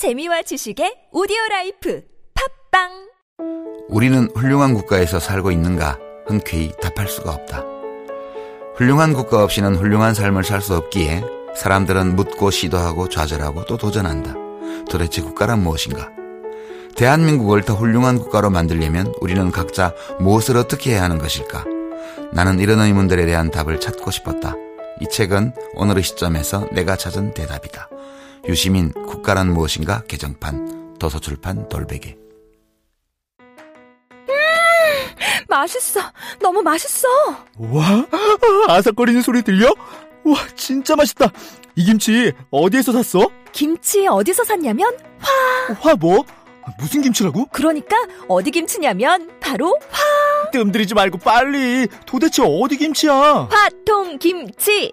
재미와 0.00 0.40
지식의 0.40 1.08
오디오 1.12 1.36
라이프 1.50 2.00
팟빵 2.70 2.88
우리는 3.90 4.30
훌륭한 4.34 4.72
국가에서 4.72 5.20
살고 5.20 5.50
있는가 5.50 5.98
흔쾌히 6.26 6.72
답할 6.80 7.06
수가 7.06 7.32
없다. 7.32 7.62
훌륭한 8.76 9.12
국가 9.12 9.44
없이는 9.44 9.76
훌륭한 9.76 10.14
삶을 10.14 10.42
살 10.42 10.62
수 10.62 10.74
없기에 10.74 11.22
사람들은 11.54 12.16
묻고 12.16 12.50
시도하고 12.50 13.10
좌절하고 13.10 13.66
또 13.66 13.76
도전한다. 13.76 14.36
도대체 14.88 15.20
국가란 15.20 15.62
무엇인가? 15.62 16.08
대한민국을 16.96 17.66
더 17.66 17.74
훌륭한 17.74 18.20
국가로 18.20 18.48
만들려면 18.48 19.12
우리는 19.20 19.50
각자 19.50 19.94
무엇을 20.18 20.56
어떻게 20.56 20.92
해야 20.92 21.02
하는 21.02 21.18
것일까? 21.18 21.66
나는 22.32 22.58
이런 22.58 22.80
의문들에 22.80 23.26
대한 23.26 23.50
답을 23.50 23.80
찾고 23.80 24.10
싶었다. 24.10 24.54
이 25.02 25.08
책은 25.10 25.52
오늘의 25.74 26.02
시점에서 26.02 26.68
내가 26.72 26.96
찾은 26.96 27.34
대답이다. 27.34 27.90
유시민 28.48 28.90
국가란 28.92 29.52
무엇인가 29.52 30.02
개정판 30.04 30.96
도서출판 30.98 31.68
돌베개 31.68 32.16
맛있어 35.48 36.00
너무 36.40 36.62
맛있어 36.62 37.08
와, 37.58 38.06
아삭거리는 38.68 39.20
소리 39.22 39.42
들려? 39.42 39.68
와, 40.22 40.36
진짜 40.54 40.94
맛있다. 40.96 41.32
이 41.76 41.84
김치 41.84 42.32
어디에서 42.50 42.92
샀어? 42.92 43.28
김치 43.52 44.06
어디서 44.06 44.44
샀냐면 44.44 44.96
화 45.80 45.94
뭐? 45.96 46.24
무슨 46.78 47.02
김치라고? 47.02 47.46
그러니까 47.46 47.96
어디 48.28 48.50
김치냐면 48.50 49.28
바로 49.40 49.76
뜸들이지 50.52 50.94
말고 50.94 51.18
빨리. 51.18 51.88
도대체 52.06 52.42
어디 52.44 52.76
김치야? 52.76 53.48
화통 53.50 54.18
김치 54.18 54.92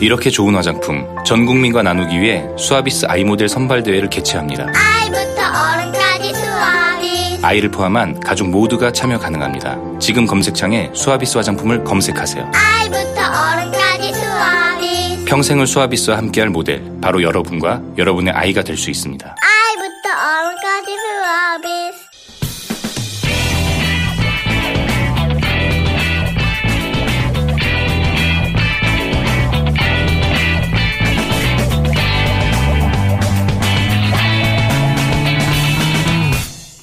이렇게 0.00 0.30
좋은 0.30 0.54
화장품 0.54 1.06
전 1.24 1.44
국민과 1.44 1.82
나누기 1.82 2.20
위해 2.20 2.44
수아비스 2.56 3.06
아이 3.08 3.24
모델 3.24 3.48
선발 3.48 3.82
대회를 3.82 4.08
개최합니다. 4.08 4.66
아이부터 4.74 5.42
어른까지 5.42 6.34
수아비. 6.34 7.38
아이를 7.42 7.70
포함한 7.70 8.20
가족 8.20 8.48
모두가 8.48 8.92
참여 8.92 9.18
가능합니다. 9.18 9.76
지금 9.98 10.26
검색창에 10.26 10.90
수아비스 10.94 11.36
화장품을 11.38 11.82
검색하세요. 11.84 12.52
아이부터 12.54 13.20
어른까지 13.20 14.12
수아비. 14.14 15.24
평생을 15.24 15.66
수아비스와 15.66 16.16
함께할 16.16 16.48
모델 16.50 16.82
바로 17.00 17.22
여러분과 17.22 17.82
여러분의 17.98 18.32
아이가 18.34 18.62
될 18.62 18.76
수 18.76 18.90
있습니다. 18.90 19.26
아 19.26 19.57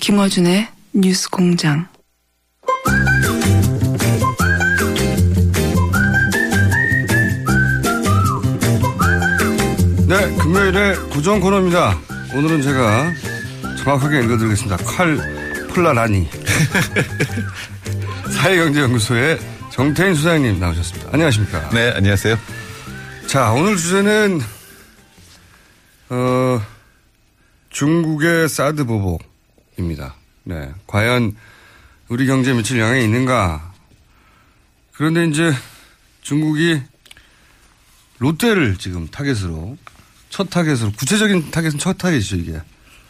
김어준의 0.06 0.68
뉴스 0.94 1.28
공장. 1.32 1.88
네, 10.08 10.38
금요일에 10.38 10.96
고정 11.12 11.40
코너입니다. 11.40 11.98
오늘은 12.36 12.62
제가 12.62 13.14
정확하게 13.84 14.26
읽어드리겠습니다. 14.26 14.78
칼 14.86 15.18
폴라라니. 15.74 16.30
사회경제연구소의 18.30 19.40
정태인 19.72 20.14
수사장님 20.14 20.60
나오셨습니다. 20.60 21.10
안녕하십니까. 21.14 21.70
네, 21.72 21.92
안녕하세요. 21.96 22.38
자, 23.26 23.54
오늘 23.54 23.76
주제는, 23.76 24.40
어, 26.10 26.62
중국의 27.72 28.50
사드 28.50 28.86
보복 28.86 29.35
입니다. 29.78 30.16
네. 30.44 30.70
과연 30.88 31.36
우리 32.08 32.26
경제에 32.28 32.54
미칠 32.54 32.80
영향이 32.80 33.04
있는가. 33.04 33.74
그런데 34.94 35.26
이제 35.26 35.54
중국이 36.22 36.82
롯데를 38.20 38.78
지금 38.78 39.08
타겟으로, 39.08 39.78
첫 40.30 40.50
타겟으로, 40.50 40.92
구체적인 40.98 41.52
타겟은 41.52 41.78
첫 41.80 41.98
타겟이죠, 41.98 42.38
이게. 42.38 42.62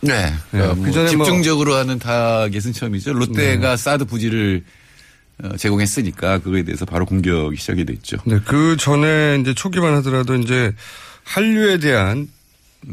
네. 0.01 0.33
네, 0.51 0.61
어, 0.61 0.73
뭐 0.75 0.85
그전에 0.85 1.15
뭐- 1.15 1.25
집중적으로 1.25 1.75
하는 1.75 1.99
타겟은 1.99 2.73
처음이죠. 2.73 3.13
롯데가 3.13 3.77
사드 3.77 4.05
부지를 4.05 4.63
어, 5.43 5.57
제공했으니까 5.57 6.39
그거에 6.39 6.63
대해서 6.63 6.85
바로 6.85 7.05
공격이 7.05 7.57
시작이 7.57 7.83
됐죠. 7.85 8.17
네, 8.25 8.39
그 8.45 8.77
전에 8.77 9.37
이제 9.41 9.53
초기만 9.53 9.93
하더라도 9.95 10.35
이제 10.35 10.73
한류에 11.25 11.79
대한 11.79 12.29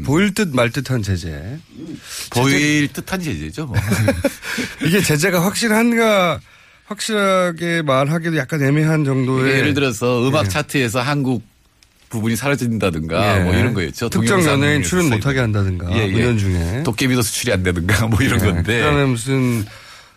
보일 0.05 0.33
듯 0.35 0.49
말 0.55 0.71
듯한 0.71 1.03
제재. 1.03 1.59
보일 2.31 2.89
듯한 2.93 3.21
제재죠. 3.21 3.67
뭐. 3.67 3.77
이게 4.85 5.01
제재가 5.01 5.45
확실한가, 5.45 6.41
확실하게 6.87 7.83
말하기도 7.83 8.37
약간 8.37 8.63
애매한 8.63 9.05
정도의. 9.05 9.59
예를 9.59 9.75
들어서 9.75 10.27
음악 10.29 10.47
예. 10.47 10.49
차트에서 10.49 11.01
한국 11.01 11.43
부분이 12.09 12.37
사라진다든가 12.37 13.39
예. 13.41 13.45
뭐 13.45 13.55
이런 13.55 13.75
거였죠. 13.75 14.09
특정 14.11 14.45
연예인 14.45 14.83
출연. 14.83 15.09
못하게 15.11 15.41
한다든가. 15.41 15.91
예, 15.93 16.09
예. 16.09 16.13
공연 16.13 16.39
중에. 16.39 16.83
도깨비도 16.85 17.23
수출이 17.23 17.53
안 17.53 17.63
되든가 17.63 18.07
뭐 18.09 18.21
이런 18.23 18.39
네. 18.39 18.47
건데. 18.47 18.79
그다음에 18.79 19.05
무슨 19.07 19.65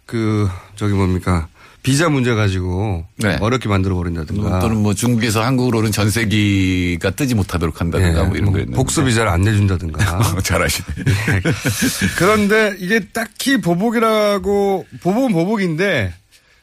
그 0.06 0.50
저기 0.76 0.94
뭡니까 0.94 1.48
비자 1.86 2.10
문제 2.10 2.34
가지고 2.34 3.06
네. 3.18 3.38
어렵게 3.40 3.70
만들어 3.70 3.94
버린다든가. 3.94 4.60
또는 4.60 4.82
뭐 4.82 4.96
중국에서 4.96 5.44
한국으로는 5.44 5.92
전세기가 5.92 7.12
뜨지 7.12 7.36
못하도록 7.36 7.80
한다든가 7.80 8.24
뭐 8.24 8.36
이런 8.36 8.52
거였는데. 8.52 8.76
복수 8.76 9.06
비자를 9.06 9.30
안 9.30 9.42
내준다든가. 9.42 10.18
어, 10.18 10.42
잘하시네. 10.42 10.88
그런데 12.18 12.76
이게 12.80 13.02
딱히 13.14 13.62
보복이라고 13.62 14.88
보복은 15.02 15.32
보복인데 15.32 16.12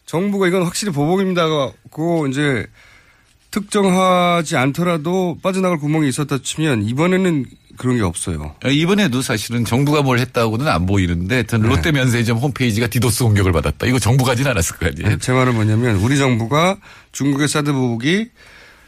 정부가 0.07 0.49
이건 0.49 0.65
확실히 0.65 0.93
보복입니다고 0.93 2.27
이제 2.29 2.67
특정하지 3.53 4.57
않더라도 4.57 5.39
빠져나갈 5.41 5.79
구멍이 5.79 6.09
있었다 6.09 6.39
치면 6.43 6.83
이번에는 6.83 7.45
그런 7.77 7.97
게 7.97 8.03
없어요. 8.03 8.55
이번에도 8.71 9.23
사실은 9.23 9.65
정부가 9.65 10.03
뭘 10.03 10.19
했다고는 10.19 10.69
안 10.69 10.87
보이는데 10.87 11.37
하여튼 11.37 11.63
네. 11.63 11.69
롯데 11.69 11.93
면세점 11.93 12.39
홈페이지가 12.39 12.87
디도스 12.89 13.25
공격을 13.25 13.53
받았다. 13.53 13.87
이거 13.87 13.99
정부가 13.99 14.33
하진 14.33 14.47
않았을 14.47 14.77
거 14.77 14.87
아니에요. 14.87 15.19
제 15.19 15.33
말은 15.33 15.55
뭐냐면 15.55 15.97
우리 15.97 16.17
정부가 16.19 16.77
중국의 17.13 17.49
사드 17.49 17.73
보복이 17.73 18.29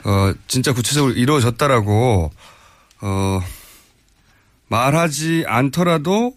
어 0.05 0.33
진짜 0.47 0.73
구체적으로 0.73 1.13
이루어졌다라고 1.15 2.31
어 3.01 3.41
말하지 4.69 5.45
않더라도 5.47 6.35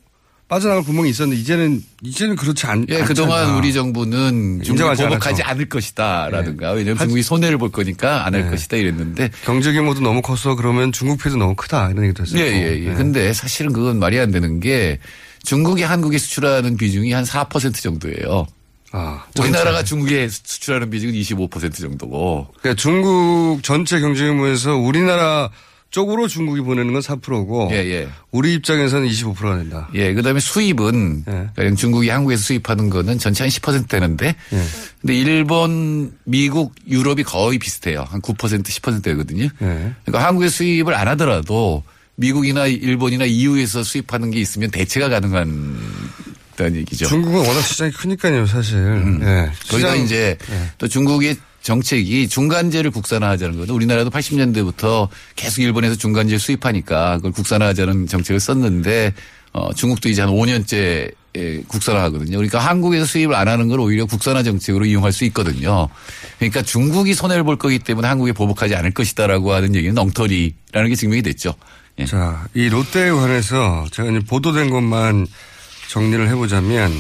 빠져나갈 0.48 0.84
구멍이 0.84 1.10
있었는데 1.10 1.42
이제는 1.42 1.84
이제는 2.02 2.36
그렇지 2.38 2.66
않. 2.68 2.86
예. 2.90 3.04
그동안 3.04 3.56
우리 3.56 3.74
정부는 3.74 4.62
인정하지 4.66 5.04
보복하지. 5.04 5.44
않을 5.44 5.68
것이다라든가 5.68 6.70
네. 6.70 6.76
왜냐하면 6.78 7.00
중국이 7.00 7.22
손해를 7.22 7.58
볼 7.58 7.70
거니까 7.72 8.26
안할 8.26 8.46
네. 8.46 8.50
것이다 8.52 8.78
이랬는데 8.78 9.30
경제 9.44 9.74
규모도 9.74 10.00
너무 10.00 10.22
컸어 10.22 10.56
그러면 10.56 10.92
중국 10.94 11.22
피해도 11.22 11.38
너무 11.38 11.54
크다 11.56 11.90
이런 11.92 12.06
얘기도 12.06 12.24
했었고. 12.24 12.40
예, 12.40 12.46
예, 12.46 12.84
예. 12.86 12.90
네. 12.90 12.96
근데 12.96 13.34
사실은 13.34 13.74
그건 13.74 14.00
말이 14.00 14.18
안 14.20 14.32
되는 14.32 14.60
게 14.62 15.00
중국이 15.44 15.84
한국에 15.84 16.18
수출하는 16.18 16.78
비중이 16.78 17.12
한 17.12 17.24
4% 17.26 17.82
정도예요. 17.82 18.48
아, 18.94 19.26
우리나라가. 19.38 19.84
중국에 19.84 20.30
수출하는 20.30 20.90
비중은 20.90 21.14
25% 21.14 21.76
정도고. 21.76 22.48
그러니까 22.60 22.82
중국 22.82 23.60
전체 23.62 24.00
경제 24.00 24.26
규모에서 24.28 24.76
우리나라 24.78 25.50
쪽으로 25.90 26.28
중국이 26.28 26.62
보내는 26.62 26.92
건 26.94 27.02
4%고 27.02 27.70
예, 27.72 27.78
예. 27.78 28.10
우리 28.32 28.54
입장에서는 28.54 29.08
25%가 29.08 29.58
된다. 29.58 29.90
예, 29.96 30.14
그 30.14 30.22
다음에 30.22 30.40
수입은 30.40 31.24
예. 31.28 31.50
가령 31.56 31.76
중국이 31.76 32.10
한국에서 32.10 32.44
수입하는 32.44 32.90
거는 32.90 33.18
전체 33.20 33.44
한 33.44 33.50
10% 33.50 33.88
되는데 33.88 34.36
예. 34.54 34.64
근데 35.02 35.16
일본, 35.16 36.12
미국, 36.26 36.76
유럽이 36.90 37.24
거의 37.24 37.58
비슷해요. 37.58 38.06
한 38.10 38.22
9% 38.22 38.64
10%거든요. 38.64 39.44
예. 39.46 39.50
그러니까 40.06 40.26
한국에 40.28 40.50
수입을 40.50 40.94
안 40.94 41.08
하더라도 41.10 41.84
미국이나 42.16 42.68
일본이나 42.68 43.26
EU에서 43.26 43.84
수입하는 43.84 44.32
게 44.32 44.40
있으면 44.40 44.70
대체가 44.72 45.08
가능한 45.10 45.78
다는 46.56 46.76
얘기죠. 46.78 47.06
중국은 47.06 47.46
워낙 47.48 47.62
시장이 47.62 47.92
크니까요, 47.92 48.46
사실. 48.48 48.78
예. 48.78 48.82
음. 48.82 49.20
거기다 49.70 49.92
시장- 49.94 50.04
이제 50.04 50.38
예. 50.52 50.72
또 50.80 50.88
중국의 50.88 51.38
정책이 51.68 52.30
중간재를 52.30 52.92
국산화하자는 52.92 53.58
거죠. 53.58 53.76
우리나라도 53.76 54.10
80년대부터 54.10 55.10
계속 55.36 55.62
일본에서 55.62 55.96
중간재 55.96 56.38
수입하니까 56.38 57.18
그걸 57.18 57.34
국산화하자는 57.34 58.08
정책을 58.08 58.40
썼는데 58.40 59.14
어, 59.52 59.74
중국도 59.74 60.08
이제 60.08 60.22
한 60.22 60.32
5년째 60.32 61.12
에, 61.36 61.62
국산화하거든요. 61.68 62.38
그러니까 62.38 62.60
한국에서 62.60 63.06
수입을 63.06 63.36
안 63.36 63.50
하는 63.50 63.68
걸 63.68 63.82
오히려 63.82 64.06
국산화 64.06 64.44
정책으로 64.44 64.86
이용할 64.86 65.12
수 65.12 65.26
있거든요. 65.26 65.90
그러니까 66.40 66.62
중국이 66.62 67.14
손해를 67.14 67.44
볼 67.44 67.58
거기 67.58 67.80
때문에 67.80 68.08
한국에 68.08 68.32
보복하지 68.32 68.74
않을 68.74 68.92
것이다라고 68.92 69.52
하는 69.52 69.76
얘기는 69.76 69.98
엉터리라는 69.98 70.90
게 70.90 70.96
증명이 70.96 71.22
됐죠. 71.22 71.54
예. 72.00 72.06
자, 72.06 72.48
이 72.54 72.70
롯데에 72.70 73.12
관해서 73.12 73.86
제가 73.92 74.10
이제 74.10 74.20
보도된 74.22 74.70
것만 74.70 75.28
정리를 75.90 76.30
해보자면 76.30 76.94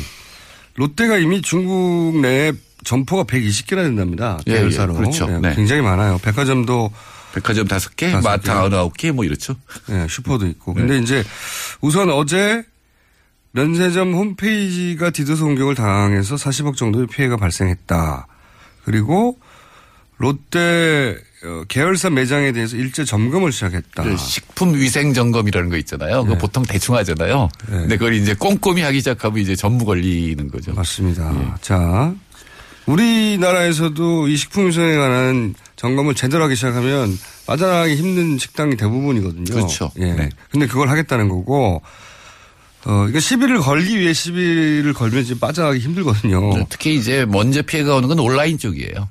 롯데가 0.75 1.17
이미 1.17 1.41
중국 1.41 2.19
내에 2.19 2.51
점포가 2.83 3.23
120개나 3.23 3.83
된답니다. 3.83 4.39
예, 4.47 4.53
계열사로. 4.53 4.93
예, 4.93 4.97
그렇죠. 4.97 5.27
예, 5.29 5.39
네. 5.39 5.55
굉장히 5.55 5.81
많아요. 5.81 6.19
백화점도 6.19 6.91
백화점 7.33 7.67
다섯 7.67 7.95
개, 7.95 8.13
마트 8.13 8.43
개. 8.43 8.51
아홉 8.51 8.95
개, 8.97 9.11
뭐 9.11 9.25
이렇죠. 9.25 9.55
예, 9.89 10.07
슈퍼도 10.09 10.47
있고. 10.47 10.73
네. 10.73 10.81
근데 10.81 10.99
이제 10.99 11.23
우선 11.81 12.09
어제 12.09 12.63
면세점 13.51 14.13
홈페이지가 14.13 15.09
디도스 15.09 15.43
공격을 15.43 15.75
당해서 15.75 16.35
40억 16.35 16.75
정도의 16.75 17.07
피해가 17.07 17.37
발생했다. 17.37 18.27
그리고 18.85 19.37
롯데 20.17 21.17
어, 21.43 21.63
계열사 21.67 22.09
매장에 22.09 22.51
대해서 22.51 22.75
일제 22.75 23.05
점검을 23.05 23.51
시작했다. 23.51 24.03
그 24.03 24.17
식품 24.17 24.73
위생 24.73 25.13
점검이라는 25.13 25.69
거 25.69 25.77
있잖아요. 25.77 26.23
네. 26.23 26.37
보통 26.37 26.63
대충 26.63 26.95
하잖아요. 26.95 27.49
네. 27.67 27.77
근데 27.77 27.97
그걸 27.97 28.15
이제 28.15 28.33
꼼꼼히 28.33 28.81
하기 28.81 28.99
시작하면 28.99 29.37
이제 29.39 29.55
전부 29.55 29.85
걸리는 29.85 30.49
거죠. 30.49 30.73
맞습니다. 30.73 31.31
예. 31.35 31.53
자, 31.61 32.13
우리나라에서도 32.87 34.27
이 34.27 34.37
식품위생에 34.37 34.95
관한 34.97 35.53
점검을 35.75 36.15
제대로 36.15 36.43
하기 36.45 36.55
시작하면 36.55 37.17
빠져나가기 37.45 37.95
힘든 37.95 38.37
식당이 38.37 38.75
대부분이거든요. 38.77 39.53
그렇죠. 39.53 39.91
예. 39.99 40.13
네. 40.13 40.29
근데 40.49 40.67
그걸 40.67 40.89
하겠다는 40.89 41.29
거고, 41.29 41.81
어, 42.85 43.05
이거 43.09 43.19
시비를 43.19 43.59
걸기 43.59 43.99
위해 43.99 44.13
시비를 44.13 44.93
걸면 44.93 45.23
지금 45.23 45.39
빠져나가기 45.39 45.79
힘들거든요. 45.79 46.57
네, 46.57 46.65
특히 46.69 46.95
이제 46.95 47.25
먼저 47.25 47.61
피해가 47.61 47.95
오는 47.95 48.07
건 48.07 48.19
온라인 48.19 48.57
쪽이에요. 48.57 49.09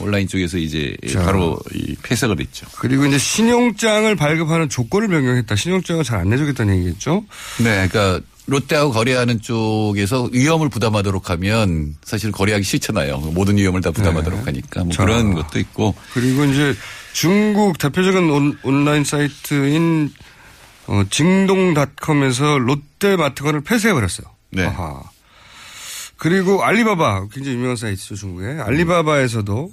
온라인 0.00 0.28
쪽에서 0.28 0.58
이제 0.58 0.94
자. 1.10 1.22
바로 1.22 1.58
이 1.74 1.94
폐쇄가 2.02 2.34
됐죠. 2.34 2.66
그리고 2.78 3.06
이제 3.06 3.16
신용장을 3.16 4.14
발급하는 4.16 4.68
조건을 4.68 5.08
변경했다. 5.08 5.56
신용장을 5.56 6.04
잘 6.04 6.18
안 6.20 6.28
내주겠다는 6.28 6.76
얘기겠죠? 6.76 7.24
네, 7.58 7.88
그러니까 7.88 8.20
롯데하고 8.48 8.92
거래하는 8.92 9.42
쪽에서 9.42 10.30
위험을 10.32 10.70
부담하도록 10.70 11.28
하면 11.30 11.94
사실 12.02 12.32
거래하기 12.32 12.64
싫잖아요. 12.64 13.18
모든 13.18 13.58
위험을 13.58 13.82
다 13.82 13.90
부담하도록 13.90 14.46
하니까 14.46 14.80
뭐 14.80 14.88
네. 14.88 14.94
자. 14.94 15.04
그런 15.04 15.34
것도 15.34 15.58
있고. 15.58 15.94
그리고 16.14 16.46
이제 16.46 16.74
중국 17.12 17.78
대표적인 17.78 18.30
온, 18.30 18.58
온라인 18.62 19.04
사이트인 19.04 20.12
어, 20.86 21.02
징동닷컴에서 21.10 22.58
롯데마트건을 22.58 23.60
폐쇄해버렸어요. 23.60 24.26
네. 24.50 24.64
아하. 24.64 25.02
그리고 26.16 26.64
알리바바 26.64 27.28
굉장히 27.30 27.58
유명한 27.58 27.76
사이트죠 27.76 28.16
중국에 28.16 28.60
알리바바에서도 28.62 29.70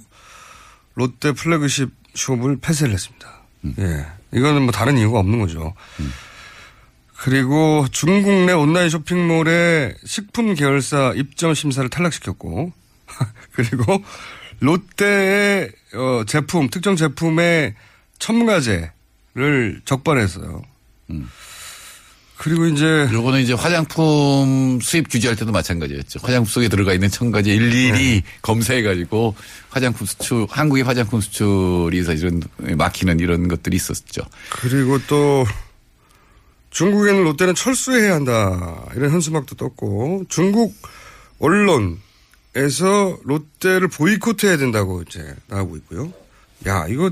롯데 0.94 1.32
플래그십 1.32 1.90
숍을 2.14 2.58
폐쇄를 2.58 2.92
했습니다. 2.92 3.42
예, 3.78 4.06
이거는 4.32 4.62
뭐 4.62 4.70
다른 4.70 4.96
이유가 4.96 5.18
없는 5.18 5.40
거죠. 5.40 5.74
그리고 7.18 7.86
중국 7.90 8.44
내 8.44 8.52
온라인 8.52 8.90
쇼핑몰의 8.90 9.94
식품 10.04 10.54
계열사 10.54 11.14
입점 11.16 11.54
심사를 11.54 11.88
탈락시켰고 11.88 12.72
그리고 13.52 14.02
롯데의 14.60 15.70
어, 15.94 16.24
제품 16.26 16.68
특정 16.68 16.96
제품의 16.96 17.74
첨가제를 18.18 19.80
적발했어요. 19.84 20.62
그리고 22.36 22.66
이제 22.66 23.08
요거는 23.12 23.40
이제 23.40 23.54
화장품 23.54 24.78
수입 24.82 25.08
규제할 25.08 25.36
때도 25.36 25.52
마찬가지였죠. 25.52 26.20
화장품 26.22 26.50
속에 26.50 26.68
들어가 26.68 26.92
있는 26.92 27.08
첨가제 27.08 27.50
일일이 27.50 28.22
검사해 28.42 28.82
가지고 28.82 29.34
화장품 29.70 30.06
수출, 30.06 30.46
한국의 30.50 30.84
화장품 30.84 31.20
수출이 31.20 32.02
사실은 32.02 32.42
막히는 32.58 33.20
이런 33.20 33.48
것들이 33.48 33.76
있었죠. 33.76 34.22
그리고 34.50 34.98
또 35.06 35.46
중국에는 36.76 37.24
롯데는 37.24 37.54
철수해야 37.54 38.14
한다 38.16 38.84
이런 38.94 39.10
현수막도 39.10 39.54
떴고 39.54 40.24
중국 40.28 40.74
언론에서 41.38 41.96
롯데를 43.24 43.88
보이콧해야 43.88 44.58
된다고 44.58 45.00
이제 45.00 45.34
나오고 45.46 45.76
있고요. 45.78 46.12
야 46.66 46.84
이거 46.86 47.10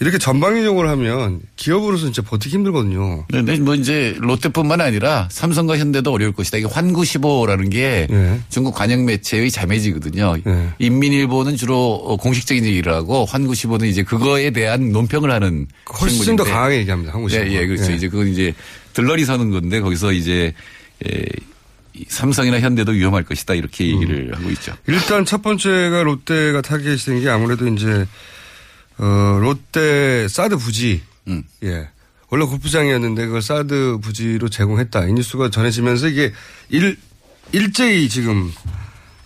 이렇게 0.00 0.18
전방위적으로 0.18 0.88
하면 0.90 1.40
기업으로서 1.56 2.04
진짜 2.04 2.22
버티기 2.22 2.54
힘들거든요. 2.56 3.26
근데 3.30 3.56
뭐 3.58 3.74
이제 3.74 4.14
롯데뿐만 4.18 4.80
아니라 4.80 5.28
삼성과 5.30 5.78
현대도 5.78 6.12
어려울 6.12 6.32
것이다. 6.32 6.58
이게 6.58 6.66
환구시보라는 6.66 7.70
게 7.70 8.06
예. 8.10 8.40
중국 8.48 8.74
관영 8.74 9.04
매체의 9.04 9.50
자매지거든요. 9.50 10.36
예. 10.46 10.68
인민일보는 10.78 11.56
주로 11.56 11.94
어, 11.94 12.16
공식적인 12.16 12.64
얘기를 12.64 12.92
하고 12.92 13.24
환구시보는 13.24 13.88
이제 13.88 14.02
그거에 14.02 14.50
대한 14.50 14.90
논평을 14.90 15.30
하는 15.30 15.66
훨씬 16.00 16.18
더 16.36 16.44
신문인데 16.44 16.44
강하게 16.44 16.76
얘기합니다. 16.78 17.12
한국 17.14 17.30
예, 17.32 17.44
시보. 17.44 17.50
예, 17.52 17.66
그렇죠. 17.66 17.92
이제 17.92 18.08
그건 18.08 18.28
이제 18.28 18.52
들러리 18.94 19.24
서는 19.24 19.50
건데 19.50 19.80
거기서 19.80 20.12
이제 20.12 20.54
예, 21.06 21.24
이 21.92 22.04
삼성이나 22.08 22.60
현대도 22.60 22.92
위험할 22.92 23.24
것이다 23.24 23.54
이렇게 23.54 23.86
얘기를 23.86 24.30
음. 24.32 24.34
하고 24.34 24.50
있죠. 24.52 24.74
일단 24.86 25.24
첫 25.24 25.42
번째가 25.42 26.02
롯데가 26.02 26.60
타겟이 26.62 26.96
된 26.96 27.20
게 27.20 27.28
아무래도 27.28 27.68
이제 27.68 28.06
어 28.98 29.38
롯데 29.40 30.26
사드 30.28 30.56
부지 30.56 31.02
음. 31.28 31.42
예 31.64 31.88
원래 32.30 32.44
골프장이었는데 32.46 33.26
그걸 33.26 33.42
사드 33.42 33.98
부지로 34.02 34.48
제공했다 34.48 35.06
이 35.06 35.12
뉴스가 35.12 35.50
전해지면서 35.50 36.08
이게 36.08 36.32
일 36.70 36.96
일제히 37.52 38.08
지금 38.08 38.50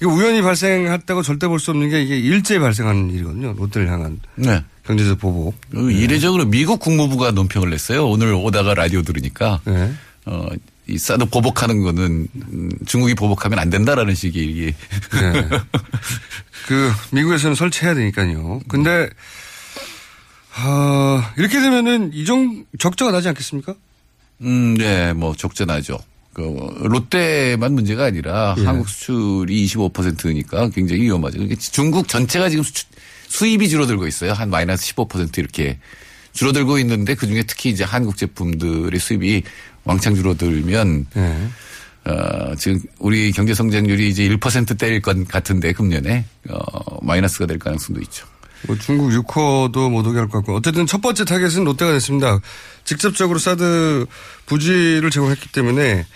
우연히 0.06 0.42
발생했다고 0.42 1.22
절대 1.22 1.46
볼 1.48 1.58
수 1.58 1.70
없는 1.72 1.88
게 1.90 2.02
이게 2.02 2.18
일제히 2.18 2.58
발생하는 2.60 3.10
일이거든요 3.10 3.52
롯데를 3.54 3.90
향한 3.90 4.20
네. 4.36 4.62
경제적 4.86 5.18
보복 5.18 5.54
그 5.70 5.90
이례적으로 5.90 6.44
미국 6.46 6.80
국무부가 6.80 7.30
논평을 7.32 7.70
냈어요. 7.70 8.08
오늘 8.08 8.32
오다가 8.32 8.74
라디오 8.74 9.02
들으니까 9.02 9.60
네. 9.64 9.92
어, 10.26 10.48
이 10.86 10.96
사드 10.96 11.26
보복하는 11.26 11.82
거는 11.82 12.28
음, 12.52 12.70
중국이 12.86 13.14
보복하면 13.14 13.58
안 13.58 13.68
된다라는 13.70 14.14
식의 14.14 14.44
이게 14.46 14.74
네. 15.20 15.48
그 16.66 16.90
미국에서는 17.10 17.54
설치해야 17.54 17.94
되니까요. 17.94 18.60
근데 18.68 19.10
아 20.54 21.32
이렇게 21.36 21.60
되면은 21.60 22.12
이정 22.14 22.64
적자가 22.78 23.10
나지 23.12 23.28
않겠습니까? 23.28 23.74
음, 24.42 24.74
네, 24.78 25.12
뭐 25.12 25.34
적절하죠. 25.34 25.98
그 26.38 26.86
롯데만 26.86 27.72
문제가 27.72 28.04
아니라 28.04 28.54
예. 28.58 28.64
한국 28.64 28.88
수출이 28.88 29.66
25%니까 29.66 30.68
굉장히 30.68 31.02
위험하죠. 31.02 31.38
그러니까 31.38 31.60
중국 31.60 32.06
전체가 32.06 32.48
지금 32.48 32.62
수출, 32.62 32.86
수입이 33.26 33.68
줄어들고 33.68 34.06
있어요. 34.06 34.32
한 34.34 34.48
마이너스 34.48 34.94
15% 34.94 35.36
이렇게 35.38 35.80
줄어들고 36.32 36.78
있는데 36.78 37.16
그 37.16 37.26
중에 37.26 37.42
특히 37.42 37.70
이제 37.70 37.82
한국 37.82 38.16
제품들의 38.16 39.00
수입이 39.00 39.42
왕창 39.82 40.14
줄어들면 40.14 41.06
네. 41.12 41.48
어, 42.04 42.54
지금 42.54 42.80
우리 43.00 43.32
경제 43.32 43.52
성장률이 43.52 44.08
이제 44.08 44.28
1%대일 44.28 45.02
것 45.02 45.26
같은데 45.26 45.72
금년에 45.72 46.24
어, 46.50 47.04
마이너스가 47.04 47.46
될 47.46 47.58
가능성도 47.58 48.00
있죠. 48.02 48.26
뭐 48.66 48.76
중국 48.76 49.10
유커도 49.10 49.90
못 49.90 50.06
오게 50.06 50.18
할 50.18 50.28
것 50.28 50.38
같고 50.38 50.56
어쨌든 50.56 50.86
첫 50.86 51.00
번째 51.00 51.24
타겟은 51.24 51.64
롯데가 51.64 51.92
됐습니다. 51.92 52.40
직접적으로 52.84 53.38
사드 53.38 54.06
부지를 54.46 55.10
제공했기 55.10 55.52
때문에 55.52 56.06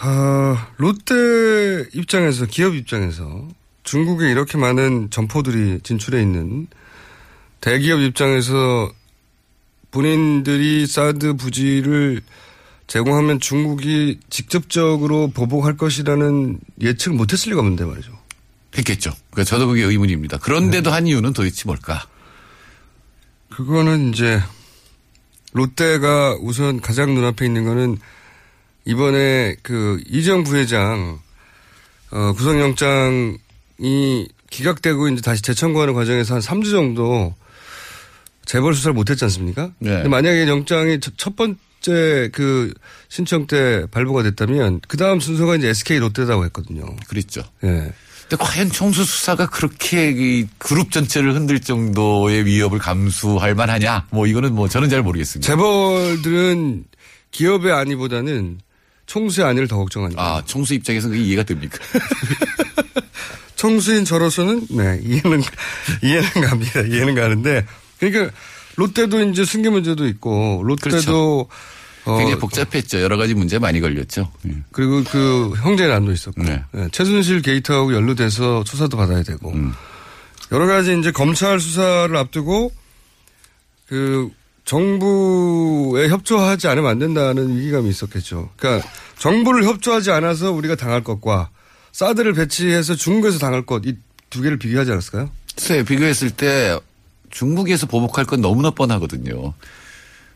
아, 0.00 0.68
롯데 0.76 1.84
입장에서 1.94 2.46
기업 2.46 2.74
입장에서 2.74 3.46
중국에 3.84 4.30
이렇게 4.30 4.58
많은 4.58 5.10
점포들이 5.10 5.80
진출해 5.82 6.20
있는 6.20 6.66
대기업 7.60 8.00
입장에서 8.00 8.92
본인들이 9.92 10.86
사드 10.86 11.34
부지를 11.34 12.22
제공하면 12.88 13.40
중국이 13.40 14.18
직접적으로 14.28 15.28
보복할 15.28 15.76
것이라는 15.76 16.58
예측을 16.80 17.16
못했을 17.16 17.50
리가 17.50 17.60
없는데 17.60 17.84
말이죠. 17.84 18.12
했겠죠. 18.76 19.12
그러니까 19.30 19.44
저도 19.48 19.66
그게 19.68 19.82
의문입니다. 19.84 20.38
그런데도 20.38 20.90
한 20.92 21.06
이유는 21.06 21.32
도대체 21.32 21.64
뭘까? 21.66 22.06
그거는 23.50 24.12
이제 24.12 24.40
롯데가 25.52 26.36
우선 26.40 26.80
가장 26.80 27.14
눈앞에 27.14 27.44
있는 27.44 27.64
거는 27.64 27.98
이번에 28.84 29.56
그 29.62 30.02
이정 30.08 30.44
부회장 30.44 31.20
어, 32.10 32.32
구속영장이 32.34 34.28
기각되고 34.50 35.08
이제 35.08 35.20
다시 35.22 35.42
재청구하는 35.42 35.94
과정에서 35.94 36.34
한 36.34 36.40
3주 36.40 36.70
정도 36.70 37.34
재벌 38.44 38.74
수사를 38.74 38.92
못했지 38.94 39.24
않습니까? 39.24 39.72
네. 39.78 39.90
근데 39.90 40.08
만약에 40.08 40.46
영장이 40.48 41.00
첫- 41.00 41.14
첫 41.16 41.36
번째 41.36 42.30
그 42.32 42.72
신청 43.08 43.46
때 43.46 43.86
발부가 43.90 44.22
됐다면 44.22 44.80
그 44.88 44.96
다음 44.96 45.20
순서가 45.20 45.56
이제 45.56 45.68
SK 45.68 45.98
롯데라고 46.00 46.44
했거든요. 46.46 46.84
그랬죠. 47.08 47.42
예. 47.64 47.92
근데 48.32 48.44
과연 48.44 48.70
총수 48.70 49.04
수사가 49.04 49.46
그렇게 49.50 50.10
이 50.10 50.46
그룹 50.56 50.90
전체를 50.90 51.34
흔들 51.34 51.60
정도의 51.60 52.46
위협을 52.46 52.78
감수할 52.78 53.54
만하냐? 53.54 54.06
뭐 54.10 54.26
이거는 54.26 54.54
뭐 54.54 54.68
저는 54.68 54.88
잘 54.88 55.02
모르겠습니다. 55.02 55.46
재벌들은 55.46 56.84
기업의 57.30 57.72
안위보다는 57.72 58.60
총수의 59.04 59.46
안위를 59.46 59.68
더 59.68 59.76
걱정하니까. 59.76 60.22
아, 60.22 60.42
총수 60.46 60.72
입장에서 60.72 61.08
그게 61.08 61.20
이해가 61.20 61.42
됩니까? 61.42 61.76
청수인 63.56 64.06
저로서는 64.06 64.66
네 64.70 64.98
이해는 65.02 65.42
이해는 66.02 66.30
갑니다. 66.30 66.80
이해는 66.80 67.14
가는데 67.14 67.66
그러니까 68.00 68.34
롯데도 68.76 69.28
이제 69.28 69.44
승계 69.44 69.68
문제도 69.68 70.06
있고 70.06 70.62
롯데도 70.64 71.40
어, 71.40 71.54
굉장히 72.04 72.36
복잡했죠. 72.38 73.00
여러 73.00 73.16
가지 73.16 73.34
문제 73.34 73.58
많이 73.58 73.80
걸렸죠. 73.80 74.30
예. 74.46 74.56
그리고 74.72 75.02
그 75.04 75.52
형제 75.62 75.86
난도 75.86 76.12
있었고 76.12 76.42
네. 76.42 76.62
예, 76.74 76.88
최순실 76.92 77.42
게이트하고 77.42 77.94
연루돼서 77.94 78.64
수사도 78.66 78.96
받아야 78.96 79.22
되고 79.22 79.50
음. 79.52 79.72
여러 80.50 80.66
가지 80.66 80.98
이제 80.98 81.10
검찰 81.12 81.60
수사를 81.60 82.14
앞두고 82.16 82.72
그 83.86 84.30
정부에 84.64 86.08
협조하지 86.08 86.68
않으면 86.68 86.90
안 86.90 86.98
된다는 86.98 87.56
위기감이 87.56 87.88
있었겠죠. 87.88 88.50
그러니까 88.56 88.86
정부를 89.18 89.64
협조하지 89.64 90.10
않아서 90.10 90.52
우리가 90.52 90.74
당할 90.76 91.02
것과 91.04 91.50
사드를 91.92 92.32
배치해서 92.32 92.94
중국에서 92.96 93.38
당할 93.38 93.64
것 93.64 93.82
이 93.86 93.96
두 94.32 94.40
개를 94.40 94.58
비교하지 94.58 94.90
않았을까요? 94.90 95.30
글쎄 95.54 95.84
비교했을 95.84 96.30
때 96.30 96.78
중국에서 97.30 97.86
보복할 97.86 98.24
건 98.24 98.40
너무나 98.40 98.70
뻔하거든요. 98.70 99.52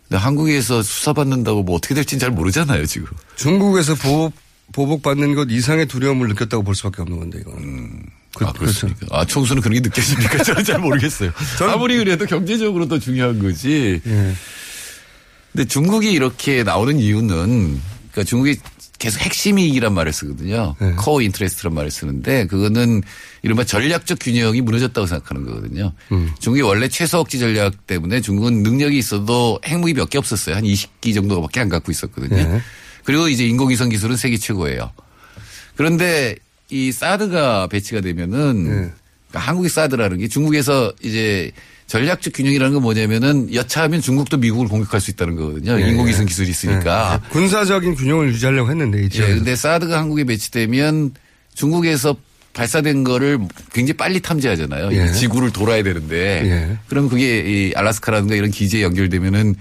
근데 0.08 0.18
한국에서 0.20 0.82
수사받는다고 0.82 1.62
뭐 1.62 1.76
어떻게 1.76 1.94
될지는 1.94 2.20
잘 2.20 2.30
모르잖아요, 2.30 2.86
지금. 2.86 3.08
중국에서 3.36 3.94
보복, 3.96 4.32
보복받는 4.72 5.34
것 5.34 5.48
이상의 5.50 5.86
두려움을 5.86 6.28
느꼈다고 6.28 6.62
볼 6.62 6.74
수밖에 6.74 7.02
없는 7.02 7.18
건데, 7.18 7.38
이거는. 7.40 8.02
그, 8.36 8.44
아, 8.44 8.52
그렇습니까? 8.52 9.06
아, 9.10 9.24
총수는 9.24 9.62
그런 9.62 9.74
게 9.74 9.80
느껴집니까? 9.80 10.42
저는 10.44 10.64
잘 10.64 10.78
모르겠어요. 10.78 11.32
아무리 11.72 11.96
그래도 11.96 12.26
경제적으로 12.26 12.86
더 12.86 12.98
중요한 12.98 13.38
거지. 13.38 14.00
예. 14.06 14.34
근데 15.52 15.66
중국이 15.66 16.12
이렇게 16.12 16.62
나오는 16.62 16.98
이유는 16.98 17.80
그러니까 18.12 18.24
중국이 18.24 18.58
계속 18.98 19.20
핵심 19.20 19.58
이익이란 19.58 19.92
말을 19.94 20.12
쓰거든요. 20.12 20.74
네. 20.80 20.92
core 20.96 21.20
interest란 21.22 21.74
말을 21.74 21.90
쓰는데 21.90 22.46
그거는 22.46 23.02
이른바 23.42 23.64
전략적 23.64 24.18
균형이 24.20 24.60
무너졌다고 24.62 25.06
생각하는 25.06 25.44
거거든요. 25.44 25.92
음. 26.12 26.30
중국이 26.38 26.62
원래 26.62 26.88
최소 26.88 27.18
억지 27.18 27.38
전략 27.38 27.86
때문에 27.86 28.20
중국은 28.20 28.62
능력이 28.62 28.96
있어도 28.98 29.60
핵무기 29.64 29.94
몇 29.94 30.08
개 30.08 30.18
없었어요. 30.18 30.56
한 30.56 30.62
20기 30.64 31.14
정도밖에 31.14 31.60
안 31.60 31.68
갖고 31.68 31.90
있었거든요. 31.92 32.36
네. 32.36 32.60
그리고 33.04 33.28
이제 33.28 33.46
인공위성 33.46 33.88
기술은 33.90 34.16
세계 34.16 34.36
최고예요. 34.36 34.90
그런데 35.76 36.36
이 36.70 36.90
사드가 36.92 37.68
배치가 37.68 38.00
되면은 38.00 38.64
네. 38.82 38.92
그러니까 39.36 39.38
한국의 39.38 39.70
사드라는 39.70 40.18
게 40.18 40.28
중국에서 40.28 40.92
이제 41.02 41.50
전략적 41.86 42.32
균형이라는 42.34 42.74
건 42.74 42.82
뭐냐면은 42.82 43.52
여차하면 43.54 44.00
중국도 44.00 44.38
미국을 44.38 44.66
공격할 44.68 45.00
수 45.00 45.10
있다는 45.12 45.36
거거든요. 45.36 45.80
예, 45.80 45.88
인공위성 45.88 46.22
예. 46.22 46.26
기술이 46.26 46.48
있으니까. 46.48 47.20
예. 47.22 47.28
군사적인 47.30 47.94
균형을 47.94 48.28
유지하려고 48.28 48.70
했는데, 48.70 49.02
이 49.02 49.08
예. 49.14 49.34
근데 49.34 49.54
사드가 49.54 49.98
한국에 49.98 50.24
배치되면 50.24 51.14
중국에서 51.54 52.16
발사된 52.54 53.04
거를 53.04 53.38
굉장히 53.72 53.96
빨리 53.96 54.20
탐지하잖아요. 54.20 54.92
예. 54.92 55.04
이 55.04 55.12
지구를 55.12 55.52
돌아야 55.52 55.82
되는데. 55.82 56.42
예. 56.44 56.78
그럼 56.88 57.08
그게 57.08 57.40
이 57.40 57.72
알라스카라든가 57.76 58.34
이런 58.34 58.50
기지에 58.50 58.82
연결되면은 58.82 59.46
뭐 59.46 59.54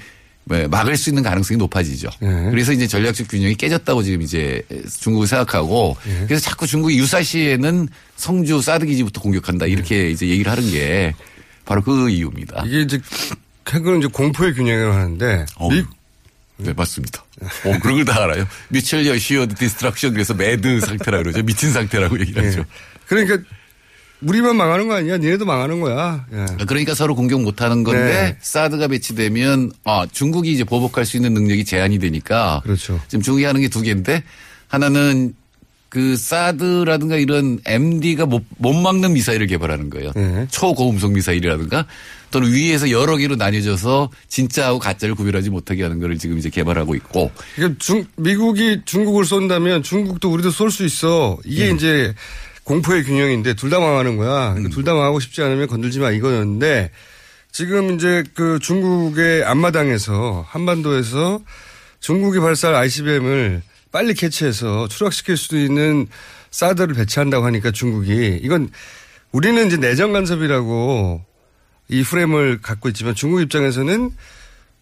막을 0.46 0.96
수 0.96 1.10
있는 1.10 1.24
가능성이 1.24 1.58
높아지죠. 1.58 2.10
예. 2.22 2.28
그래서 2.52 2.72
이제 2.72 2.86
전략적 2.88 3.28
균형이 3.28 3.56
깨졌다고 3.56 4.04
지금 4.04 4.22
이제 4.22 4.62
중국을 5.00 5.28
생각하고 5.28 5.98
예. 6.08 6.26
그래서 6.28 6.44
자꾸 6.44 6.68
중국이 6.68 6.98
유사시에는 7.00 7.88
성주 8.16 8.62
사드 8.62 8.86
기지부터 8.86 9.22
공격한다 9.22 9.66
이렇게 9.66 10.12
이제 10.12 10.28
얘기를 10.28 10.52
하는 10.52 10.70
게 10.72 11.16
바로 11.66 11.82
그 11.82 12.10
이유입니다. 12.10 12.64
이게 12.68 12.82
이제 12.82 13.00
핵은 13.72 13.98
이제 14.00 14.08
공포의 14.08 14.54
균형이라고 14.54 14.94
하는데, 14.94 15.46
어. 15.56 15.70
미, 15.72 15.84
네, 16.58 16.72
맞습니다. 16.74 17.26
어, 17.42 17.80
그런 17.82 17.96
걸 17.96 18.06
다 18.06 18.24
알아요. 18.24 18.48
mutually 18.70 19.08
assured 19.08 19.56
destruction 19.56 20.14
그래서 20.14 20.36
MAD 20.36 20.80
상태라 20.82 21.18
그러죠. 21.18 21.42
미친 21.42 21.72
상태라고 21.72 22.20
얘기를 22.20 22.44
예. 22.44 22.48
하죠. 22.50 22.64
그러니까 23.08 23.40
우리만 24.22 24.56
망하는 24.56 24.88
거 24.88 24.96
아니야? 24.96 25.18
니네도 25.18 25.46
망하는 25.46 25.80
거야. 25.82 26.26
예. 26.34 26.46
그러니까 26.66 26.96
서로 26.96 27.16
공격 27.16 27.42
못 27.42 27.62
하는 27.62 27.84
건데 27.84 28.06
네. 28.06 28.38
사드가 28.42 28.88
배치되면 28.88 29.72
아, 29.84 30.06
중국이 30.12 30.52
이제 30.52 30.64
보복할 30.64 31.06
수 31.06 31.18
있는 31.18 31.34
능력이 31.34 31.66
제한이 31.66 32.00
되니까 32.00 32.62
그렇죠. 32.64 33.00
지금 33.08 33.22
중국이 33.22 33.44
하는 33.46 33.62
게 33.62 33.68
두 33.68 33.82
개인데 33.82 34.24
하나는 34.68 35.34
그 35.90 36.18
사드라든가 36.18 37.16
이런 37.18 37.60
MD가 37.66 38.26
못, 38.26 38.44
못 38.58 38.74
막는 38.74 39.14
미사일을 39.14 39.48
개발하는 39.48 39.90
거예요. 39.90 40.12
네. 40.16 40.46
초고음속 40.50 41.14
미사일이라든가 41.14 41.86
또는 42.32 42.52
위에서 42.52 42.92
여러 42.92 43.16
개로 43.18 43.36
나뉘어져서 43.36 44.10
진짜하고 44.28 44.80
가짜를 44.80 45.16
구별하지 45.16 45.50
못하게 45.52 45.84
하는 45.84 46.00
거를 46.00 46.18
지금 46.18 46.38
이제 46.38 46.50
개발하고 46.50 46.96
있고 46.96 47.32
그러니까 47.56 47.78
중, 47.80 48.06
미국이 48.18 48.82
중국을 48.86 49.24
쏜다면 49.26 49.84
중국도 49.84 50.32
우리도 50.32 50.52
쏠 50.52 50.70
수 50.72 50.84
있어. 50.86 51.38
이게 51.46 51.70
음. 51.72 51.76
이제 51.78 52.14
공포의 52.66 53.04
균형인데 53.04 53.54
둘 53.54 53.70
다 53.70 53.80
망하는 53.80 54.18
거야. 54.18 54.50
음. 54.50 54.54
그러니까 54.56 54.76
둘다 54.76 54.94
망하고 54.94 55.20
싶지 55.20 55.42
않으면 55.42 55.68
건들지 55.68 56.00
마 56.00 56.12
이거였는데 56.12 56.92
지금 57.52 57.96
이제 57.96 58.24
그 58.34 58.60
중국의 58.60 59.44
앞마당에서 59.46 60.46
한반도에서 60.48 61.40
중국이 62.02 62.40
발사할 62.40 62.76
ICBM을 62.76 63.62
빨리 63.92 64.14
캐치해서 64.14 64.88
추락시킬 64.90 65.38
수도 65.38 65.58
있는 65.58 66.08
사드를 66.52 66.96
배치한다고 66.96 67.46
하니까 67.46 67.72
중국이 67.72 68.40
이건 68.44 68.70
우리는 69.32 69.66
이제 69.68 69.78
내정 69.78 70.12
간섭이라고 70.14 71.24
이 71.90 72.04
프레임을 72.04 72.60
갖고 72.62 72.90
있지만 72.90 73.16
중국 73.16 73.42
입장에서는 73.42 74.12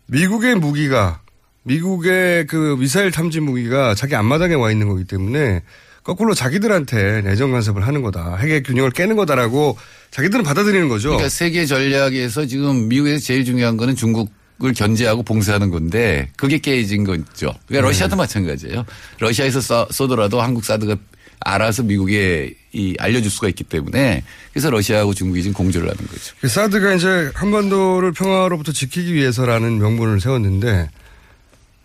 미국의 0.07 0.55
무기가 0.55 1.21
미국의 1.63 2.47
그 2.47 2.75
미사일 2.79 3.11
탐지 3.11 3.39
무기가 3.39 3.93
자기 3.95 4.15
앞마당에 4.15 4.55
와 4.55 4.71
있는 4.71 4.87
거기 4.87 5.03
때문에 5.05 5.61
거꾸로 6.03 6.33
자기들한테 6.33 7.21
내정 7.21 7.51
간섭을 7.51 7.85
하는 7.87 8.01
거다. 8.01 8.35
핵의 8.37 8.63
균형을 8.63 8.91
깨는 8.91 9.15
거다라고 9.15 9.77
자기들은 10.11 10.43
받아들이는 10.43 10.89
거죠. 10.89 11.09
그러니까 11.09 11.29
세계 11.29 11.65
전략에서 11.65 12.45
지금 12.45 12.89
미국에서 12.89 13.23
제일 13.23 13.45
중요한 13.45 13.77
거는 13.77 13.95
중국 13.95 14.31
을 14.61 14.71
견제하고 14.71 15.23
봉쇄하는 15.23 15.71
건데 15.71 16.29
그게 16.37 16.59
깨진 16.59 17.03
거죠. 17.03 17.53
그러니까 17.67 17.87
러시아도 17.87 18.15
마찬가지예요. 18.15 18.85
러시아에서 19.19 19.59
써, 19.59 19.87
쏘더라도 19.89 20.41
한국 20.41 20.63
사드가 20.63 20.95
알아서 21.41 21.83
미국에 21.83 22.53
이 22.71 22.95
알려줄 22.99 23.29
수가 23.31 23.49
있기 23.49 23.63
때문에 23.63 24.23
그래서 24.53 24.69
러시아하고 24.69 25.15
중국이 25.15 25.41
지금 25.41 25.53
공조를 25.53 25.89
하는 25.89 26.07
거죠. 26.07 26.35
그 26.39 26.47
사드가 26.47 26.93
이제 26.93 27.31
한반도를 27.33 28.13
평화로부터 28.13 28.71
지키기 28.71 29.13
위해서라는 29.15 29.79
명분을 29.79 30.21
세웠는데 30.21 30.89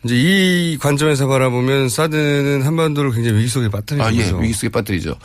이제 0.05 0.15
이 0.17 0.79
관점에서 0.79 1.27
바라보면 1.27 1.89
사드는 1.89 2.63
한반도를 2.63 3.13
굉장히 3.13 3.39
위기 3.39 3.49
속에 3.49 3.69
빠뜨리는 3.69 4.05
아, 4.05 4.13
예. 4.15 4.31
위기 4.41 4.53
속에 4.53 4.69
빠뜨리죠. 4.69 5.17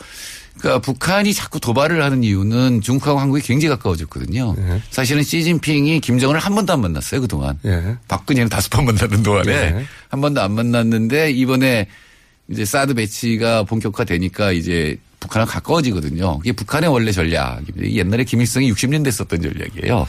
그러니까 0.58 0.80
북한이 0.80 1.34
자꾸 1.34 1.60
도발을 1.60 2.02
하는 2.02 2.22
이유는 2.24 2.80
중국하고 2.80 3.18
한국이 3.18 3.42
굉장히 3.42 3.70
가까워졌거든요. 3.76 4.54
예. 4.58 4.82
사실은 4.90 5.22
시진핑이 5.22 6.00
김정은을 6.00 6.40
한 6.40 6.54
번도 6.54 6.72
안 6.72 6.80
만났어요, 6.80 7.20
그동안. 7.20 7.58
예. 7.64 7.96
박근혜는 8.08 8.48
다섯 8.48 8.70
번 8.70 8.84
만났는 8.86 9.22
동안에 9.22 9.52
예. 9.52 9.84
한 10.08 10.20
번도 10.20 10.40
안 10.40 10.52
만났는데 10.52 11.30
이번에 11.32 11.86
이제 12.48 12.64
사드 12.64 12.94
배치가 12.94 13.64
본격화되니까 13.64 14.52
이제 14.52 14.96
북한과 15.20 15.50
가까워지거든요. 15.50 16.40
이게 16.44 16.52
북한의 16.52 16.90
원래 16.90 17.10
전략입니다. 17.10 17.80
이게 17.82 17.96
옛날에 17.96 18.24
김일성이 18.24 18.72
60년대 18.72 19.10
썼던 19.10 19.40
전략이에요. 19.40 20.06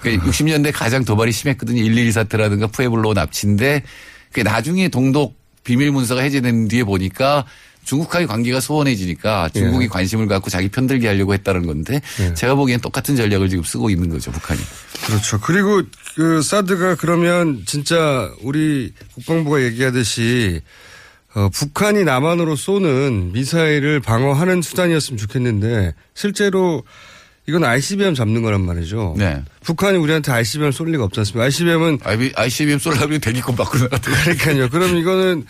그러니까 0.00 0.26
60년대 0.26 0.72
가장 0.74 1.04
도발이 1.04 1.32
심했거든요. 1.32 1.82
112 1.82 2.12
사태라든가 2.12 2.66
푸에블로 2.68 3.14
납치인데 3.14 3.82
그게 4.28 4.42
나중에 4.42 4.88
동독 4.88 5.36
비밀 5.64 5.90
문서가 5.90 6.22
해제된 6.22 6.68
뒤에 6.68 6.84
보니까 6.84 7.44
중국과의 7.84 8.26
관계가 8.26 8.60
소원해지니까 8.60 9.48
중국이 9.50 9.84
예. 9.84 9.88
관심을 9.88 10.26
갖고 10.26 10.50
자기 10.50 10.68
편들게 10.68 11.06
하려고 11.06 11.34
했다는 11.34 11.66
건데 11.66 12.00
예. 12.20 12.34
제가 12.34 12.56
보기엔 12.56 12.80
똑같은 12.80 13.16
전략을 13.16 13.48
지금 13.48 13.64
쓰고 13.64 13.90
있는 13.90 14.10
거죠, 14.10 14.32
북한이. 14.32 14.60
그렇죠. 15.06 15.40
그리고 15.40 15.82
그 16.16 16.42
사드가 16.42 16.96
그러면 16.96 17.62
진짜 17.64 18.30
우리 18.42 18.92
국방부가 19.14 19.62
얘기하듯이 19.62 20.60
어, 21.34 21.48
북한이 21.50 22.04
남한으로 22.04 22.56
쏘는 22.56 23.32
미사일을 23.32 24.00
방어하는 24.00 24.62
수단이었으면 24.62 25.18
좋겠는데 25.18 25.94
실제로 26.14 26.82
이건 27.48 27.62
ICBM 27.64 28.14
잡는 28.14 28.42
거란 28.42 28.62
말이죠. 28.62 29.14
네. 29.16 29.42
북한이 29.62 29.98
우리한테 29.98 30.32
ICBM 30.32 30.72
쏠 30.72 30.90
리가 30.90 31.04
없지 31.04 31.20
않습니까? 31.20 31.44
ICBM은 31.44 32.00
ICBM 32.34 32.78
쏠라면 32.78 33.20
대기권 33.20 33.54
바꾸는 33.54 33.88
것 33.88 34.00
같아요. 34.00 34.16
그러니까요. 34.22 34.68
그럼 34.68 34.96
이거는 34.96 35.44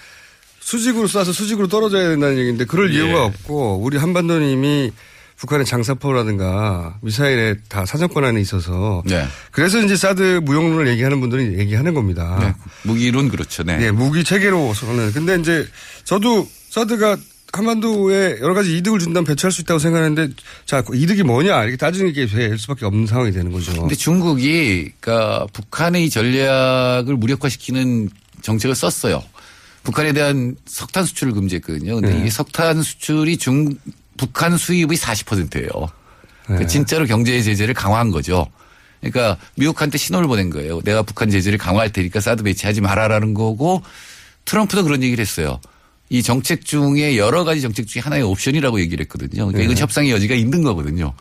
수직으로 0.60 1.08
쏴서 1.08 1.32
수직으로 1.32 1.68
떨어져야 1.68 2.08
된다는 2.10 2.38
얘기인데 2.38 2.64
그럴 2.64 2.92
예. 2.92 2.98
이유가 2.98 3.24
없고 3.24 3.78
우리 3.78 3.96
한반도는 3.96 4.48
이미 4.48 4.92
북한의 5.36 5.64
장사포라든가 5.66 6.98
미사일에 7.02 7.56
다 7.68 7.86
사정권 7.86 8.24
안에 8.24 8.40
있어서 8.40 9.02
네. 9.06 9.26
그래서 9.50 9.80
이제 9.82 9.94
사드 9.94 10.40
무용론을 10.44 10.88
얘기하는 10.88 11.20
분들은 11.20 11.58
얘기하는 11.58 11.94
겁니다. 11.94 12.38
네. 12.40 12.54
무기론 12.82 13.28
그렇죠. 13.28 13.62
네. 13.62 13.76
네, 13.76 13.90
무기 13.90 14.24
체계로서는. 14.24 15.12
근데 15.12 15.36
이제 15.36 15.66
저도 16.04 16.48
사드가 16.70 17.16
한반도에 17.52 18.38
여러 18.40 18.54
가지 18.54 18.76
이득을 18.76 18.98
준다면 18.98 19.24
배치할 19.24 19.50
수 19.52 19.62
있다고 19.62 19.78
생각하는데 19.78 20.28
자, 20.66 20.82
그 20.82 20.96
이득이 20.96 21.22
뭐냐 21.22 21.62
이렇게 21.62 21.76
따지는 21.76 22.12
게 22.12 22.26
될 22.26 22.58
수밖에 22.58 22.84
없는 22.84 23.06
상황이 23.06 23.32
되는 23.32 23.50
거죠. 23.52 23.72
근데 23.80 23.94
중국이 23.94 24.92
그러니까 25.00 25.46
북한의 25.52 26.04
이 26.04 26.10
전략을 26.10 27.16
무력화시키는 27.16 28.10
정책을 28.42 28.74
썼어요. 28.74 29.22
북한에 29.84 30.12
대한 30.12 30.56
석탄 30.66 31.04
수출을 31.04 31.32
금지했거든요. 31.32 32.00
근데 32.00 32.14
네. 32.18 32.26
이 32.26 32.30
석탄 32.30 32.82
수출이 32.82 33.36
중 33.38 33.74
북한 34.16 34.56
수입의 34.56 34.98
40%예요. 34.98 35.68
그러니까 36.44 36.66
네. 36.66 36.66
진짜로 36.66 37.06
경제 37.06 37.40
제재를 37.40 37.72
강화한 37.74 38.10
거죠. 38.10 38.46
그러니까 39.00 39.36
미국한테 39.54 39.98
신호를 39.98 40.26
보낸 40.26 40.50
거예요. 40.50 40.80
내가 40.82 41.02
북한 41.02 41.30
제재를 41.30 41.58
강화할 41.58 41.92
테니까 41.92 42.20
사드 42.20 42.42
배치하지 42.42 42.80
말아라는 42.80 43.34
거고 43.34 43.82
트럼프도 44.44 44.82
그런 44.84 45.02
얘기를 45.02 45.22
했어요. 45.22 45.60
이 46.08 46.22
정책 46.22 46.64
중에 46.64 47.16
여러 47.16 47.44
가지 47.44 47.60
정책 47.60 47.86
중에 47.86 48.00
하나의 48.02 48.22
옵션이라고 48.22 48.80
얘기를 48.80 49.02
했거든요. 49.04 49.46
그러니까 49.46 49.62
이건 49.62 49.74
네. 49.74 49.80
협상의 49.80 50.10
여지가 50.12 50.34
있는 50.34 50.62
거거든요. 50.62 51.12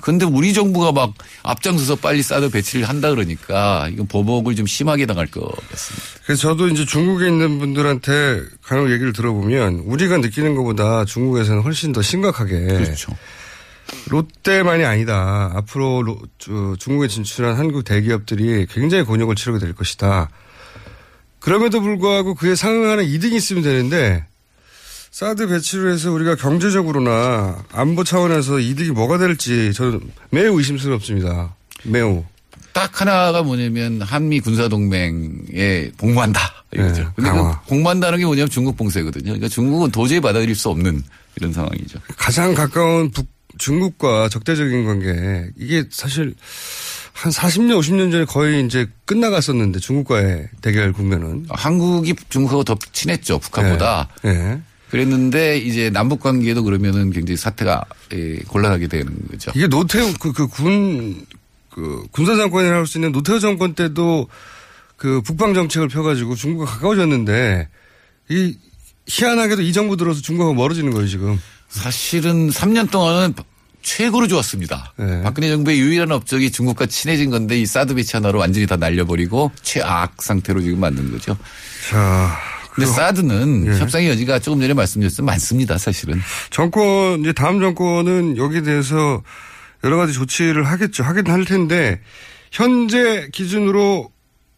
근데 0.00 0.24
우리 0.24 0.52
정부가 0.54 0.92
막 0.92 1.12
앞장서서 1.42 1.96
빨리 1.96 2.22
사드 2.22 2.50
배치를 2.50 2.88
한다 2.88 3.10
그러니까 3.10 3.88
이건 3.92 4.06
보복을 4.06 4.54
좀 4.54 4.64
심하게 4.64 5.06
당할 5.06 5.26
것 5.26 5.40
같습니다. 5.70 6.06
그래서 6.24 6.40
저도 6.42 6.68
이제 6.68 6.84
중국에 6.84 7.26
있는 7.26 7.58
분들한테 7.58 8.42
간혹 8.62 8.92
얘기를 8.92 9.12
들어보면 9.12 9.82
우리가 9.86 10.18
느끼는 10.18 10.54
것보다 10.54 11.04
중국에서는 11.04 11.62
훨씬 11.62 11.92
더 11.92 12.00
심각하게 12.00 12.60
그렇죠. 12.66 13.12
롯데만이 14.08 14.84
아니다. 14.84 15.50
앞으로 15.54 16.02
로- 16.02 16.20
저 16.38 16.76
중국에 16.78 17.08
진출한 17.08 17.56
한국 17.56 17.84
대기업들이 17.84 18.66
굉장히 18.70 19.02
곤욕을 19.04 19.34
치르게 19.34 19.58
될 19.58 19.74
것이다. 19.74 20.28
그럼에도 21.48 21.80
불구하고 21.80 22.34
그에 22.34 22.54
상응하는 22.54 23.04
이득이 23.06 23.34
있으면 23.34 23.62
되는데 23.62 24.22
사드 25.10 25.48
배치를 25.48 25.94
해서 25.94 26.12
우리가 26.12 26.34
경제적으로나 26.34 27.64
안보 27.72 28.04
차원에서 28.04 28.58
이득이 28.58 28.90
뭐가 28.90 29.16
될지 29.16 29.72
저는 29.72 29.98
매우 30.28 30.58
의심스럽습니다. 30.58 31.56
매우. 31.84 32.22
딱 32.74 33.00
하나가 33.00 33.42
뭐냐면 33.42 34.02
한미 34.02 34.40
군사동맹에 34.40 35.92
복무한다. 35.96 36.38
이거죠. 36.74 37.02
네, 37.02 37.08
근데 37.16 37.30
강화. 37.30 37.60
그 37.62 37.68
복무한다는 37.68 38.18
게 38.18 38.26
뭐냐면 38.26 38.50
중국 38.50 38.76
봉쇄거든요. 38.76 39.24
그러니까 39.24 39.48
중국은 39.48 39.90
도저히 39.90 40.20
받아들일 40.20 40.54
수 40.54 40.68
없는 40.68 41.02
이런 41.36 41.54
상황이죠. 41.54 41.98
가장 42.18 42.52
가까운 42.52 43.10
북, 43.10 43.26
중국과 43.56 44.28
적대적인 44.28 44.84
관계 44.84 45.48
이게 45.56 45.84
사실 45.90 46.34
한 47.18 47.32
40년, 47.32 47.76
50년 47.80 48.12
전에 48.12 48.24
거의 48.24 48.64
이제 48.64 48.86
끝나갔었는데 49.04 49.80
중국과의 49.80 50.48
대결 50.60 50.92
국면은. 50.92 51.46
한국이 51.48 52.14
중국하고 52.28 52.62
더 52.62 52.76
친했죠. 52.92 53.40
북한보다. 53.40 54.08
네. 54.22 54.60
그랬는데 54.90 55.58
이제 55.58 55.90
남북 55.90 56.20
관계도 56.20 56.62
그러면은 56.62 57.10
굉장히 57.10 57.36
사태가 57.36 57.84
예, 58.14 58.36
곤란하게 58.46 58.86
되는 58.86 59.12
거죠. 59.28 59.50
이게 59.56 59.66
노태우 59.66 60.14
그, 60.20 60.32
그 60.32 60.46
군, 60.46 61.26
그 61.70 62.06
군사 62.12 62.36
정권이라고 62.36 62.78
할 62.78 62.86
수 62.86 62.98
있는 62.98 63.10
노태우 63.10 63.40
정권 63.40 63.74
때도 63.74 64.28
그 64.96 65.20
북방 65.22 65.54
정책을 65.54 65.88
펴가지고 65.88 66.36
중국과 66.36 66.70
가까워졌는데 66.70 67.68
이 68.30 68.56
희한하게도 69.08 69.62
이 69.62 69.72
정부 69.72 69.96
들어서 69.96 70.20
중국하고 70.22 70.54
멀어지는 70.54 70.92
거예요 70.92 71.08
지금. 71.08 71.38
사실은 71.68 72.48
3년 72.50 72.90
동안은 72.92 73.34
최고로 73.82 74.28
좋았습니다. 74.28 74.92
네. 74.96 75.22
박근혜 75.22 75.48
정부의 75.48 75.80
유일한 75.80 76.12
업적이 76.12 76.50
중국과 76.50 76.86
친해진 76.86 77.30
건데 77.30 77.58
이 77.58 77.66
사드 77.66 77.94
배치 77.94 78.16
하나로 78.16 78.38
완전히 78.38 78.66
다 78.66 78.76
날려버리고 78.76 79.52
최악 79.62 80.20
상태로 80.20 80.60
지금 80.60 80.80
만든 80.80 81.10
거죠. 81.10 81.36
자. 81.90 82.36
근데 82.72 82.90
사드는 82.90 83.66
예. 83.66 83.78
협상의 83.78 84.08
여지가 84.10 84.38
조금 84.38 84.60
전에 84.60 84.72
말씀드렸듯이 84.72 85.22
많습니다, 85.22 85.78
사실은. 85.78 86.20
정권 86.50 87.20
이제 87.20 87.32
다음 87.32 87.60
정권은 87.60 88.36
여기에 88.36 88.62
대해서 88.62 89.22
여러 89.82 89.96
가지 89.96 90.12
조치를 90.12 90.64
하겠죠. 90.64 91.02
하긴 91.02 91.28
할 91.28 91.44
텐데 91.44 92.00
현재 92.52 93.28
기준으로 93.32 94.12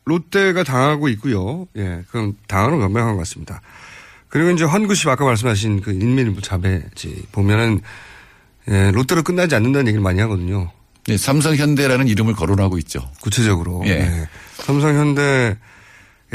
롯데가 0.04 0.64
당하고 0.64 1.09
있고요. 1.09 1.66
예, 1.76 2.02
그럼 2.11 2.35
당하는 2.46 2.80
건 2.80 2.92
명확한 2.92 3.16
것 3.16 3.20
같습니다. 3.22 3.62
그리고 4.28 4.50
이제 4.50 4.64
환구 4.64 4.94
씨 4.94 5.09
아까 5.09 5.24
말씀하신 5.24 5.80
그 5.80 5.90
인민일보 5.92 6.40
자배지 6.40 7.26
보면은 7.33 7.80
예, 8.68 8.90
롯데로 8.92 9.23
끝나지 9.23 9.55
않는다는 9.55 9.88
얘기를 9.88 10.03
많이 10.03 10.20
하거든요. 10.20 10.70
네, 11.07 11.16
삼성 11.16 11.57
현대라는 11.57 12.09
이름을 12.09 12.35
거론하고 12.35 12.79
있죠. 12.79 13.01
구체적으로. 13.20 13.83
예. 13.87 13.90
예. 13.90 14.29
삼성 14.57 14.94
현대의 14.94 15.57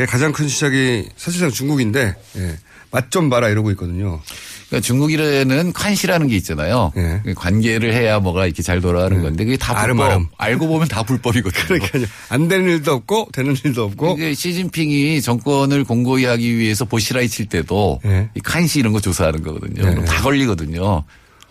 가장 0.08 0.32
큰 0.32 0.48
시작이 0.48 1.08
사실상 1.16 1.52
중국인데 1.52 2.16
예, 2.38 2.58
맛좀 2.92 3.30
봐라 3.30 3.50
이러고 3.50 3.72
있거든요. 3.72 4.20
그러니까 4.68 4.86
중국이라는 4.86 5.74
칸시라는 5.74 6.28
게 6.28 6.36
있잖아요. 6.38 6.92
예. 6.98 7.34
관계를 7.36 7.94
해야 7.94 8.20
뭐가 8.20 8.48
이렇게 8.48 8.64
잘 8.64 8.82
돌아가는 8.82 9.22
건데 9.22 9.46
그게 9.46 9.56
다 9.58 9.74
불법. 9.74 9.84
아름아름. 9.84 10.28
알고 10.38 10.68
보면 10.68 10.88
다 10.88 11.04
불법이거든요. 11.04 11.64
그러니까요. 11.68 12.06
안 12.30 12.48
되는 12.48 12.68
일도 12.68 12.92
없고 12.92 13.30
되는 13.32 13.56
일도 13.64 13.84
없고 13.84 14.16
이게 14.18 14.34
시진핑이 14.34 15.22
정권을 15.22 15.84
공고히 15.84 16.26
하기 16.26 16.58
위해서 16.58 16.84
보시라이 16.86 17.30
칠 17.30 17.46
때도 17.46 18.02
예. 18.06 18.30
이 18.34 18.40
칸시 18.40 18.80
이런 18.80 18.92
거 18.92 19.00
조사하는 19.00 19.44
거거든요. 19.44 19.88
예. 19.88 20.06
다 20.06 20.22
걸리거든요. 20.24 21.04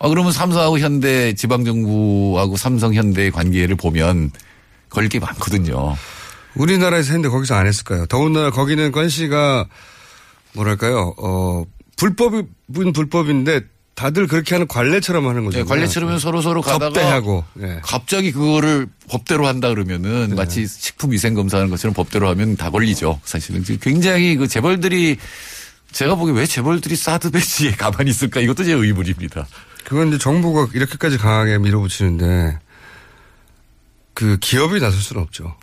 아, 0.05 0.07
그러면 0.07 0.31
삼성하고 0.31 0.77
현대 0.77 1.33
지방정부하고 1.33 2.57
삼성 2.57 2.93
현대의 2.93 3.31
관계를 3.31 3.75
보면 3.75 4.29
걸릴 4.89 5.09
게 5.09 5.17
많거든요. 5.17 5.95
우리나라에서 6.53 7.07
했는데 7.07 7.29
거기서 7.29 7.55
안 7.55 7.65
했을까요? 7.65 8.05
더군다나 8.05 8.51
거기는 8.51 8.91
권 8.91 9.09
씨가 9.09 9.65
뭐랄까요? 10.53 11.15
어 11.17 11.63
불법은 11.97 12.47
불법인데 12.93 13.61
다들 13.95 14.27
그렇게 14.27 14.53
하는 14.53 14.67
관례처럼 14.67 15.27
하는 15.27 15.43
거죠. 15.43 15.59
예, 15.59 15.63
관례처럼 15.63 16.19
서로 16.19 16.39
서로 16.43 16.61
가다가 16.61 16.85
접대하고. 16.85 17.43
예. 17.63 17.79
갑자기 17.81 18.31
그거를 18.31 18.87
법대로 19.09 19.47
한다 19.47 19.69
그러면은 19.69 20.29
네. 20.29 20.35
마치 20.35 20.67
식품 20.67 21.13
위생 21.13 21.33
검사하는 21.33 21.71
것처럼 21.71 21.95
법대로 21.95 22.29
하면 22.29 22.55
다 22.57 22.69
걸리죠. 22.69 23.19
사실은 23.23 23.63
굉장히 23.81 24.35
그 24.35 24.47
재벌들이 24.47 25.17
제가 25.93 26.13
보기에 26.13 26.35
왜 26.35 26.45
재벌들이 26.45 26.95
사드 26.95 27.31
배치에 27.31 27.71
가만히 27.71 28.11
있을까 28.11 28.39
이것도 28.39 28.65
제 28.65 28.73
의문입니다. 28.73 29.47
그건 29.85 30.09
이제 30.09 30.17
정부가 30.17 30.67
이렇게까지 30.73 31.17
강하게 31.17 31.57
밀어붙이는데 31.59 32.59
그 34.13 34.37
기업이 34.39 34.79
나설 34.79 34.99
수는 34.99 35.21
없죠. 35.21 35.55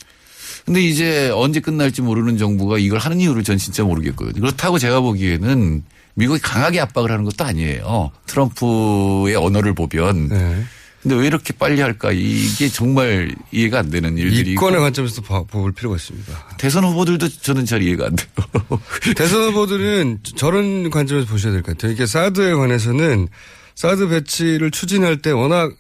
근데 0.64 0.80
이제 0.80 1.30
언제 1.35 1.61
끝날지 1.61 2.02
모르는 2.02 2.38
정부가 2.38 2.78
이걸 2.78 2.98
하는 2.98 3.18
이유를 3.20 3.42
전 3.42 3.58
진짜 3.58 3.82
모르겠거든요. 3.82 4.40
그렇다고 4.40 4.78
제가 4.78 5.00
보기에는 5.00 5.82
미국이 6.14 6.40
강하게 6.40 6.80
압박을 6.80 7.11
하는 7.11 7.24
것도 7.24 7.44
아니에요. 7.44 8.12
트럼프의 8.26 9.35
언어를 9.35 9.74
보면. 9.74 10.28
네. 10.28 10.64
근데 11.02 11.16
왜 11.16 11.26
이렇게 11.26 11.52
빨리 11.52 11.80
할까? 11.80 12.12
이게 12.12 12.68
정말 12.68 13.35
이해가 13.50 13.80
안 13.80 13.90
되는 13.90 14.16
일들이. 14.16 14.52
이권의 14.52 14.78
관점에서 14.80 15.20
봐- 15.22 15.42
볼 15.42 15.72
필요가 15.72 15.96
있습니다. 15.96 16.32
대선 16.58 16.85
후보들도 16.85 17.28
저는 17.28 17.64
잘 17.66 17.82
이해가 17.82 18.06
안 18.06 18.14
돼요. 18.14 18.28
대선 19.16 19.48
후보들은 19.48 20.20
저런 20.37 20.90
관점에서 20.90 21.26
보셔야 21.26 21.52
될 21.52 21.62
것 21.62 21.76
같아요. 21.76 21.90
이게 21.92 22.06
사드에 22.06 22.52
관해서는 22.54 23.26
사드 23.74 24.08
배치를 24.08 24.70
추진할 24.70 25.22
때 25.22 25.30
워낙 25.30 25.72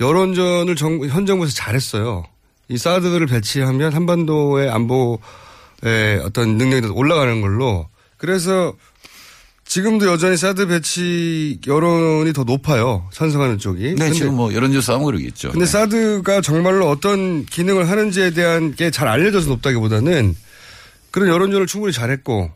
여론전을 0.00 0.76
정- 0.76 1.04
현 1.08 1.26
정부에서 1.26 1.52
잘했어요. 1.54 2.24
이 2.68 2.78
사드를 2.78 3.26
배치하면 3.26 3.92
한반도의 3.92 4.70
안보의 4.70 6.20
어떤 6.24 6.56
능력이 6.56 6.88
더 6.88 6.92
올라가는 6.94 7.40
걸로. 7.40 7.88
그래서 8.16 8.72
지금도 9.64 10.06
여전히 10.06 10.36
사드 10.36 10.66
배치 10.66 11.58
여론이 11.66 12.32
더 12.34 12.44
높아요. 12.44 13.08
찬성하는 13.12 13.58
쪽이. 13.58 13.94
네, 13.96 14.10
지금 14.12 14.34
뭐 14.34 14.52
여론조사 14.52 14.94
하면 14.94 15.06
그러겠죠. 15.06 15.50
근데 15.52 15.64
네. 15.64 15.70
사드가 15.70 16.40
정말로 16.42 16.88
어떤 16.88 17.46
기능을 17.46 17.88
하는지에 17.88 18.30
대한 18.30 18.74
게 18.74 18.90
잘 18.90 19.08
알려져서 19.08 19.48
높다기보다는 19.48 20.36
그런 21.10 21.28
여론전을 21.28 21.66
충분히 21.66 21.92
잘했고, 21.92 22.50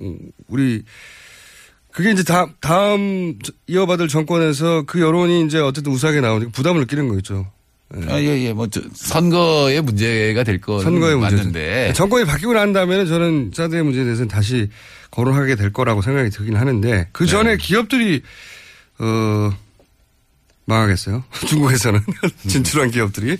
음, 0.00 0.18
우리, 0.48 0.82
그게 1.92 2.10
이제 2.10 2.22
다, 2.22 2.46
다음 2.60 3.38
이어받을 3.66 4.08
정권에서 4.08 4.84
그 4.86 5.00
여론이 5.00 5.44
이제 5.44 5.58
어쨌든 5.58 5.92
우세하게 5.92 6.20
나오니까 6.20 6.50
부담을 6.52 6.80
느끼는 6.80 7.08
거겠죠. 7.08 7.46
아, 8.08 8.18
예, 8.18 8.44
예. 8.44 8.52
뭐, 8.54 8.66
저, 8.68 8.80
선거의 8.94 9.82
문제가 9.82 10.44
될 10.44 10.60
건. 10.60 10.80
선거의 10.82 11.16
문제. 11.16 11.36
맞는데. 11.36 11.92
정권이 11.92 12.24
바뀌고 12.24 12.54
난 12.54 12.72
다음에는 12.72 13.06
저는 13.06 13.50
사드의 13.54 13.82
문제에 13.82 14.04
대해서는 14.04 14.28
다시 14.28 14.70
거론하게 15.10 15.56
될 15.56 15.72
거라고 15.74 16.00
생각이 16.00 16.30
들긴 16.30 16.56
하는데 16.56 17.08
그 17.12 17.26
전에 17.26 17.50
네. 17.50 17.56
기업들이, 17.58 18.22
어, 18.98 19.52
망하겠어요. 20.64 21.22
중국에서는 21.48 22.00
진출한 22.48 22.90
기업들이 22.90 23.36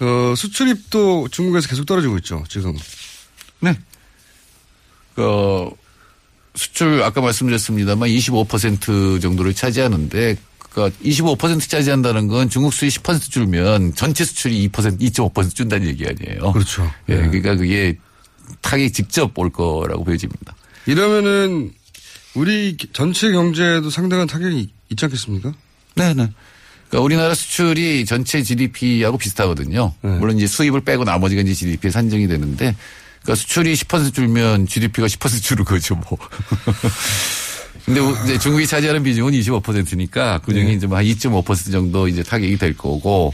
어, 0.00 0.34
수출입도 0.34 1.28
중국에서 1.30 1.68
계속 1.68 1.84
떨어지고 1.84 2.16
있죠. 2.18 2.42
지금. 2.48 2.74
네. 3.60 3.76
어, 5.16 5.70
수출 6.54 7.02
아까 7.02 7.20
말씀드렸습니다만 7.20 8.08
25% 8.08 9.20
정도를 9.20 9.54
차지하는데 9.54 10.36
그러니까 10.72 10.98
25% 11.04 11.68
차지한다는 11.68 12.28
건 12.28 12.48
중국 12.48 12.72
수입 12.72 12.90
10% 13.02 13.30
줄면 13.30 13.94
전체 13.94 14.24
수출이 14.24 14.68
2% 14.68 14.98
2.5% 15.00 15.54
준다는 15.54 15.86
얘기 15.86 16.06
아니에요. 16.06 16.52
그렇죠. 16.52 16.90
예, 17.08 17.14
네. 17.14 17.28
그러니까 17.28 17.56
그게 17.56 17.96
타격이 18.60 18.92
직접 18.92 19.38
올 19.38 19.50
거라고 19.50 20.04
보여집니다. 20.04 20.54
이러면은 20.86 21.72
우리 22.34 22.76
전체 22.92 23.30
경제에도 23.30 23.90
상당한 23.90 24.26
타격이 24.26 24.70
있지 24.90 25.04
않겠습니까? 25.04 25.52
네, 25.94 26.14
네. 26.14 26.28
그러니까 26.88 27.04
우리나라 27.04 27.34
수출이 27.34 28.04
전체 28.06 28.42
GDP하고 28.42 29.18
비슷하거든요. 29.18 29.92
네. 30.02 30.10
물론 30.18 30.36
이제 30.36 30.46
수입을 30.46 30.82
빼고 30.82 31.04
나머지가 31.04 31.42
이제 31.42 31.54
GDP에 31.54 31.90
산정이 31.90 32.28
되는데 32.28 32.74
그러니까 33.22 33.34
수출이 33.34 33.74
10% 33.74 34.14
줄면 34.14 34.66
GDP가 34.66 35.06
10% 35.06 35.42
줄은 35.42 35.64
거죠, 35.64 35.94
뭐. 35.96 36.18
근데 37.84 38.00
이제 38.24 38.38
중국이 38.38 38.66
차지하는 38.66 39.02
비중은 39.02 39.32
25%니까 39.32 40.40
그 40.44 40.52
중에 40.52 40.64
네. 40.64 40.72
이제 40.74 40.86
뭐한2.5% 40.86 41.72
정도 41.72 42.06
이제 42.06 42.22
타격이 42.22 42.56
될 42.56 42.76
거고 42.76 43.32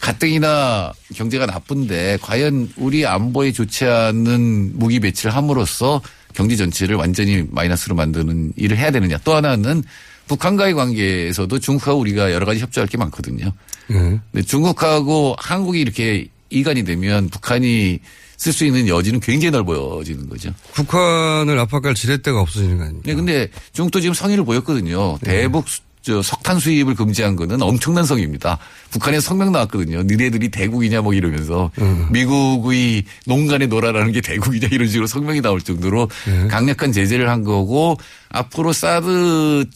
가뜩이나 0.00 0.92
경제가 1.14 1.44
나쁜데 1.44 2.18
과연 2.22 2.72
우리 2.76 3.04
안보에 3.04 3.52
좋지 3.52 3.84
않은 3.84 4.78
무기 4.78 5.00
배치를 5.00 5.34
함으로써 5.34 6.00
경제 6.32 6.56
전체를 6.56 6.96
완전히 6.96 7.44
마이너스로 7.50 7.94
만드는 7.94 8.54
일을 8.56 8.78
해야 8.78 8.90
되느냐. 8.90 9.18
또 9.24 9.34
하나는 9.34 9.82
북한과의 10.28 10.74
관계에서도 10.74 11.58
중국하고 11.58 11.98
우리가 12.00 12.32
여러 12.32 12.46
가지 12.46 12.60
협조할 12.60 12.88
게 12.88 12.96
많거든요. 12.96 13.52
네. 13.88 14.20
근데 14.32 14.46
중국하고 14.46 15.34
한국이 15.38 15.80
이렇게 15.80 16.28
이간이 16.50 16.84
되면 16.84 17.28
북한이 17.30 18.00
쓸 18.36 18.52
수 18.52 18.64
있는 18.64 18.88
여지는 18.88 19.20
굉장히 19.20 19.50
넓어지는 19.50 20.28
거죠. 20.28 20.50
북한을 20.74 21.58
압박할 21.58 21.94
지렛대가 21.94 22.40
없어지는 22.40 22.78
거 22.78 22.84
아닙니까? 22.84 23.06
네, 23.06 23.14
근데 23.14 23.48
중국도 23.72 24.00
지금 24.00 24.14
성의를 24.14 24.44
보였거든요. 24.44 25.18
네. 25.22 25.42
대북 25.42 25.68
수- 25.68 25.80
저 26.02 26.22
석탄 26.22 26.58
수입을 26.58 26.94
금지한 26.94 27.36
거는 27.36 27.60
엄청난 27.60 28.06
성의입니다. 28.06 28.56
북한에 28.90 29.20
성명 29.20 29.52
나왔거든요. 29.52 30.02
니네들이 30.04 30.48
대국이냐 30.48 31.02
뭐 31.02 31.12
이러면서 31.12 31.70
음. 31.78 32.08
미국의 32.10 33.04
농간에 33.26 33.66
놀아라는 33.66 34.10
게 34.12 34.22
대국이냐 34.22 34.68
이런 34.72 34.88
식으로 34.88 35.06
성명이 35.06 35.42
나올 35.42 35.60
정도로 35.60 36.08
네. 36.26 36.48
강력한 36.48 36.90
제재를 36.92 37.28
한 37.28 37.44
거고 37.44 37.98
앞으로 38.30 38.72
사드 38.72 39.66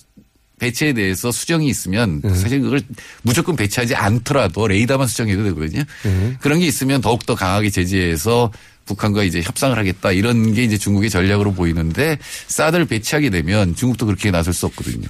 배치에 0.65 0.95
대해서 0.95 1.31
수정이 1.31 1.69
있으면 1.69 2.23
네. 2.23 2.35
사실 2.35 2.61
그걸 2.61 2.81
무조건 3.23 3.55
배치하지 3.55 3.95
않더라도 3.95 4.67
레이더만 4.67 5.07
수정해도 5.07 5.45
되거든요. 5.45 5.83
네. 6.05 6.37
그런 6.41 6.61
게 6.61 6.67
있으면 6.67 7.01
더욱더 7.01 7.35
강하게 7.35 7.69
제재해서 7.69 8.51
북한과 8.87 9.25
이제 9.25 9.43
협상을 9.43 9.77
하겠다 9.77 10.13
이런 10.13 10.55
게 10.55 10.65
이제 10.65 10.79
중국의 10.79 11.11
전략으로 11.11 11.53
보이는데 11.53 12.19
사드를 12.47 12.87
배치하게 12.87 13.31
되면 13.31 13.75
중국도 13.75 14.07
그렇게 14.07 14.31
나설 14.31 14.55
수 14.55 14.67
없거든요. 14.67 15.07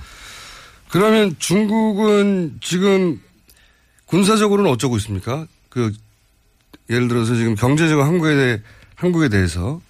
그러면 0.89 1.35
중국은 1.39 2.59
지금 2.61 3.21
군사적으로는 4.07 4.71
어쩌고 4.73 4.97
있습니까? 4.99 5.47
그 5.69 5.93
예를 6.91 7.09
들어서 7.09 7.35
지금 7.35 7.55
경제적으로 7.55 8.05
한국에 8.05 8.35
대해 8.35 8.61
한국에 8.97 9.29
대해서 9.29 9.81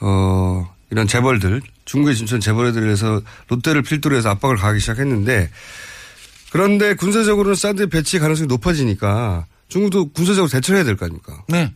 어 0.00 0.73
이런 0.90 1.06
재벌들 1.06 1.60
중국에 1.84 2.14
진출한 2.14 2.40
재벌에 2.40 2.72
대해서 2.72 3.20
롯데를 3.48 3.82
필두로 3.82 4.16
해서 4.16 4.30
압박을 4.30 4.56
가하기 4.56 4.80
시작했는데 4.80 5.50
그런데 6.50 6.94
군사적으로는 6.94 7.54
사드 7.56 7.88
배치 7.88 8.18
가능성이 8.18 8.46
높아지니까 8.46 9.46
중국도 9.68 10.10
군사적으로 10.12 10.48
대처를 10.48 10.78
해야 10.78 10.84
될 10.84 10.96
거 10.96 11.04
아닙니까? 11.06 11.42
네. 11.48 11.72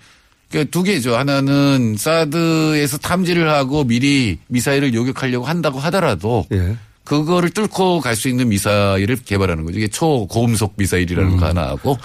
그러니까 0.51 0.71
두 0.71 0.83
개죠. 0.83 1.17
하나는 1.17 1.97
사드에서 1.99 2.99
탐지를 2.99 3.51
하고 3.51 3.85
미리 3.85 4.39
미사일을 4.47 4.95
요격하려고 4.95 5.45
한다고 5.47 5.79
하더라도 5.81 6.47
예. 6.53 6.77
그거를 7.05 7.51
뚫고 7.51 8.01
갈 8.01 8.15
수 8.17 8.29
있는 8.29 8.49
미사일을 8.49 9.17
개발하는 9.25 9.65
거죠. 9.65 9.79
이게 9.79 9.89
초고음속 9.89 10.75
미사일이라는 10.77 11.37
거 11.39 11.47
하나 11.47 11.63
하고 11.69 11.99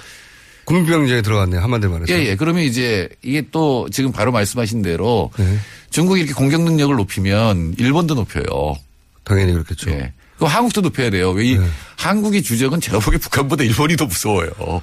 군병제에 0.66 1.22
들어갔네요. 1.22 1.62
한마디로 1.62 1.92
말해서. 1.92 2.14
예, 2.14 2.26
예. 2.26 2.36
그러면 2.36 2.64
이제 2.64 3.10
이게 3.22 3.44
또 3.52 3.88
지금 3.92 4.12
바로 4.12 4.32
말씀하신 4.32 4.82
대로 4.82 5.30
네. 5.38 5.58
중국이 5.94 6.22
이렇게 6.22 6.34
공격 6.34 6.62
능력을 6.64 6.96
높이면 6.96 7.76
일본도 7.78 8.16
높여요. 8.16 8.76
당연히 9.24 9.54
그렇겠죠. 9.54 9.92
예. 9.92 10.12
그럼 10.38 10.50
한국도 10.52 10.82
높여야 10.82 11.12
돼요. 11.12 11.30
왜이 11.30 11.56
네. 11.58 11.66
한국의 11.98 12.42
주적은 12.42 12.82
제가 12.82 12.98
보기에 12.98 13.20
북한보다 13.20 13.64
일본이 13.64 13.96
더 13.96 14.06
무서워요. 14.06 14.50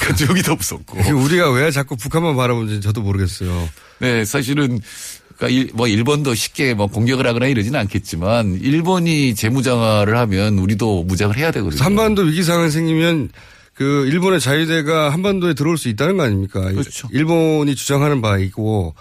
그러니까 0.00 0.16
중국이 0.16 0.42
더 0.42 0.56
무섭고. 0.56 0.98
우리가 1.16 1.52
왜 1.52 1.70
자꾸 1.70 1.96
북한만 1.96 2.34
바라보는지 2.36 2.80
저도 2.80 3.02
모르겠어요. 3.02 3.68
네, 4.00 4.24
사실은 4.24 4.80
그러니까 5.36 5.48
일- 5.60 5.70
뭐 5.74 5.86
일본도 5.86 6.34
쉽게 6.34 6.74
뭐 6.74 6.88
공격을 6.88 7.24
하거나 7.24 7.46
이러지는 7.46 7.78
않겠지만 7.78 8.58
일본이 8.60 9.36
재무장화를 9.36 10.16
하면 10.18 10.58
우리도 10.58 11.04
무장을 11.04 11.36
해야 11.36 11.52
되거든요. 11.52 11.80
한반도 11.84 12.22
위기 12.22 12.42
상황이 12.42 12.72
생기면 12.72 13.30
그 13.74 14.06
일본의 14.08 14.40
자유대가 14.40 15.10
한반도에 15.12 15.54
들어올 15.54 15.78
수 15.78 15.88
있다는 15.88 16.16
거 16.16 16.24
아닙니까? 16.24 16.60
그렇죠. 16.62 17.06
일본이 17.12 17.76
주장하는 17.76 18.20
바이고 18.20 18.96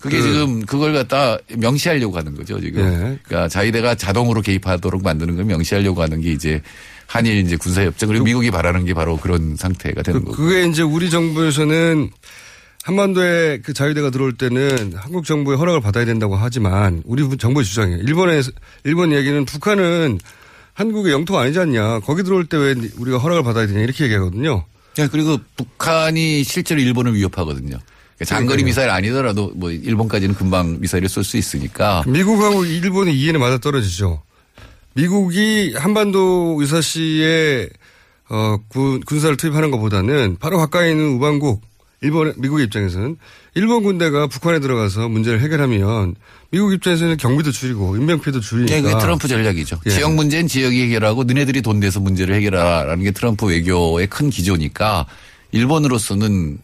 그게 0.00 0.18
그- 0.18 0.22
지금 0.22 0.64
그걸 0.66 0.92
갖다 0.92 1.38
명시하려고 1.56 2.16
하는 2.16 2.34
거죠, 2.34 2.60
지금. 2.60 2.80
예. 2.82 3.18
그러니까 3.22 3.48
자위대가 3.48 3.94
자동으로 3.94 4.40
개입하도록 4.42 5.02
만드는 5.02 5.36
걸 5.36 5.44
명시하려고 5.44 6.02
하는 6.02 6.20
게 6.20 6.32
이제 6.32 6.62
한일 7.06 7.36
이제 7.38 7.56
군사협정 7.56 8.08
그리고 8.08 8.24
미국이 8.24 8.50
바라는 8.50 8.84
게 8.84 8.94
바로 8.94 9.16
그런 9.16 9.56
상태가 9.56 10.02
되는 10.02 10.24
거고. 10.24 10.36
그게 10.36 10.64
이제 10.66 10.82
우리 10.82 11.10
정부에서는 11.10 12.10
한반도에 12.82 13.58
그 13.62 13.72
자유대가 13.74 14.10
들어올 14.10 14.32
때는 14.38 14.94
한국 14.96 15.24
정부의 15.26 15.58
허락을 15.58 15.80
받아야 15.80 16.04
된다고 16.06 16.36
하지만 16.36 17.02
우리 17.04 17.36
정부의 17.36 17.64
주장이에요. 17.66 18.00
일본의 18.02 18.42
일본 18.84 19.12
얘기는 19.12 19.44
북한은 19.44 20.18
한국의 20.72 21.12
영토가 21.12 21.42
아니지 21.42 21.58
않냐. 21.58 22.00
거기 22.00 22.22
들어올 22.22 22.46
때 22.46 22.56
왜 22.56 22.74
우리가 22.96 23.18
허락을 23.18 23.42
받아야 23.42 23.66
되냐 23.66 23.80
이렇게 23.80 24.04
얘기하거든요. 24.04 24.64
네, 24.96 25.08
그리고 25.12 25.38
북한이 25.56 26.42
실제로 26.44 26.80
일본을 26.80 27.14
위협하거든요. 27.14 27.76
그러니까 28.20 28.36
장거리. 28.36 28.64
미사일 28.64 28.90
아니더라도 28.90 29.50
뭐 29.54 29.70
일본까지는 29.70 30.34
금방 30.34 30.78
미사일을 30.80 31.08
쏠 31.08 31.24
수 31.24 31.36
있으니까. 31.38 32.02
미국하고 32.06 32.64
일본이 32.66 33.14
이해는 33.14 33.40
맞아 33.40 33.58
떨어지죠. 33.58 34.22
미국이 34.94 35.74
한반도 35.76 36.58
유사시에 36.60 37.68
어, 38.28 38.58
군, 38.68 39.00
군사를 39.00 39.34
투입하는 39.36 39.70
것보다는 39.70 40.36
바로 40.38 40.58
가까이 40.58 40.90
있는 40.90 41.14
우방국 41.14 41.62
일본 42.02 42.32
미국의 42.36 42.66
입장에서는 42.66 43.16
일본 43.54 43.82
군대가 43.82 44.26
북한에 44.26 44.60
들어가서 44.60 45.08
문제를 45.08 45.40
해결하면 45.40 46.14
미국 46.50 46.72
입장에서는 46.72 47.16
경비도 47.16 47.52
줄이고 47.52 47.96
인명피해도 47.96 48.40
줄이니까. 48.40 48.74
네, 48.74 48.82
그게 48.82 48.98
트럼프 48.98 49.28
전략이죠. 49.28 49.80
예. 49.86 49.90
지역 49.90 50.14
문제는 50.14 50.46
지역이 50.46 50.82
해결하고 50.82 51.24
너네들이 51.24 51.62
돈 51.62 51.80
내서 51.80 52.00
문제를 52.00 52.34
해결하라는 52.34 53.02
게 53.04 53.10
트럼프 53.12 53.46
외교의 53.46 54.06
큰 54.08 54.30
기조니까 54.30 55.06
일본으로서는 55.52 56.58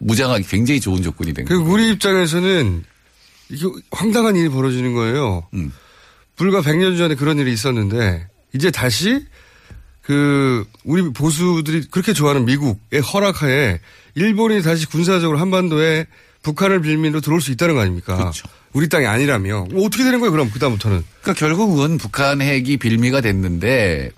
무장하기 0.00 0.46
굉장히 0.46 0.80
좋은 0.80 1.02
조건이 1.02 1.32
된그 1.32 1.56
거예요. 1.58 1.70
우리 1.70 1.90
입장에서는 1.90 2.84
이게 3.50 3.66
황당한 3.90 4.36
일이 4.36 4.48
벌어지는 4.48 4.94
거예요. 4.94 5.46
음. 5.54 5.72
불과 6.36 6.60
100년 6.62 6.98
전에 6.98 7.14
그런 7.14 7.38
일이 7.38 7.52
있었는데 7.52 8.26
이제 8.54 8.70
다시 8.70 9.24
그 10.02 10.66
우리 10.84 11.02
보수들이 11.12 11.86
그렇게 11.90 12.12
좋아하는 12.12 12.44
미국의 12.44 13.00
허락하에 13.00 13.80
일본이 14.14 14.62
다시 14.62 14.86
군사적으로 14.86 15.38
한반도에 15.38 16.06
북한을 16.42 16.82
빌미로 16.82 17.20
들어올 17.20 17.40
수 17.40 17.50
있다는 17.52 17.74
거 17.74 17.80
아닙니까? 17.80 18.16
그렇죠. 18.16 18.48
우리 18.74 18.88
땅이 18.88 19.06
아니라며 19.06 19.66
뭐 19.70 19.86
어떻게 19.86 20.04
되는 20.04 20.20
거예요? 20.20 20.32
그럼 20.32 20.50
그다음부터는 20.50 21.02
그러니까 21.22 21.38
결국 21.38 21.82
은 21.82 21.96
북한 21.96 22.42
핵이 22.42 22.76
빌미가 22.76 23.20
됐는데 23.22 24.10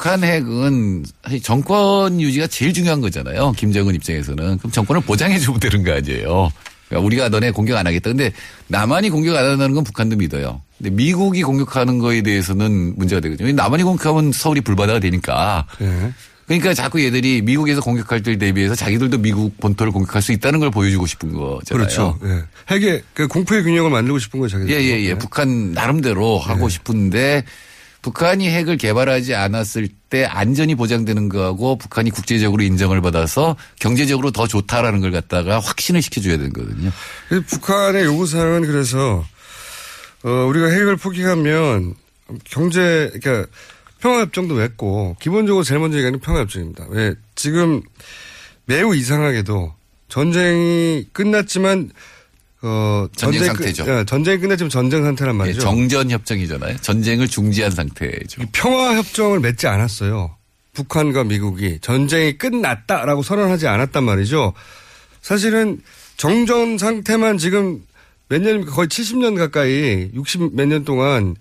북한 0.00 0.24
핵은 0.24 1.04
정권 1.42 2.22
유지가 2.22 2.46
제일 2.46 2.72
중요한 2.72 3.02
거잖아요. 3.02 3.52
김정은 3.52 3.94
입장에서는. 3.96 4.56
그럼 4.56 4.72
정권을 4.72 5.02
보장해 5.02 5.38
주면 5.38 5.60
되는 5.60 5.84
거 5.84 5.92
아니에요. 5.92 6.50
그러니까 6.88 7.06
우리가 7.06 7.28
너네 7.28 7.50
공격 7.50 7.76
안 7.76 7.86
하겠다. 7.86 8.08
근데 8.08 8.32
남한이 8.68 9.10
공격 9.10 9.36
안 9.36 9.44
한다는 9.44 9.74
건 9.74 9.84
북한도 9.84 10.16
믿어요. 10.16 10.62
근데 10.78 10.88
미국이 10.88 11.42
공격하는 11.42 11.98
거에 11.98 12.22
대해서는 12.22 12.94
문제가 12.96 13.20
되거든요. 13.20 13.52
남한이 13.52 13.82
공격하면 13.82 14.32
서울이 14.32 14.62
불바다가 14.62 15.00
되니까. 15.00 15.66
예. 15.82 16.14
그러니까 16.46 16.72
자꾸 16.72 17.04
얘들이 17.04 17.42
미국에서 17.42 17.82
공격할 17.82 18.22
때 18.22 18.38
대비해서 18.38 18.74
자기들도 18.74 19.18
미국 19.18 19.60
본토를 19.60 19.92
공격할 19.92 20.22
수 20.22 20.32
있다는 20.32 20.60
걸 20.60 20.70
보여주고 20.70 21.04
싶은 21.04 21.34
거잖아요. 21.34 21.60
그렇죠. 21.68 22.18
예. 22.24 22.42
핵의 22.74 23.02
그 23.12 23.28
공포의 23.28 23.64
균형을 23.64 23.90
만들고 23.90 24.18
싶은 24.18 24.40
거예요, 24.40 24.48
자기들. 24.48 24.74
예, 24.74 24.82
예, 24.82 25.04
예. 25.04 25.14
북한 25.14 25.72
나름대로 25.72 26.38
하고 26.38 26.68
네. 26.68 26.72
싶은데 26.72 27.44
북한이 28.02 28.48
핵을 28.48 28.76
개발하지 28.76 29.34
않았을 29.34 29.88
때 30.08 30.24
안전이 30.24 30.74
보장되는 30.74 31.28
거하고 31.28 31.76
북한이 31.76 32.10
국제적으로 32.10 32.62
인정을 32.62 33.00
받아서 33.00 33.56
경제적으로 33.78 34.30
더 34.30 34.46
좋다라는 34.46 35.00
걸 35.00 35.10
갖다가 35.12 35.58
확신을 35.60 36.00
시켜줘야. 36.00 36.36
그래서 36.38 37.46
북한의 37.46 38.04
요구사항은 38.04 38.62
그래서 38.62 39.24
어, 40.22 40.28
우리가 40.48 40.68
핵을 40.68 40.96
포기하면 40.96 41.94
경제 42.44 43.10
그러니까 43.20 43.50
평화협정도 44.00 44.54
맺고 44.54 45.16
기본적으로 45.20 45.62
제일 45.62 45.80
먼저 45.80 45.98
얘기하는 45.98 46.20
평화협정입니다. 46.20 46.86
왜 46.88 47.14
지금 47.34 47.82
매우 48.64 48.94
이상하게도 48.94 49.74
전쟁이 50.08 51.06
끝났지만 51.12 51.90
어 52.62 53.06
전쟁 53.16 53.40
전쟁 53.40 53.54
상태죠. 53.56 53.84
끝- 53.86 53.90
예, 54.00 54.04
전쟁이 54.04 54.38
끝났지만 54.38 54.68
전쟁 54.70 55.02
상태란 55.02 55.34
예, 55.34 55.38
말이죠. 55.38 55.60
정전 55.60 56.10
협정이잖아요. 56.10 56.76
전쟁을 56.78 57.28
중지한 57.28 57.70
상태죠. 57.70 58.42
평화 58.52 58.96
협정을 58.96 59.40
맺지 59.40 59.66
않았어요. 59.66 60.36
북한과 60.74 61.24
미국이 61.24 61.78
전쟁이 61.80 62.36
끝났다라고 62.38 63.22
선언하지 63.22 63.66
않았단 63.66 64.04
말이죠. 64.04 64.52
사실은 65.22 65.80
정전 66.16 66.76
상태만 66.78 67.38
지금 67.38 67.82
몇 68.28 68.40
년, 68.42 68.64
거의 68.66 68.86
70년 68.88 69.36
가까이 69.36 70.10
60 70.14 70.54
몇 70.54 70.66
년 70.68 70.84
동안 70.84 71.34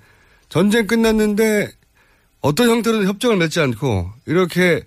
전쟁 0.48 0.88
끝났는데 0.88 1.70
어떤 2.42 2.70
형태로든 2.70 3.08
협정을 3.08 3.36
맺지 3.38 3.60
않고 3.60 4.10
이렇게 4.26 4.84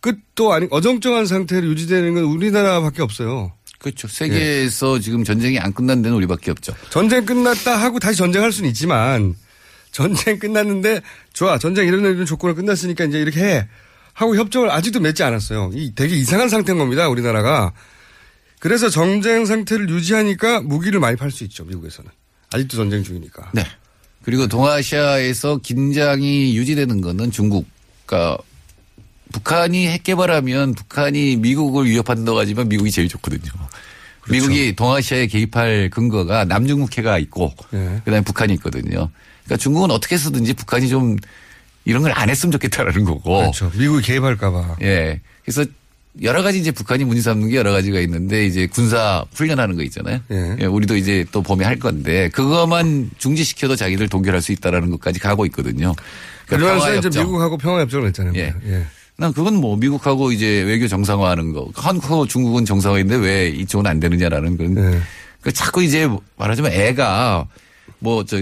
끝도 0.00 0.52
아니 0.52 0.66
어정쩡한 0.70 1.26
상태로 1.26 1.66
유지되는 1.68 2.14
건 2.14 2.24
우리나라밖에 2.24 3.02
없어요. 3.02 3.52
그렇죠. 3.84 4.08
세계에서 4.08 4.98
지금 4.98 5.24
전쟁이 5.24 5.58
안 5.58 5.74
끝난 5.74 6.00
데는 6.00 6.16
우리밖에 6.16 6.50
없죠. 6.50 6.74
전쟁 6.88 7.26
끝났다 7.26 7.76
하고 7.76 7.98
다시 7.98 8.16
전쟁할 8.16 8.50
수는 8.50 8.70
있지만 8.70 9.34
전쟁 9.92 10.38
끝났는데 10.38 11.02
좋아 11.34 11.58
전쟁 11.58 11.86
이런 11.86 12.00
이런 12.00 12.24
조건을 12.24 12.54
끝났으니까 12.54 13.04
이제 13.04 13.20
이렇게 13.20 13.44
해 13.44 13.68
하고 14.14 14.36
협정을 14.36 14.70
아직도 14.70 15.00
맺지 15.00 15.22
않았어요. 15.22 15.72
이 15.74 15.92
되게 15.94 16.16
이상한 16.16 16.48
상태인 16.48 16.78
겁니다 16.78 17.10
우리나라가. 17.10 17.74
그래서 18.58 18.88
전쟁 18.88 19.44
상태를 19.44 19.90
유지하니까 19.90 20.62
무기를 20.62 20.98
많이 20.98 21.16
팔 21.16 21.30
수 21.30 21.44
있죠 21.44 21.64
미국에서는 21.64 22.10
아직도 22.52 22.78
전쟁 22.78 23.02
중이니까. 23.02 23.50
네. 23.52 23.66
그리고 24.22 24.46
동아시아에서 24.46 25.58
긴장이 25.58 26.56
유지되는 26.56 27.02
거는 27.02 27.30
중국과 27.30 28.38
북한이 29.34 29.88
핵 29.88 30.04
개발하면 30.04 30.74
북한이 30.74 31.36
미국을 31.36 31.86
위협한다고 31.86 32.38
하지만 32.38 32.68
미국이 32.68 32.90
제일 32.90 33.08
좋거든요. 33.08 33.50
미국이 34.30 34.74
동아시아에 34.74 35.26
개입할 35.26 35.90
근거가 35.90 36.44
남중국해가 36.44 37.18
있고 37.18 37.52
네. 37.70 38.00
그다음에 38.04 38.20
북한이 38.22 38.54
있거든요. 38.54 39.10
그러니까 39.44 39.56
중국은 39.58 39.90
어떻게 39.90 40.14
해서든지 40.14 40.54
북한이 40.54 40.88
좀 40.88 41.16
이런 41.84 42.02
걸 42.02 42.12
안 42.14 42.30
했으면 42.30 42.52
좋겠다라는 42.52 43.04
거고. 43.04 43.38
그렇죠. 43.40 43.70
미국이 43.76 44.02
개입할까봐. 44.02 44.76
예. 44.82 45.20
그래서 45.44 45.64
여러 46.22 46.42
가지 46.42 46.60
이제 46.60 46.70
북한이 46.70 47.04
문제 47.04 47.20
삼는 47.22 47.50
게 47.50 47.56
여러 47.56 47.72
가지가 47.72 47.98
있는데 48.00 48.46
이제 48.46 48.66
군사 48.68 49.24
훈련하는 49.34 49.74
거 49.76 49.82
있잖아요. 49.82 50.20
예. 50.30 50.56
예, 50.60 50.64
우리도 50.64 50.96
이제 50.96 51.26
또 51.32 51.42
봄에 51.42 51.64
할 51.64 51.78
건데 51.78 52.28
그것만 52.30 53.10
중지시켜도 53.18 53.76
자기들 53.76 54.08
동결할 54.08 54.40
수 54.40 54.52
있다라는 54.52 54.90
것까지 54.92 55.18
가고 55.18 55.44
있거든요. 55.46 55.92
그러니까 56.46 56.78
그러면서 56.78 57.08
이제. 57.08 57.18
미국하고 57.20 57.58
평화협정을 57.58 58.06
냈잖아요. 58.06 58.32
예. 58.36 58.54
예. 58.66 58.86
난 59.16 59.32
그건 59.32 59.56
뭐 59.56 59.76
미국하고 59.76 60.32
이제 60.32 60.62
외교 60.62 60.88
정상화하는 60.88 61.52
거. 61.52 61.68
한국하고 61.74 62.26
중국은 62.26 62.64
정상화인데 62.64 63.16
왜 63.16 63.48
이쪽은 63.48 63.86
안 63.86 64.00
되느냐라는 64.00 64.56
건. 64.56 64.94
예. 64.94 65.00
그 65.40 65.52
자꾸 65.52 65.82
이제 65.82 66.08
말하자면 66.36 66.72
애가 66.72 67.46
뭐 68.00 68.24
저 68.24 68.38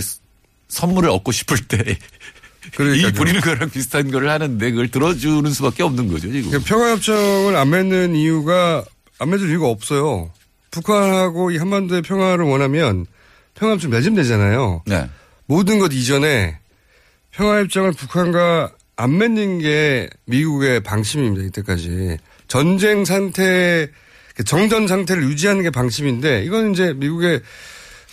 선물을 0.69 1.11
얻고 1.11 1.33
싶을 1.33 1.59
때. 1.69 1.77
그러니까요. 2.75 3.09
이 3.09 3.13
부리는 3.13 3.41
거랑 3.41 3.69
비슷한 3.71 4.11
거를 4.11 4.31
하는데 4.31 4.71
그걸 4.71 4.89
들어주는 4.89 5.51
수밖에 5.51 5.83
없는 5.83 6.09
거죠 6.09 6.33
지금. 6.33 6.49
그러니까 6.51 6.69
평화협정을 6.69 7.57
안 7.57 7.69
맺는 7.71 8.15
이유가 8.15 8.85
안 9.19 9.31
맺을 9.31 9.51
이유가 9.51 9.69
없어요. 9.69 10.31
북한하고 10.71 11.51
이 11.51 11.59
한반도의 11.59 12.01
평화를 12.03 12.45
원하면 12.47 13.05
평화협정 13.57 13.91
맺으면 13.91 14.15
되잖아요. 14.23 14.83
네. 14.87 15.07
모든 15.47 15.79
것 15.81 15.93
이전에 15.93 16.57
평화협정을 17.33 17.93
북한과 17.93 18.71
안 18.97 19.19
맺는 19.19 19.59
게 19.61 20.09
미국의 20.27 20.81
방침입니다. 20.83 21.45
이때까지 21.47 22.19
전쟁 22.49 23.05
상태 23.05 23.89
정전 24.45 24.87
상태를 24.87 25.25
유지하는 25.25 25.63
게 25.63 25.71
방침인데 25.71 26.45
이건 26.45 26.73
이제 26.73 26.93
미국의 26.95 27.41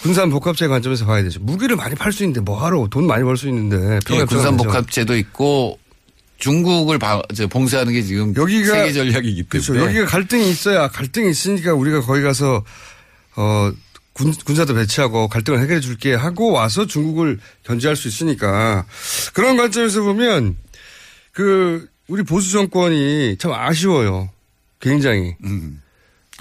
군산 0.01 0.29
복합체 0.29 0.67
관점에서 0.67 1.05
봐야 1.05 1.21
되죠. 1.23 1.39
무기를 1.41 1.75
많이 1.75 1.95
팔 1.95 2.13
수 2.13 2.23
있는데 2.23 2.39
뭐하러 2.41 2.87
돈 2.89 3.05
많이 3.07 3.23
벌 3.23 3.35
수 3.35 3.47
있는데 3.49 3.99
예, 4.11 4.23
군산. 4.23 4.55
복합제도 4.57 5.15
있고 5.17 5.77
중국을 6.37 6.97
방- 6.99 7.21
저 7.35 7.47
봉쇄하는 7.47 7.91
게 7.91 8.01
지금 8.01 8.33
여기가 8.35 8.73
세계 8.73 8.93
전략이기 8.93 9.43
때문에. 9.43 9.67
그렇죠. 9.67 9.85
여기가 9.85 10.05
갈등이 10.05 10.49
있어야 10.49 10.87
갈등이 10.87 11.29
있으니까 11.29 11.73
우리가 11.73 11.99
거기 12.01 12.21
가서 12.21 12.63
어 13.35 13.71
군, 14.13 14.33
군사도 14.45 14.73
배치하고 14.73 15.27
갈등을 15.27 15.59
해결해 15.61 15.81
줄게 15.81 16.13
하고 16.13 16.51
와서 16.51 16.85
중국을 16.87 17.39
견제할 17.63 17.95
수 17.97 18.07
있으니까 18.07 18.85
그런 19.33 19.57
관점에서 19.57 20.01
보면 20.01 20.55
그 21.31 21.87
우리 22.07 22.23
보수 22.23 22.51
정권이 22.51 23.37
참 23.37 23.51
아쉬워요. 23.53 24.29
굉장히 24.79 25.35
음. 25.43 25.81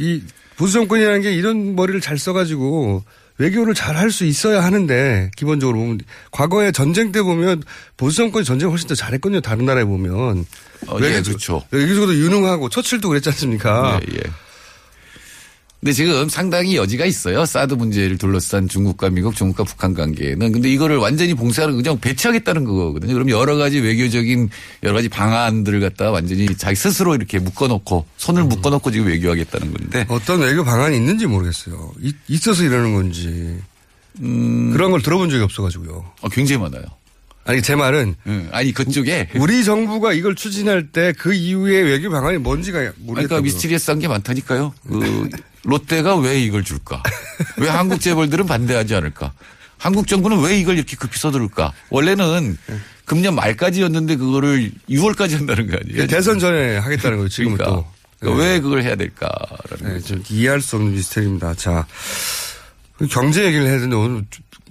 이 0.00 0.22
보수 0.56 0.72
정권이라는 0.74 1.22
게 1.22 1.32
이런 1.34 1.74
머리를 1.76 2.00
잘 2.00 2.18
써가지고 2.18 3.04
외교를 3.38 3.74
잘 3.74 3.96
할 3.96 4.10
수 4.10 4.24
있어야 4.24 4.62
하는데 4.64 5.30
기본적으로 5.36 5.78
보면 5.78 6.00
과거에 6.32 6.72
전쟁 6.72 7.12
때 7.12 7.22
보면 7.22 7.62
보수 7.96 8.16
정권이 8.16 8.44
전쟁 8.44 8.68
을 8.68 8.72
훨씬 8.72 8.88
더 8.88 8.94
잘했거든요. 8.94 9.40
다른 9.40 9.64
나라에 9.64 9.84
보면 9.84 10.44
어, 10.88 10.98
예, 11.02 11.20
그렇죠. 11.22 11.62
여기서도 11.72 12.14
유능하고 12.14 12.68
처칠도 12.68 13.08
그랬지 13.08 13.28
않습니까? 13.30 14.00
예, 14.08 14.16
예. 14.16 14.20
근데 15.80 15.92
지금 15.92 16.28
상당히 16.28 16.74
여지가 16.76 17.06
있어요. 17.06 17.46
사드 17.46 17.74
문제를 17.74 18.18
둘러싼 18.18 18.66
중국과 18.66 19.10
미국, 19.10 19.36
중국과 19.36 19.62
북한 19.62 19.94
관계는. 19.94 20.50
근데 20.50 20.68
이거를 20.72 20.96
완전히 20.96 21.34
봉쇄하는 21.34 21.76
거 21.76 21.82
그냥 21.82 22.00
배치하겠다는 22.00 22.64
거거든요. 22.64 23.12
그럼 23.14 23.30
여러 23.30 23.54
가지 23.56 23.78
외교적인 23.78 24.48
여러 24.82 24.94
가지 24.94 25.08
방안들을 25.08 25.78
갖다가 25.78 26.10
완전히 26.10 26.48
자기 26.56 26.74
스스로 26.74 27.14
이렇게 27.14 27.38
묶어놓고 27.38 28.06
손을 28.16 28.42
음. 28.42 28.48
묶어놓고 28.48 28.90
지금 28.90 29.06
외교하겠다는 29.06 29.72
건데. 29.72 30.04
어떤 30.08 30.40
외교 30.40 30.64
방안이 30.64 30.96
있는지 30.96 31.26
모르겠어요. 31.26 31.92
이- 32.02 32.12
있어서 32.26 32.64
이러는 32.64 32.94
건지 32.94 33.58
그런 34.20 34.90
걸 34.90 35.00
들어본 35.00 35.30
적이 35.30 35.44
없어가지고요. 35.44 36.04
어, 36.22 36.28
굉장히 36.28 36.60
많아요. 36.60 36.82
아니 37.48 37.62
제 37.62 37.74
말은 37.74 38.14
응. 38.26 38.48
아니 38.52 38.72
그쪽에 38.72 39.30
우리 39.36 39.64
정부가 39.64 40.12
이걸 40.12 40.34
추진할 40.34 40.88
때 40.88 41.12
그 41.18 41.32
이후에 41.32 41.80
외교 41.80 42.10
방안이 42.10 42.36
뭔지가 42.38 42.78
그러니까 42.78 43.00
모르겠다고요. 43.02 43.42
미스티리어스한 43.42 43.98
게 44.00 44.06
많다니까요. 44.08 44.74
그 44.86 45.28
롯데가 45.64 46.14
왜 46.16 46.40
이걸 46.40 46.62
줄까? 46.62 47.02
왜 47.56 47.68
한국 47.68 48.00
재벌들은 48.02 48.46
반대하지 48.46 48.94
않을까? 48.94 49.32
한국 49.78 50.06
정부는 50.06 50.40
왜 50.42 50.58
이걸 50.58 50.76
이렇게 50.76 50.96
급히 50.96 51.18
서두를까? 51.18 51.72
원래는 51.88 52.58
금년 53.06 53.34
말까지였는데 53.34 54.16
그거를 54.16 54.70
6월까지 54.90 55.36
한다는 55.36 55.70
거 55.70 55.78
아니에요? 55.78 56.06
대선 56.06 56.38
전에 56.38 56.76
하겠다는 56.76 57.16
거예요. 57.16 57.28
지금은 57.30 57.56
그러니까. 57.56 57.76
또. 57.82 57.86
그러니까 58.20 58.42
왜 58.44 58.60
그걸 58.60 58.82
해야 58.82 58.94
될까라는 58.96 59.94
네. 59.94 60.00
좀 60.00 60.22
이해할 60.28 60.60
수 60.60 60.76
없는 60.76 60.92
미스터리입니다. 60.92 61.54
자, 61.54 61.86
경제 63.10 63.44
얘기를 63.46 63.64
해야 63.64 63.74
되는데 63.76 63.96
오늘 63.96 64.24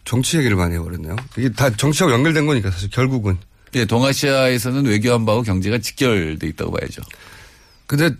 정치 0.08 0.38
얘기를 0.38 0.56
많이 0.56 0.74
해버렸네요. 0.76 1.18
이게 1.38 1.52
다 1.52 1.70
정치하고 1.70 2.14
연결된 2.14 2.46
거니까 2.46 2.72
사실 2.72 2.90
결국은. 2.90 3.38
예, 3.76 3.84
동아시아에서는 3.84 4.86
외교 4.86 5.14
안보하고 5.14 5.44
경제가 5.44 5.80
직결돼 5.80 6.48
있다고 6.48 6.72
봐야죠. 6.72 7.02
근데 7.86 8.12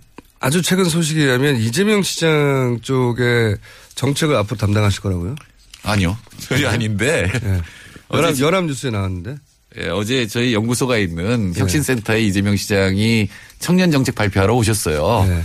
아주 0.42 0.62
최근 0.62 0.84
소식에 0.84 1.24
의하면 1.24 1.56
이재명 1.56 2.04
시장 2.04 2.80
쪽에 2.82 3.56
정책을 3.96 4.36
앞으로 4.36 4.58
담당하실 4.58 5.02
거라고요? 5.02 5.36
아니요. 5.84 6.18
저희 6.40 6.66
아닌데. 6.66 7.32
예. 7.34 7.62
어제 8.10 8.24
연합, 8.24 8.40
연합 8.40 8.66
뉴스에 8.66 8.92
나왔는데. 8.92 9.38
예, 9.78 9.88
어제 9.88 10.28
저희 10.28 10.54
연구소가 10.54 10.98
있는 10.98 11.54
네. 11.54 11.60
혁신센터에 11.60 12.22
이재명 12.22 12.58
시장이 12.58 13.30
청년 13.60 13.92
정책 13.92 14.16
발표하러 14.16 14.54
오셨어요. 14.56 15.26
네. 15.30 15.42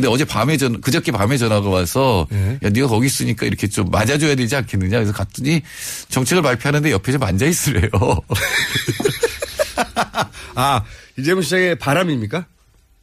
근데 0.00 0.08
어제 0.08 0.24
밤에 0.24 0.56
전 0.56 0.80
그저께 0.80 1.12
밤에 1.12 1.36
전화가 1.36 1.68
와서 1.68 2.26
네. 2.30 2.58
야 2.62 2.70
네가 2.70 2.88
거기 2.88 3.06
있으니까 3.06 3.44
이렇게 3.44 3.68
좀 3.68 3.90
맞아줘야 3.90 4.34
되지 4.34 4.56
않겠느냐 4.56 4.96
그래서 4.96 5.12
갔더니 5.12 5.60
정책을 6.08 6.42
발표하는데 6.42 6.90
옆에 6.90 7.12
좀 7.12 7.22
앉아 7.22 7.44
있으래요. 7.44 7.90
아, 10.56 10.82
이재명 11.18 11.42
시장의 11.42 11.74
바람입니까? 11.74 12.46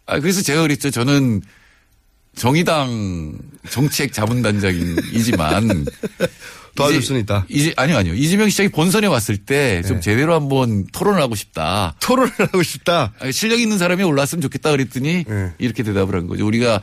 아 0.07 0.19
그래서 0.19 0.41
제가 0.41 0.63
그랬죠. 0.63 0.89
저는 0.89 1.43
정의당 2.35 3.37
정책 3.69 4.11
자문단장이지만 4.11 5.85
도와줄 6.77 6.97
이제- 6.99 7.07
수는 7.07 7.21
있다. 7.21 7.45
이제 7.49 7.73
아니요 7.75 7.97
아니요 7.97 8.13
이재명 8.13 8.47
시장이 8.49 8.69
본선에 8.69 9.07
왔을 9.07 9.37
때좀 9.37 9.95
네. 9.97 9.99
제대로 10.01 10.33
한번 10.33 10.85
토론을 10.93 11.21
하고 11.21 11.35
싶다. 11.35 11.95
토론을 11.99 12.31
하고 12.39 12.63
싶다. 12.63 13.11
아니, 13.19 13.31
실력 13.33 13.59
있는 13.59 13.77
사람이 13.77 14.03
올랐으면 14.03 14.41
좋겠다 14.41 14.71
그랬더니 14.71 15.25
네. 15.27 15.51
이렇게 15.57 15.83
대답을 15.83 16.15
한 16.15 16.27
거죠. 16.27 16.45
우리가 16.47 16.81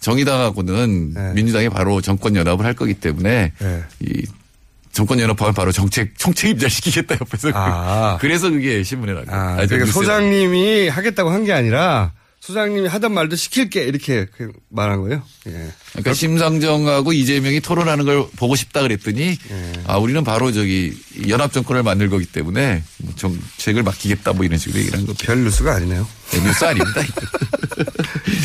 정의당하고는 0.00 1.14
네. 1.14 1.32
민주당이 1.34 1.68
바로 1.70 2.00
정권 2.00 2.36
연합을 2.36 2.64
할 2.64 2.74
거기 2.74 2.94
때문에 2.94 3.52
네. 3.58 3.82
이 4.00 4.24
정권 4.92 5.18
연합하면 5.18 5.54
바로 5.54 5.72
정책 5.72 6.16
총책 6.18 6.50
입장시키겠다 6.50 7.16
옆에서 7.20 7.50
아. 7.54 8.16
그래서 8.22 8.48
그게 8.50 8.82
신문에 8.84 9.12
나고 9.12 9.26
아, 9.32 9.56
그러니까 9.66 9.86
소장님이 9.90 10.88
하겠다고 10.88 11.30
한 11.30 11.44
게 11.44 11.52
아니라 11.52 12.12
소장님이 12.44 12.88
하던 12.88 13.14
말도 13.14 13.36
시킬게 13.36 13.84
이렇게 13.84 14.26
그 14.36 14.52
말한 14.68 15.00
거예요. 15.00 15.22
예. 15.46 15.72
그러니까 15.92 16.12
심상정하고 16.12 17.14
이재명이 17.14 17.60
토론하는 17.60 18.04
걸 18.04 18.26
보고 18.36 18.54
싶다 18.54 18.82
그랬더니 18.82 19.38
예. 19.50 19.72
아 19.86 19.96
우리는 19.96 20.22
바로 20.24 20.52
저기 20.52 20.92
연합 21.28 21.54
정권을 21.54 21.82
만들 21.82 22.10
거기 22.10 22.26
때문에 22.26 22.82
뭐 22.98 23.14
정책을 23.16 23.82
맡기겠다 23.82 24.34
뭐 24.34 24.44
이런 24.44 24.58
식으로 24.58 24.78
얘기를 24.78 24.98
한 24.98 25.06
거. 25.06 25.14
별 25.18 25.42
뉴스가 25.42 25.76
아니네요. 25.76 26.06
네, 26.32 26.40
뉴스 26.44 26.64
아닙니다. 26.66 27.00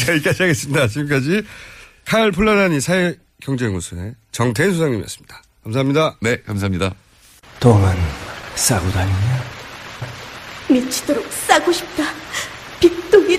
자, 0.06 0.14
여기까지 0.16 0.44
하겠습니다. 0.44 0.88
지금까지 0.88 1.42
칼 2.06 2.32
플라나니 2.32 2.80
사회경제연구소의 2.80 4.14
정태인 4.32 4.72
소장님이었습니다. 4.72 5.44
감사합니다. 5.66 6.18
네, 6.22 6.38
감사합니다. 6.44 6.96
똥은 7.60 7.94
싸고 8.56 8.90
다니냐? 8.92 9.44
미치도록 10.70 11.30
싸고 11.48 11.70
싶다. 11.74 12.06
빅동의 12.80 13.39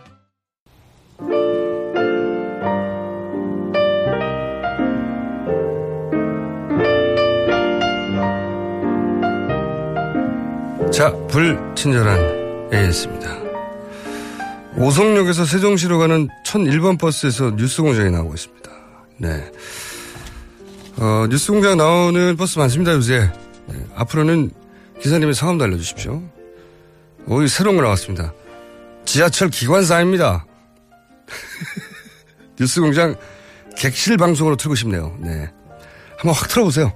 자, 11.01 11.11
불친절한 11.29 12.69
AS입니다. 12.71 13.35
오송역에서 14.77 15.45
세종시로 15.45 15.97
가는 15.97 16.29
1001번 16.45 16.99
버스에서 16.99 17.55
뉴스 17.55 17.81
공장이 17.81 18.11
나오고 18.11 18.35
있습니다. 18.35 18.71
네. 19.17 19.51
어, 20.97 21.25
뉴스 21.27 21.51
공장 21.51 21.75
나오는 21.75 22.37
버스 22.37 22.59
많습니다, 22.59 22.93
요새. 22.93 23.31
네, 23.65 23.83
앞으로는 23.95 24.51
기사님의 25.01 25.33
성함도 25.33 25.63
알려주십시오. 25.63 26.21
오이 27.25 27.47
새로운 27.47 27.77
거 27.77 27.81
나왔습니다. 27.81 28.31
지하철 29.03 29.49
기관사입니다. 29.49 30.45
뉴스 32.59 32.79
공장 32.79 33.15
객실 33.75 34.17
방송으로 34.17 34.55
틀고 34.55 34.75
싶네요. 34.75 35.17
네. 35.19 35.49
한번 36.19 36.35
확 36.35 36.47
틀어보세요. 36.47 36.93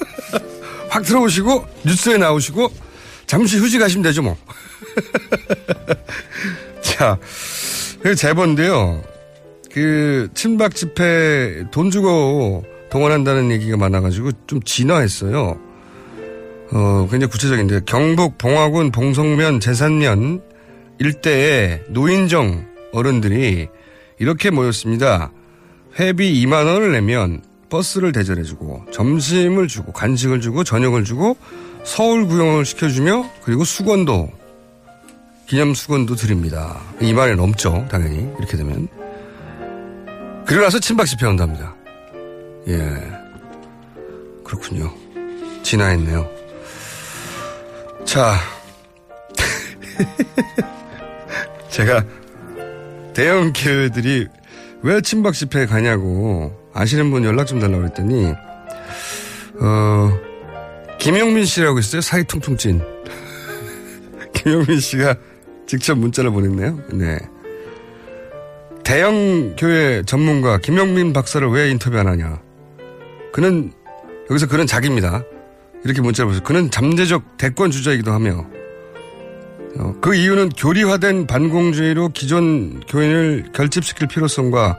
확 0.88 1.02
틀어보시고, 1.02 1.66
뉴스에 1.84 2.16
나오시고, 2.16 2.72
잠시 3.32 3.56
휴직하시면 3.56 4.02
되죠, 4.02 4.20
뭐. 4.20 4.36
자, 6.82 7.16
그 8.02 8.14
제보인데요. 8.14 9.02
그, 9.72 10.28
친박 10.34 10.74
집회 10.74 11.64
돈 11.70 11.90
주고 11.90 12.62
동원한다는 12.90 13.50
얘기가 13.50 13.78
많아가지고 13.78 14.32
좀 14.46 14.60
진화했어요. 14.60 15.58
어, 16.72 17.08
굉장히 17.10 17.30
구체적인데, 17.30 17.80
경북 17.86 18.36
봉화군 18.36 18.90
봉성면 18.90 19.60
제산면 19.60 20.42
일대에 20.98 21.84
노인정 21.88 22.66
어른들이 22.92 23.68
이렇게 24.18 24.50
모였습니다. 24.50 25.32
회비 25.98 26.44
2만 26.44 26.66
원을 26.66 26.92
내면 26.92 27.42
버스를 27.70 28.12
대절해주고, 28.12 28.88
점심을 28.92 29.68
주고, 29.68 29.92
간식을 29.92 30.42
주고, 30.42 30.64
저녁을 30.64 31.04
주고, 31.04 31.38
서울 31.84 32.26
구경을 32.26 32.64
시켜주며 32.64 33.28
그리고 33.44 33.64
수건도 33.64 34.30
기념 35.46 35.74
수건도 35.74 36.14
드립니다. 36.14 36.80
2만원 37.00 37.36
넘죠 37.36 37.86
당연히 37.90 38.28
이렇게 38.38 38.56
되면 38.56 38.88
그리고 40.46 40.62
나서 40.62 40.78
친박 40.78 41.06
집회 41.06 41.26
한답니다. 41.26 41.74
예 42.68 42.78
그렇군요. 44.44 44.92
진화했네요. 45.62 46.28
자 48.04 48.34
제가 51.68 52.04
대형 53.14 53.52
기업들이 53.52 54.26
왜 54.82 55.00
친박 55.00 55.34
집회에 55.34 55.66
가냐고 55.66 56.52
아시는 56.74 57.10
분 57.10 57.24
연락 57.24 57.46
좀 57.46 57.60
달라고 57.60 57.82
그랬더니 57.82 58.32
어 59.60 60.31
김영민 61.02 61.44
씨라고 61.44 61.80
있어요. 61.80 62.00
사이 62.00 62.22
퉁퉁 62.22 62.56
찐. 62.56 62.80
김영민 64.34 64.78
씨가 64.78 65.16
직접 65.66 65.98
문자를 65.98 66.30
보냈네요. 66.30 66.78
네. 66.92 67.18
대형 68.84 69.56
교회 69.56 70.04
전문가 70.04 70.58
김영민 70.58 71.12
박사를 71.12 71.46
왜 71.48 71.72
인터뷰 71.72 71.98
안 71.98 72.06
하냐. 72.06 72.40
그는, 73.32 73.72
여기서 74.30 74.46
그는 74.46 74.68
자기입니다. 74.68 75.24
이렇게 75.84 76.00
문자를 76.00 76.28
보세요. 76.28 76.44
그는 76.44 76.70
잠재적 76.70 77.36
대권 77.36 77.72
주자이기도 77.72 78.12
하며, 78.12 78.46
어, 79.78 79.94
그 80.00 80.14
이유는 80.14 80.50
교리화된 80.50 81.26
반공주의로 81.26 82.10
기존 82.10 82.78
교인을 82.86 83.46
결집시킬 83.52 84.06
필요성과 84.06 84.78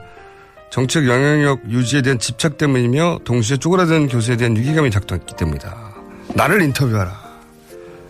정책 0.70 1.06
영향력 1.06 1.70
유지에 1.70 2.00
대한 2.00 2.18
집착 2.18 2.56
때문이며 2.56 3.18
동시에 3.24 3.58
쪼그라든 3.58 4.08
교수에 4.08 4.38
대한 4.38 4.56
위기감이 4.56 4.90
작동했기 4.90 5.36
때문이다. 5.36 5.93
나를 6.34 6.62
인터뷰하라. 6.62 7.24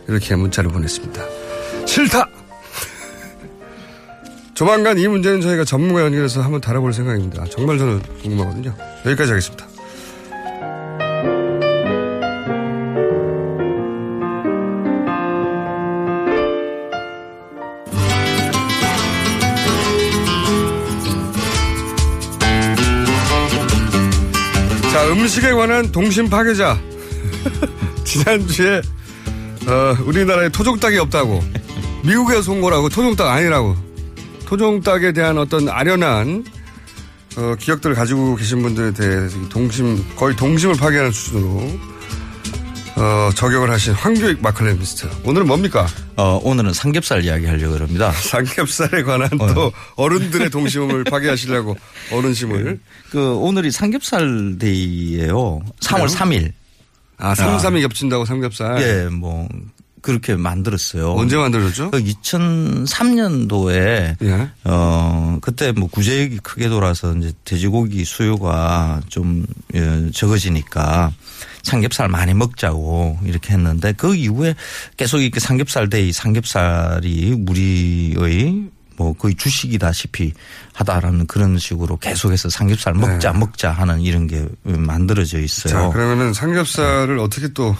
이렇게 0.08 0.34
문자를 0.34 0.70
보냈습니다. 0.70 1.22
싫다! 1.86 2.28
조만간 4.54 4.98
이 4.98 5.06
문제는 5.06 5.40
저희가 5.40 5.64
전문가 5.64 6.02
연결해서 6.02 6.42
한번 6.42 6.60
다뤄볼 6.60 6.92
생각입니다. 6.92 7.44
정말 7.50 7.78
저는 7.78 8.00
궁금하거든요. 8.22 8.74
여기까지 9.06 9.32
하겠습니다. 9.32 9.66
자, 24.92 25.08
음식에 25.10 25.52
관한 25.52 25.90
동심 25.90 26.30
파괴자. 26.30 26.78
지난주에, 28.14 28.80
어, 29.66 29.96
우리나라에 30.04 30.48
토종닭이 30.50 30.98
없다고. 30.98 31.42
미국에서 32.04 32.52
온 32.52 32.60
거라고, 32.60 32.88
토종닭 32.88 33.26
아니라고. 33.26 33.76
토종닭에 34.46 35.12
대한 35.12 35.38
어떤 35.38 35.68
아련한, 35.68 36.44
어, 37.36 37.54
기억들을 37.58 37.96
가지고 37.96 38.36
계신 38.36 38.62
분들에 38.62 38.92
대해서 38.92 39.36
동심, 39.48 40.04
거의 40.14 40.36
동심을 40.36 40.76
파괴하는 40.76 41.10
수준으로, 41.10 41.70
어, 42.96 43.30
저격을 43.34 43.68
하신 43.70 43.92
황교익 43.94 44.40
마클레미스트. 44.40 45.08
오늘은 45.24 45.48
뭡니까? 45.48 45.88
어, 46.16 46.38
오늘은 46.44 46.72
삼겹살 46.72 47.24
이야기 47.24 47.46
하려고 47.46 47.76
합니다. 47.76 48.12
삼겹살에 48.22 49.02
관한 49.02 49.28
또 49.54 49.72
어른들의 49.96 50.50
동심을 50.50 51.02
파괴하시려고 51.10 51.76
어른심을. 52.12 52.78
그 53.10 53.34
오늘이 53.34 53.72
삼겹살 53.72 54.56
데이예요. 54.60 55.62
3월 55.80 55.94
그래요? 55.94 56.06
3일. 56.06 56.52
아, 57.18 57.34
3, 57.34 57.58
3이 57.58 57.82
겹친다고 57.82 58.24
삼겹살? 58.24 58.82
예, 58.82 59.08
뭐 59.08 59.48
그렇게 60.04 60.36
만들었어요. 60.36 61.14
언제 61.14 61.36
만들었죠? 61.36 61.90
그 61.90 62.00
2003년도에 62.02 64.16
예. 64.22 64.48
어 64.64 65.38
그때 65.40 65.72
뭐 65.72 65.88
구제역이 65.88 66.40
크게 66.42 66.68
돌아서 66.68 67.16
이제 67.16 67.32
돼지고기 67.44 68.04
수요가 68.04 69.00
좀 69.08 69.46
예, 69.74 70.10
적어지니까 70.12 71.10
삼겹살 71.62 72.08
많이 72.08 72.34
먹자고 72.34 73.18
이렇게 73.24 73.54
했는데 73.54 73.92
그 73.92 74.14
이후에 74.14 74.54
계속 74.98 75.20
이렇게 75.20 75.40
삼겹살 75.40 75.88
데이 75.88 76.12
삼겹살이 76.12 77.42
우리의 77.48 78.68
뭐 78.96 79.12
거의 79.12 79.34
주식이다시피 79.34 80.32
하다라는 80.72 81.26
그런 81.26 81.58
식으로 81.58 81.96
계속해서 81.96 82.48
삼겹살 82.48 82.94
먹자 82.94 83.32
네. 83.32 83.38
먹자 83.38 83.72
하는 83.72 84.00
이런 84.00 84.26
게 84.26 84.46
만들어져 84.62 85.40
있어요. 85.40 85.72
자, 85.72 85.88
그러면은 85.90 86.32
삼겹살을 86.32 87.18
어떻게 87.18 87.48
또 87.48 87.76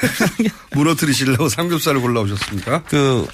무너뜨리시려고 0.72 1.48
삼겹살을 1.48 2.00
골라오셨습니까? 2.00 2.84
그 2.84 3.26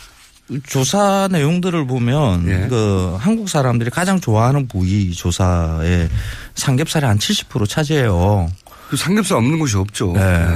조사 0.66 1.28
내용들을 1.30 1.86
보면 1.86 2.48
예. 2.48 2.68
그 2.68 3.16
한국 3.18 3.48
사람들이 3.48 3.90
가장 3.90 4.20
좋아하는 4.20 4.68
부위 4.68 5.12
조사에 5.12 6.08
삼겹살이 6.54 7.06
한 7.06 7.18
70% 7.18 7.68
차지해요. 7.68 8.50
그 8.90 8.96
삼겹살 8.96 9.38
없는 9.38 9.58
곳이 9.58 9.76
없죠. 9.76 10.12
네. 10.12 10.46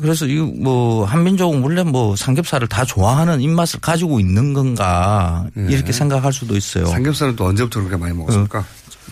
그래서 0.00 0.26
이 0.26 0.36
뭐 0.36 1.04
한민족은 1.04 1.62
원래 1.62 1.82
뭐 1.82 2.16
삼겹살을 2.16 2.68
다 2.68 2.84
좋아하는 2.84 3.40
입맛을 3.40 3.80
가지고 3.80 4.20
있는 4.20 4.52
건가 4.54 5.46
예. 5.56 5.66
이렇게 5.72 5.92
생각할 5.92 6.32
수도 6.32 6.56
있어요. 6.56 6.86
삼겹살은 6.86 7.36
또 7.36 7.44
언제부터 7.46 7.80
그렇게 7.80 7.96
많이 7.96 8.14
먹었습니까? 8.16 8.64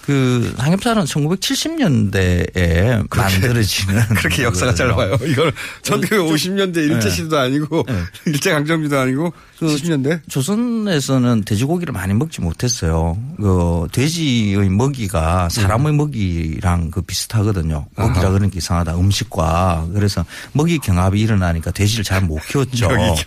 그 0.05 0.53
삼겹살은 0.59 1.05
1970년대에 1.05 3.07
만들어지는 3.17 4.03
그렇게 4.17 4.45
역사가 4.45 4.75
짧아요. 4.75 5.17
이걸 5.27 5.53
1950년대 5.83 6.77
일제 6.77 7.09
시대도 7.09 7.39
아니고 7.39 7.87
일제 8.27 8.53
강점기도 8.53 8.99
아니고 8.99 9.33
70년대? 9.61 10.21
조선에서는 10.29 11.45
돼지고기를 11.45 11.93
많이 11.93 12.13
먹지 12.13 12.43
못했어요. 12.43 13.17
그 13.39 13.87
돼지의 13.93 14.69
먹이가 14.69 15.49
사람의 15.49 15.95
먹이랑 15.95 16.91
그 16.91 17.01
비슷하거든요. 17.01 17.87
먹이라 17.97 18.21
아하. 18.21 18.31
그러니까 18.33 18.59
이상하다. 18.59 18.97
음식과 18.99 19.89
그래서 19.95 20.25
먹이 20.53 20.79
경합이 20.79 21.19
일어나니까 21.21 21.71
돼지를 21.71 22.05
잘 22.05 22.21
못 22.21 22.41
키웠죠. 22.47 22.89
경합. 22.95 23.17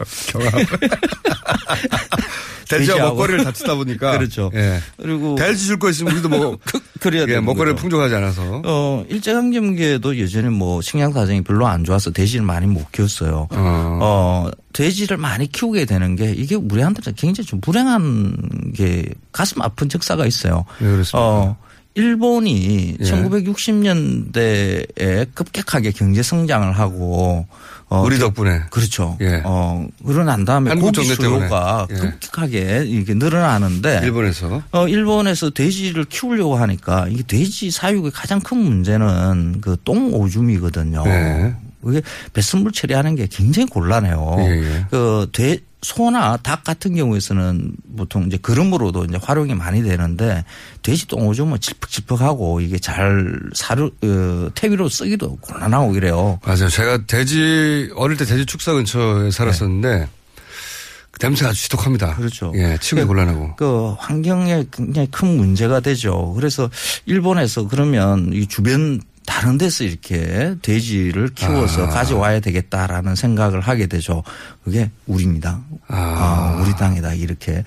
돼지와. 2.70 2.97
먹거리를 3.09 3.43
다투다 3.43 3.76
보니까. 3.76 4.11
그렇죠. 4.18 4.51
예. 4.53 4.80
그리고 5.01 5.36
돼지 5.36 5.65
줄 5.65 5.78
거 5.80 5.89
있으면 5.89 6.13
우리도 6.13 6.30
뭐 6.30 6.57
그래야 6.99 7.26
예, 7.30 7.39
먹거리를. 7.39 7.76
풍족하지 7.76 8.15
않아서. 8.15 8.61
어, 8.65 9.05
일제강점기에도 9.09 10.20
여전히 10.20 10.49
뭐 10.49 10.82
식량 10.82 11.13
사정이 11.13 11.41
별로 11.43 11.68
안 11.68 11.84
좋아서 11.84 12.11
돼지를 12.11 12.45
많이 12.45 12.65
못 12.68 12.91
키웠어요. 12.91 13.47
어, 13.51 14.49
돼지를 14.74 15.18
많이 15.18 15.47
키우게 15.51 15.86
되는 15.86 16.15
게 16.15 16.32
이게 16.32 16.55
우리한테는 16.55 17.15
굉장히 17.15 17.45
좀 17.47 17.61
불행한 17.61 18.72
게 18.76 19.05
가슴 19.32 19.61
아픈 19.61 19.89
적사가 19.89 20.26
있어요. 20.26 20.65
왜 20.80 20.91
그렇습니까? 20.91 21.20
어, 21.20 21.57
일본이 21.95 22.95
예. 22.99 23.03
1960년대에 23.03 25.28
급격하게 25.34 25.91
경제 25.91 26.22
성장을 26.24 26.72
하고 26.78 27.47
어, 27.89 28.01
우리 28.01 28.19
덕분에. 28.19 28.63
그렇죠. 28.69 29.17
예. 29.21 29.41
어, 29.45 29.88
그러고 30.05 30.23
난 30.23 30.43
다음에 30.43 30.75
고기. 30.75 31.03
수요가 31.05 31.88
예. 31.89 31.95
급격하게 31.95 32.83
이게 32.85 33.13
늘어나는데 33.13 34.01
일본에서. 34.03 34.61
어, 34.71 34.88
일본에서 34.88 35.51
돼지를 35.51 36.03
키우려고 36.05 36.57
하니까 36.57 37.07
이게 37.09 37.23
돼지 37.23 37.71
사육의 37.71 38.11
가장 38.11 38.39
큰 38.41 38.57
문제는 38.57 39.61
그 39.61 39.77
똥 39.85 40.13
오줌이거든요. 40.13 41.03
네. 41.05 41.55
그게 41.81 42.01
배설물 42.33 42.73
처리하는 42.73 43.15
게 43.15 43.27
굉장히 43.31 43.67
곤란해요. 43.69 44.35
예, 44.39 44.43
예. 44.49 44.85
그 44.89 45.29
돼, 45.31 45.59
소나 45.82 46.38
닭 46.38 46.63
같은 46.63 46.95
경우에서는 46.95 47.71
보통 47.95 48.25
이제 48.25 48.38
그름으로도 48.38 49.05
이제 49.05 49.19
활용이 49.21 49.53
많이 49.53 49.84
되는데 49.84 50.43
돼지 50.82 51.07
똥 51.07 51.28
오줌은 51.28 51.59
질퍽질퍽하고 51.59 52.61
이게 52.61 52.80
잘 52.80 53.39
사료, 53.53 53.91
어, 54.03 54.49
태위로 54.55 54.89
쓰기도 54.89 55.36
곤란하고 55.38 55.95
이래요. 55.95 56.39
맞아요. 56.43 56.67
제가 56.69 57.05
돼지, 57.05 57.91
어릴 57.95 58.17
때 58.17 58.25
돼지 58.25 58.45
축사 58.45 58.73
근처에 58.73 59.30
살았었는데 59.30 60.07
그 61.11 61.25
냄새가 61.25 61.51
아주 61.51 61.63
지독합니다. 61.63 62.15
그렇죠. 62.15 62.51
예, 62.55 62.78
치우기 62.80 63.05
곤란하고. 63.05 63.55
그 63.55 63.93
환경에 63.99 64.65
굉장히 64.71 65.07
큰 65.11 65.38
문제가 65.38 65.80
되죠. 65.80 66.34
그래서 66.36 66.69
일본에서 67.05 67.67
그러면 67.67 68.32
이 68.34 68.47
주변 68.47 68.99
다른 69.28 69.57
데서 69.57 69.84
이렇게 69.84 70.55
돼지를 70.61 71.28
키워서 71.36 71.88
아. 71.88 71.89
가져와야 71.89 72.39
되겠다라는 72.39 73.15
생각을 73.15 73.59
하게 73.59 73.86
되죠. 73.86 74.23
그게 74.63 74.89
우리입니다. 75.05 75.59
아, 75.89 76.57
우리 76.61 76.73
땅이다 76.75 77.13
이렇게 77.13 77.63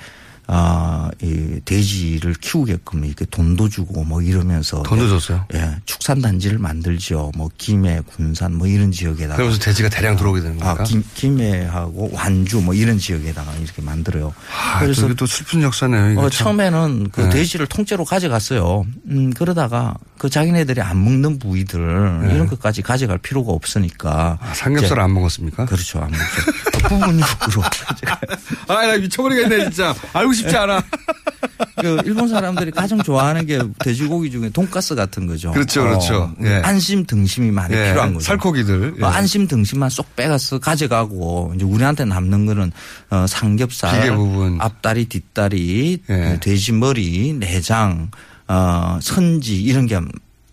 아, 0.53 1.09
이 1.23 1.61
돼지를 1.65 2.35
키우게끔 2.35 3.05
이렇게 3.05 3.25
돈도 3.25 3.69
주고 3.69 4.03
뭐 4.03 4.21
이러면서 4.21 4.83
돈도 4.83 5.09
줬어요? 5.09 5.45
예, 5.55 5.77
축산 5.85 6.21
단지를 6.21 6.59
만들죠. 6.59 7.31
뭐 7.37 7.49
김해, 7.57 8.01
군산 8.05 8.57
뭐 8.57 8.67
이런 8.67 8.91
지역에다가 8.91 9.37
그러면서 9.37 9.61
돼지가 9.61 9.89
대량 9.89 10.17
들어오게 10.17 10.41
되는 10.41 10.61
아, 10.61 10.75
겁니까? 10.75 10.83
김, 10.83 11.05
김해하고 11.15 12.11
완주 12.13 12.61
뭐 12.63 12.75
이런 12.75 12.99
지역에다가 12.99 13.55
이렇게 13.63 13.81
만들어요. 13.81 14.35
아, 14.53 14.81
그래서 14.81 15.07
또 15.15 15.25
슬픈 15.25 15.63
역사네요. 15.63 16.19
어, 16.19 16.29
참. 16.29 16.47
처음에는 16.47 17.11
그 17.13 17.21
네. 17.21 17.31
돼지를 17.31 17.69
통째로 17.69 18.05
가져갔어요. 18.05 18.85
음, 19.09 19.33
그러다가 19.33 19.95
그 20.19 20.29
자기네들이 20.29 20.81
안 20.81 21.05
먹는 21.05 21.39
부위들 21.39 22.27
네. 22.27 22.35
이런 22.35 22.49
것까지 22.49 22.83
가져갈 22.83 23.19
필요가 23.19 23.53
없으니까. 23.53 24.39
아, 24.41 24.55
삼겹살 24.55 24.99
안 24.99 25.15
먹었습니까? 25.15 25.67
그렇죠. 25.67 26.01
안 26.01 26.11
먹죠. 26.11 26.70
부분육으로. 26.91 27.63
아, 28.69 28.87
나 28.87 28.97
미쳐버리겠네, 28.99 29.65
진짜. 29.65 29.95
알고 30.13 30.33
싶지 30.33 30.57
않아. 30.57 30.83
그 31.81 32.03
일본 32.05 32.29
사람들이 32.29 32.71
가장 32.73 33.03
좋아하는 33.03 33.47
게 33.47 33.61
돼지고기 33.79 34.31
중에 34.31 34.51
돈가스 34.51 34.95
같은 34.95 35.27
거죠. 35.27 35.53
그렇죠, 35.53 35.83
그렇죠. 35.83 36.23
어, 36.23 36.35
예. 36.43 36.61
안심 36.65 37.07
등심이 37.07 37.51
많이 37.51 37.75
예, 37.75 37.89
필요한 37.89 38.13
거죠. 38.15 38.27
살코기들. 38.27 38.97
예. 38.99 39.05
어, 39.05 39.09
안심 39.09 39.47
등심만 39.47 39.89
쏙 39.89 40.15
빼가서 40.17 40.59
가져가고 40.59 41.53
이제 41.55 41.65
우리한테 41.65 42.05
남는 42.05 42.47
거는 42.47 42.73
어, 43.11 43.27
삼겹살, 43.27 44.01
비계 44.01 44.15
부분. 44.15 44.61
앞다리, 44.61 45.07
뒷다리, 45.07 46.03
예. 46.11 46.15
어, 46.15 46.41
돼지 46.41 46.73
머리, 46.73 47.33
내장, 47.33 48.11
어, 48.49 48.99
선지 49.01 49.63
이런 49.63 49.87
게 49.87 49.97
어, 49.97 50.03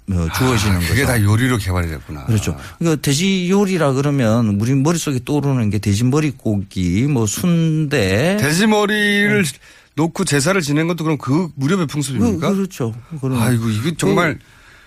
주어지는 0.09 0.75
아, 0.75 0.79
거죠. 0.79 0.89
그게 0.89 1.05
다 1.05 1.21
요리로 1.21 1.57
개발이 1.57 1.89
됐구나. 1.89 2.25
그렇죠. 2.25 2.57
그러니까 2.79 3.01
돼지 3.01 3.49
요리라 3.49 3.91
그러면 3.93 4.57
우리 4.61 4.73
머릿속에 4.73 5.19
떠오르는 5.25 5.69
게 5.69 5.79
돼지 5.79 6.03
머리고기, 6.05 7.03
뭐 7.09 7.25
순대. 7.25 8.37
돼지 8.39 8.67
머리를 8.67 9.43
놓고 9.95 10.23
제사를 10.25 10.59
지낸 10.61 10.87
것도 10.87 11.03
그럼 11.03 11.17
그 11.17 11.49
무렵의 11.55 11.87
풍습입니까? 11.87 12.49
그, 12.51 12.55
그렇죠. 12.55 12.93
그럼 13.19 13.41
아이고, 13.41 13.69
이게 13.69 13.93
정말. 13.97 14.39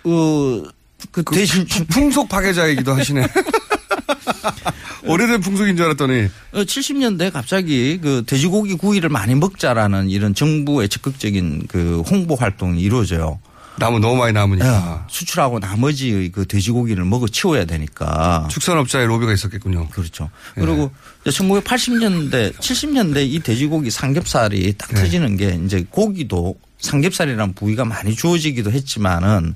그, 0.02 0.70
그, 1.10 1.22
그 1.22 1.34
대신 1.34 1.66
푸- 1.66 1.84
풍속 1.86 2.28
파괴자이기도 2.28 2.94
하시네. 2.94 3.26
오래된 5.04 5.40
풍속인 5.40 5.76
줄 5.76 5.86
알았더니. 5.86 6.28
70년대 6.52 7.32
갑자기 7.32 7.98
그 8.02 8.22
돼지고기 8.26 8.74
구이를 8.74 9.08
많이 9.08 9.34
먹자라는 9.34 10.08
이런 10.10 10.34
정부의 10.34 10.88
적극적인 10.88 11.64
그 11.68 12.02
홍보 12.08 12.34
활동이 12.36 12.80
이루어져요. 12.80 13.40
나무 13.80 13.98
너무 13.98 14.16
많이 14.16 14.32
남으니까. 14.32 15.04
예, 15.06 15.12
수출하고 15.12 15.58
나머지 15.58 16.30
그 16.32 16.46
돼지고기를 16.46 17.04
먹어 17.04 17.26
치워야 17.26 17.64
되니까. 17.64 18.46
축산업자의 18.50 19.06
로비가 19.06 19.32
있었겠군요. 19.32 19.88
그렇죠. 19.88 20.30
그리고 20.54 20.92
1980년대, 21.24 22.54
70년대 22.56 23.28
이 23.28 23.40
돼지고기 23.40 23.90
삼겹살이 23.90 24.74
딱 24.78 24.90
네. 24.92 25.00
터지는 25.00 25.36
게 25.36 25.58
이제 25.64 25.84
고기도 25.90 26.56
삼겹살이라는 26.78 27.54
부위가 27.54 27.84
많이 27.84 28.14
주어지기도 28.14 28.70
했지만은 28.70 29.54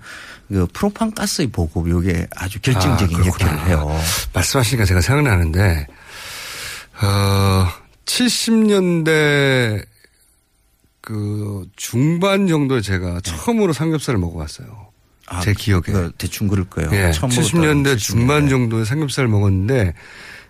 그 0.48 0.66
프로판 0.72 1.14
가스의 1.14 1.48
보급 1.48 1.88
요게 1.88 2.26
아주 2.36 2.60
결정적인 2.60 3.22
아. 3.22 3.26
역할을 3.26 3.66
해요. 3.68 4.00
말씀하시니까 4.32 4.84
제가 4.84 5.00
생각나는데, 5.00 5.86
어, 7.02 7.68
70년대 8.04 9.84
그 11.04 11.66
중반 11.76 12.46
정도에 12.46 12.80
제가 12.80 13.20
처음으로 13.20 13.74
삼겹살을 13.74 14.18
먹어봤어요. 14.20 14.88
아, 15.26 15.40
제 15.40 15.52
기억에. 15.52 15.82
그 15.84 16.12
대충 16.16 16.48
그럴 16.48 16.64
거예요. 16.64 16.90
예, 16.92 17.12
처음 17.12 17.30
70년대 17.30 17.82
먹었던 17.82 17.98
중반 17.98 18.48
정도에 18.48 18.84
삼겹살을 18.86 19.28
먹었는데 19.28 19.92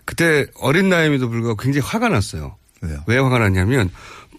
그때 0.05 0.45
어린 0.59 0.87
나이임에도 0.87 1.29
불구하고 1.29 1.57
굉장히 1.57 1.85
화가 1.85 2.07
났어요. 2.07 2.55
왜요? 2.81 3.03
왜 3.05 3.17
화가 3.17 3.39
났냐면 3.39 3.89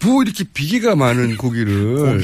뭐 0.03 0.23
이렇게 0.23 0.43
비계가 0.43 0.95
많은 0.95 1.37
고기를 1.37 2.23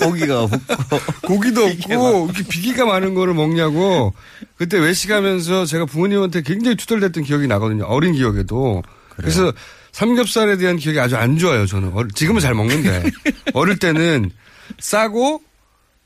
고기 0.00 0.26
가 0.26 0.42
없고 0.42 0.58
고기도 1.26 1.64
없고 1.64 2.30
이렇게 2.32 2.42
비계가 2.48 2.86
많은 2.86 3.14
거를 3.14 3.34
먹냐고 3.34 4.14
그때 4.56 4.78
외식하면서 4.78 5.64
제가 5.66 5.84
부모님한테 5.84 6.42
굉장히 6.42 6.76
투덜댔던 6.76 7.22
기억이 7.22 7.46
나거든요. 7.46 7.84
어린 7.84 8.14
기억에도. 8.14 8.82
그래서 9.16 9.52
삼겹살에 9.98 10.56
대한 10.58 10.76
기억이 10.76 11.00
아주 11.00 11.16
안 11.16 11.38
좋아요. 11.38 11.66
저는 11.66 11.92
지금은 12.14 12.40
잘 12.40 12.54
먹는데 12.54 13.02
어릴 13.52 13.80
때는 13.80 14.30
싸고 14.78 15.42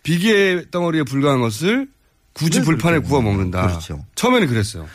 비계 0.03 0.64
덩어리에 0.70 1.03
불과한 1.03 1.43
것을 1.43 1.88
굳이 2.32 2.61
네, 2.61 2.64
불판에 2.64 2.97
그렇죠. 2.97 3.09
구워 3.09 3.20
먹는다. 3.20 3.66
그렇죠. 3.66 4.03
처음에는 4.14 4.49
그랬어요. 4.49 4.86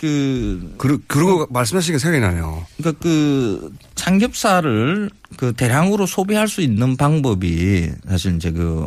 그, 0.00 0.74
그러, 0.78 0.96
그러고 1.06 1.46
말씀하시니까 1.50 1.98
생각이 1.98 2.24
나네요. 2.24 2.66
그러니까 2.78 2.98
그 3.02 3.70
삼겹살을 3.94 5.10
그 5.36 5.52
대량으로 5.52 6.06
소비할 6.06 6.48
수 6.48 6.62
있는 6.62 6.96
방법이 6.96 7.90
사실 8.08 8.36
이제 8.36 8.50
그, 8.50 8.86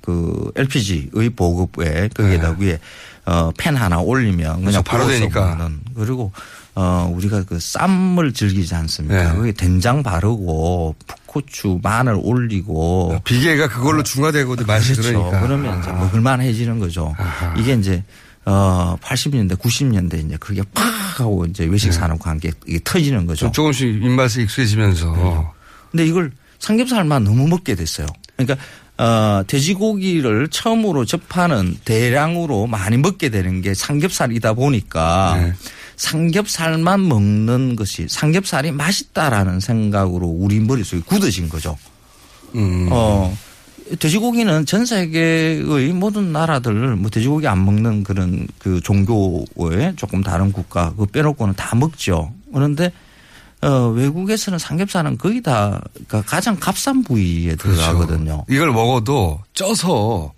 그 0.00 0.52
LPG의 0.54 1.30
보급에 1.30 2.08
거기에다 2.14 2.54
위에 2.60 2.78
어, 3.26 3.50
팬 3.58 3.74
하나 3.74 3.98
올리면 3.98 4.60
그렇죠. 4.60 4.64
그냥 4.64 4.82
바로 4.84 5.04
구워서 5.06 5.18
되니까. 5.18 5.56
먹는. 5.56 5.80
그리고 5.96 6.30
어, 6.80 7.12
우리가 7.12 7.42
그 7.42 7.58
쌈을 7.58 8.32
즐기지 8.32 8.72
않습니까? 8.72 9.32
네. 9.32 9.36
거기 9.36 9.52
된장 9.52 10.04
바르고 10.04 10.94
푹 11.08 11.18
후추, 11.28 11.80
마늘 11.82 12.16
올리고 12.16 13.20
비계가 13.24 13.68
그걸로 13.68 14.04
중화되거든 14.04 14.64
맛이 14.64 14.92
그렇죠. 14.92 15.12
그러니까. 15.12 15.40
그러면 15.40 15.80
이제 15.80 15.90
먹을만해지는 15.90 16.78
거죠. 16.78 17.16
이게 17.58 17.72
이제 17.72 18.04
어 18.44 18.96
80년대, 19.02 19.58
90년대 19.58 20.24
이제 20.24 20.36
그게 20.38 20.62
팍 20.72 20.84
하고 21.18 21.46
이제 21.46 21.64
외식 21.64 21.92
산업과 21.92 22.30
함께 22.30 22.52
이게 22.64 22.78
터지는 22.84 23.26
거죠. 23.26 23.46
좀 23.46 23.52
조금씩 23.52 24.00
입맛에 24.00 24.42
익숙해지면서. 24.42 25.52
근데 25.90 26.06
이걸 26.06 26.30
삼겹살만 26.60 27.24
너무 27.24 27.48
먹게 27.48 27.74
됐어요. 27.74 28.06
그러니까 28.36 28.64
어, 28.98 29.42
돼지고기를 29.46 30.48
처음으로 30.48 31.04
접하는 31.04 31.76
대량으로 31.84 32.68
많이 32.68 32.96
먹게 32.96 33.30
되는 33.30 33.62
게 33.62 33.74
삼겹살이다 33.74 34.54
보니까 34.54 35.38
네. 35.40 35.52
삼겹살만 35.98 37.06
먹는 37.06 37.76
것이 37.76 38.06
삼겹살이 38.08 38.72
맛있다라는 38.72 39.60
생각으로 39.60 40.26
우리 40.26 40.60
머릿속에 40.60 41.02
굳어진 41.04 41.48
거죠. 41.48 41.76
음. 42.54 42.88
어, 42.90 43.36
돼지고기는 43.98 44.64
전 44.64 44.86
세계의 44.86 45.92
모든 45.92 46.32
나라들 46.32 46.96
뭐 46.96 47.10
돼지고기 47.10 47.46
안 47.48 47.64
먹는 47.64 48.04
그런 48.04 48.46
그 48.58 48.80
종교의 48.80 49.94
조금 49.96 50.22
다른 50.22 50.52
국가 50.52 50.94
그 50.96 51.04
빼놓고는 51.06 51.54
다 51.54 51.74
먹죠. 51.74 52.32
그런데 52.54 52.92
어, 53.60 53.88
외국에서는 53.88 54.58
삼겹살은 54.58 55.18
거의 55.18 55.42
다 55.42 55.80
그러니까 55.92 56.22
가장 56.22 56.56
값싼 56.56 57.02
부위에 57.02 57.56
들어가거든요. 57.56 58.44
이걸 58.48 58.70
먹어도 58.70 59.40
쪄서 59.52 60.32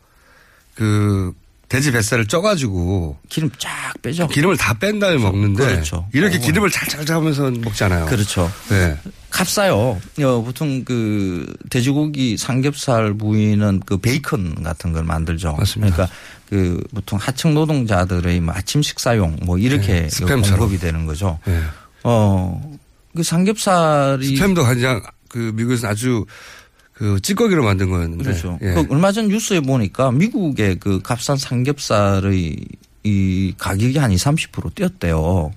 그 0.74 1.34
돼지 1.70 1.92
뱃살을 1.92 2.26
쪄가지고 2.26 3.16
기름 3.28 3.48
쫙 3.56 3.94
빼죠. 4.02 4.26
기름을 4.26 4.56
다 4.56 4.74
뺀 4.74 4.98
다음에 4.98 5.18
먹는데 5.18 5.64
그렇죠. 5.64 6.04
이렇게 6.12 6.36
어. 6.36 6.40
기름을 6.40 6.68
잘잘 6.68 7.06
잡으면서 7.06 7.48
먹잖아요. 7.50 8.06
그렇죠. 8.06 8.50
네. 8.68 8.98
값싸요. 9.30 9.76
어, 10.20 10.42
보통 10.42 10.84
그 10.84 11.46
돼지고기 11.70 12.36
삼겹살 12.36 13.14
부위는 13.14 13.82
그 13.86 13.98
베이컨 13.98 14.64
같은 14.64 14.92
걸 14.92 15.04
만들죠. 15.04 15.52
맞습니다. 15.52 15.94
그러니까 15.94 16.16
그 16.48 16.82
보통 16.92 17.20
하청 17.20 17.54
노동자들의 17.54 18.40
뭐 18.40 18.52
아침 18.56 18.82
식사용 18.82 19.36
뭐 19.42 19.56
이렇게 19.56 20.08
네. 20.08 20.26
공급이 20.26 20.76
되는 20.78 21.06
거죠. 21.06 21.38
네. 21.46 21.62
어, 22.02 22.60
그 23.14 23.22
삼겹살이 23.22 24.34
스팸도 24.34 24.64
가장 24.64 25.00
그 25.28 25.52
미국에서 25.54 25.86
아주 25.86 26.26
그 27.00 27.18
찌꺼기로 27.18 27.64
만든 27.64 27.88
거였는데. 27.88 28.24
그렇죠. 28.24 28.58
예. 28.60 28.74
그 28.74 28.86
얼마 28.90 29.10
전 29.10 29.28
뉴스에 29.28 29.60
보니까 29.60 30.12
미국의 30.12 30.78
그 30.78 31.00
값싼 31.00 31.38
삼겹살의 31.38 32.58
이 33.04 33.54
가격이 33.56 33.96
한 33.96 34.12
20, 34.12 34.52
30% 34.52 34.74
뛰었대요. 34.74 35.50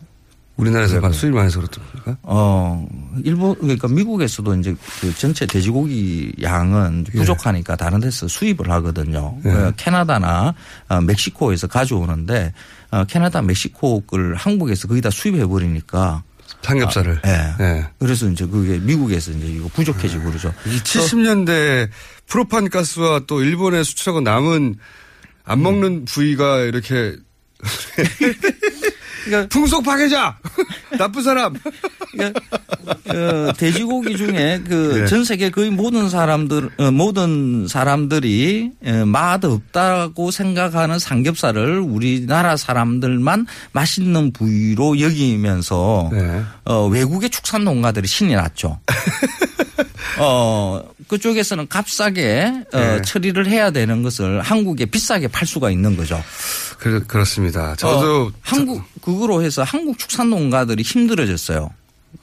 우리나라에서 0.56 1.02
그래요. 1.02 1.12
수입 1.12 1.34
많이 1.34 1.48
해서 1.48 1.60
그렇습니까? 1.60 2.16
어, 2.22 2.88
일본, 3.26 3.56
그러니까 3.56 3.90
미국에서도 3.90 4.56
이제 4.56 4.74
그 5.02 5.14
전체 5.18 5.46
돼지고기 5.46 6.32
양은 6.42 7.08
부족하니까 7.12 7.76
다른 7.76 8.00
데서 8.00 8.30
수입을 8.30 8.72
하거든요. 8.72 9.36
예. 9.44 9.52
그 9.52 9.74
캐나다나 9.76 10.54
어, 10.88 11.02
멕시코에서 11.02 11.68
가져오는데 11.68 12.54
어, 12.92 13.04
캐나다, 13.04 13.42
멕시코 13.42 14.00
걸 14.02 14.36
한국에서 14.36 14.88
거의 14.88 15.02
다 15.02 15.10
수입해버리니까 15.10 16.24
삼겹살을. 16.62 17.22
예. 17.26 17.56
예. 17.60 17.88
그래서 18.00 18.28
이제 18.30 18.46
그게 18.46 18.78
미국에서 18.80 19.32
이제 19.32 19.48
이거 19.48 19.68
부족해지고 19.70 20.26
그러죠. 20.26 20.54
이 20.66 20.80
70년대 20.80 21.90
프로판 22.28 22.70
가스와 22.70 23.22
또 23.28 23.42
일본에 23.44 23.84
수출하고 23.84 24.22
남은 24.22 24.78
안 25.46 25.62
먹는 25.62 26.06
부위가 26.06 26.60
이렇게 26.60 27.16
풍속 29.50 29.84
파괴자 29.84 30.38
나쁜 30.98 31.24
사람 31.24 31.56
어, 31.56 33.54
돼지고기 33.58 34.18
중에 34.18 34.62
그 34.68 35.00
네. 35.00 35.06
전 35.08 35.24
세계 35.24 35.50
거의 35.50 35.70
모든 35.70 36.10
사람들 36.10 36.70
어, 36.78 36.92
모든 36.92 37.68
사람들이 37.68 38.72
어, 38.86 39.06
맛 39.06 39.44
없다고 39.44 40.32
생각하는 40.32 41.00
삼겹살을 41.00 41.80
우리나라 41.80 42.58
사람들만 42.58 43.48
맛있는 43.72 44.32
부위로 44.34 45.00
여기면서 45.00 46.10
네. 46.12 46.44
어, 46.66 46.88
외국의 46.88 47.30
축산 47.30 47.64
농가들이 47.64 48.08
신이 48.08 48.36
났죠. 48.36 48.80
어 50.20 50.84
그쪽에서는 51.08 51.68
값싸게 51.68 52.54
어, 52.74 52.78
네. 52.78 53.02
처리를 53.02 53.48
해야 53.48 53.72
되는 53.72 54.04
것을 54.04 54.42
한국에 54.42 54.86
비싸게 54.86 55.28
팔 55.30 55.48
수가 55.48 55.72
있는 55.72 55.98
거죠. 55.98 56.22
그, 56.84 57.02
그렇습니다. 57.08 57.76
저도 57.78 58.26
어, 58.26 58.32
한국 58.42 58.84
그거로 59.02 59.42
해서 59.42 59.64
한국 59.64 59.98
축산 59.98 60.30
농가들이 60.30 60.84
힘들어졌어요. 60.84 61.70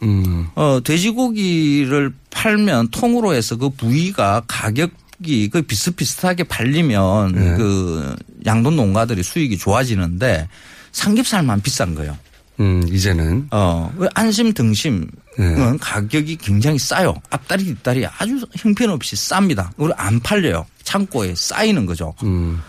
음. 0.02 0.48
어, 0.54 0.80
돼지고기를 0.84 2.12
팔면 2.28 2.88
통으로 2.88 3.32
해서 3.32 3.56
그 3.56 3.70
부위가 3.70 4.42
가격이 4.46 5.48
그 5.48 5.62
비슷비슷하게 5.62 6.44
팔리면 6.44 7.32
네. 7.32 7.56
그 7.56 8.14
양돈 8.44 8.76
농가들이 8.76 9.22
수익이 9.22 9.56
좋아지는데 9.56 10.46
삼겹살만 10.92 11.62
비싼 11.62 11.94
거예요. 11.94 12.18
음, 12.61 12.86
이제는 12.86 13.48
어, 13.52 13.90
왜 13.96 14.08
안심 14.12 14.52
등심은 14.52 15.08
네. 15.38 15.76
가격이 15.80 16.36
굉장히 16.36 16.78
싸요. 16.78 17.14
앞다리 17.30 17.64
뒷다리 17.64 18.04
아주 18.04 18.46
형편없이 18.58 19.16
쌉니다. 19.16 19.70
그리고 19.78 19.94
안 19.96 20.20
팔려요. 20.20 20.66
창고에 20.82 21.34
쌓이는 21.34 21.86
거죠. 21.86 22.12
음. 22.24 22.61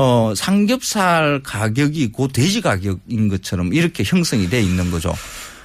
어, 0.00 0.32
삼겹살 0.36 1.40
가격이 1.42 2.12
고 2.12 2.28
돼지 2.28 2.60
가격인 2.60 3.26
것처럼 3.28 3.74
이렇게 3.74 4.04
형성이 4.04 4.48
돼 4.48 4.60
있는 4.62 4.92
거죠. 4.92 5.12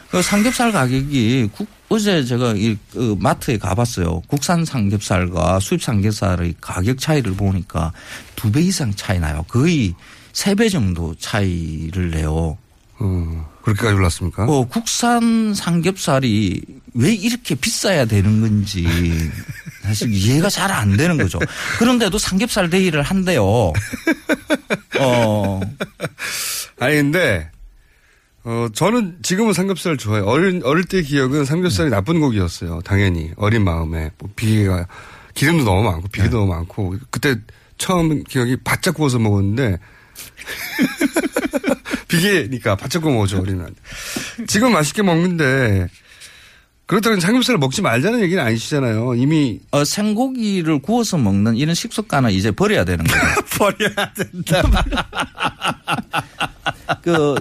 그 0.09 0.23
삼겹살 0.23 0.71
가격이 0.71 1.49
국, 1.53 1.67
어제 1.89 2.23
제가 2.25 2.53
이, 2.55 2.75
그 2.91 3.15
마트에 3.19 3.59
가봤어요. 3.59 4.21
국산 4.25 4.65
삼겹살과 4.65 5.59
수입 5.59 5.83
삼겹살의 5.83 6.55
가격 6.59 6.97
차이를 6.97 7.33
보니까 7.33 7.93
두 8.35 8.49
배 8.51 8.61
이상 8.61 8.91
차이 8.95 9.19
나요. 9.19 9.45
거의 9.47 9.93
세 10.33 10.55
배 10.55 10.67
정도 10.67 11.13
차이를 11.19 12.09
내요. 12.09 12.57
어, 13.05 13.51
그렇게까지 13.63 13.95
올랐습니까? 13.95 14.45
어, 14.45 14.65
국산 14.67 15.53
삼겹살이 15.53 16.61
왜 16.93 17.13
이렇게 17.13 17.53
비싸야 17.55 18.05
되는 18.05 18.39
건지 18.41 18.87
사실 19.81 20.13
이해가 20.13 20.49
잘 20.49 20.71
안 20.71 20.95
되는 20.95 21.17
거죠. 21.17 21.39
그런데도 21.79 22.17
삼겹살 22.17 22.69
데이를 22.69 23.01
한대요. 23.03 23.43
어, 24.99 25.61
아니 26.79 26.95
근데 26.95 27.49
어 28.45 28.67
저는 28.73 29.17
지금은 29.21 29.53
삼겹살 29.53 29.97
좋아해요. 29.97 30.25
어릴 30.25 30.61
어릴 30.63 30.85
때 30.85 31.01
기억은 31.01 31.45
삼겹살이 31.45 31.89
나쁜 31.89 32.19
고기였어요. 32.19 32.81
당연히 32.85 33.31
어린 33.37 33.63
마음에 33.63 34.11
뭐 34.17 34.29
비계가 34.35 34.87
기름도 35.33 35.63
너무 35.63 35.83
많고 35.83 36.07
비계도 36.09 36.37
너무 36.39 36.51
많고 36.53 36.95
그때 37.09 37.35
처음 37.77 38.23
기억이 38.23 38.57
바짝 38.63 38.95
구워서 38.95 39.19
먹었는데 39.19 39.77
비계니까 42.13 42.75
바짝 42.75 43.01
구워 43.01 43.15
먹죠 43.15 43.41
우리는. 43.41 43.65
지금 44.47 44.71
맛있게 44.71 45.01
먹는데 45.01 45.87
그렇다고 46.85 47.19
삼겹살을 47.19 47.57
먹지 47.57 47.81
말자는 47.81 48.21
얘기는 48.21 48.43
아니시잖아요. 48.43 49.15
이미 49.15 49.59
어, 49.71 49.83
생고기를 49.83 50.79
구워서 50.79 51.17
먹는 51.17 51.55
이런 51.55 51.73
식습관은 51.73 52.31
이제 52.31 52.51
버려야 52.51 52.85
되는 52.85 53.03
거예요. 53.05 53.35
버려야 53.57 54.13
된다. 54.13 54.61
그 57.01 57.35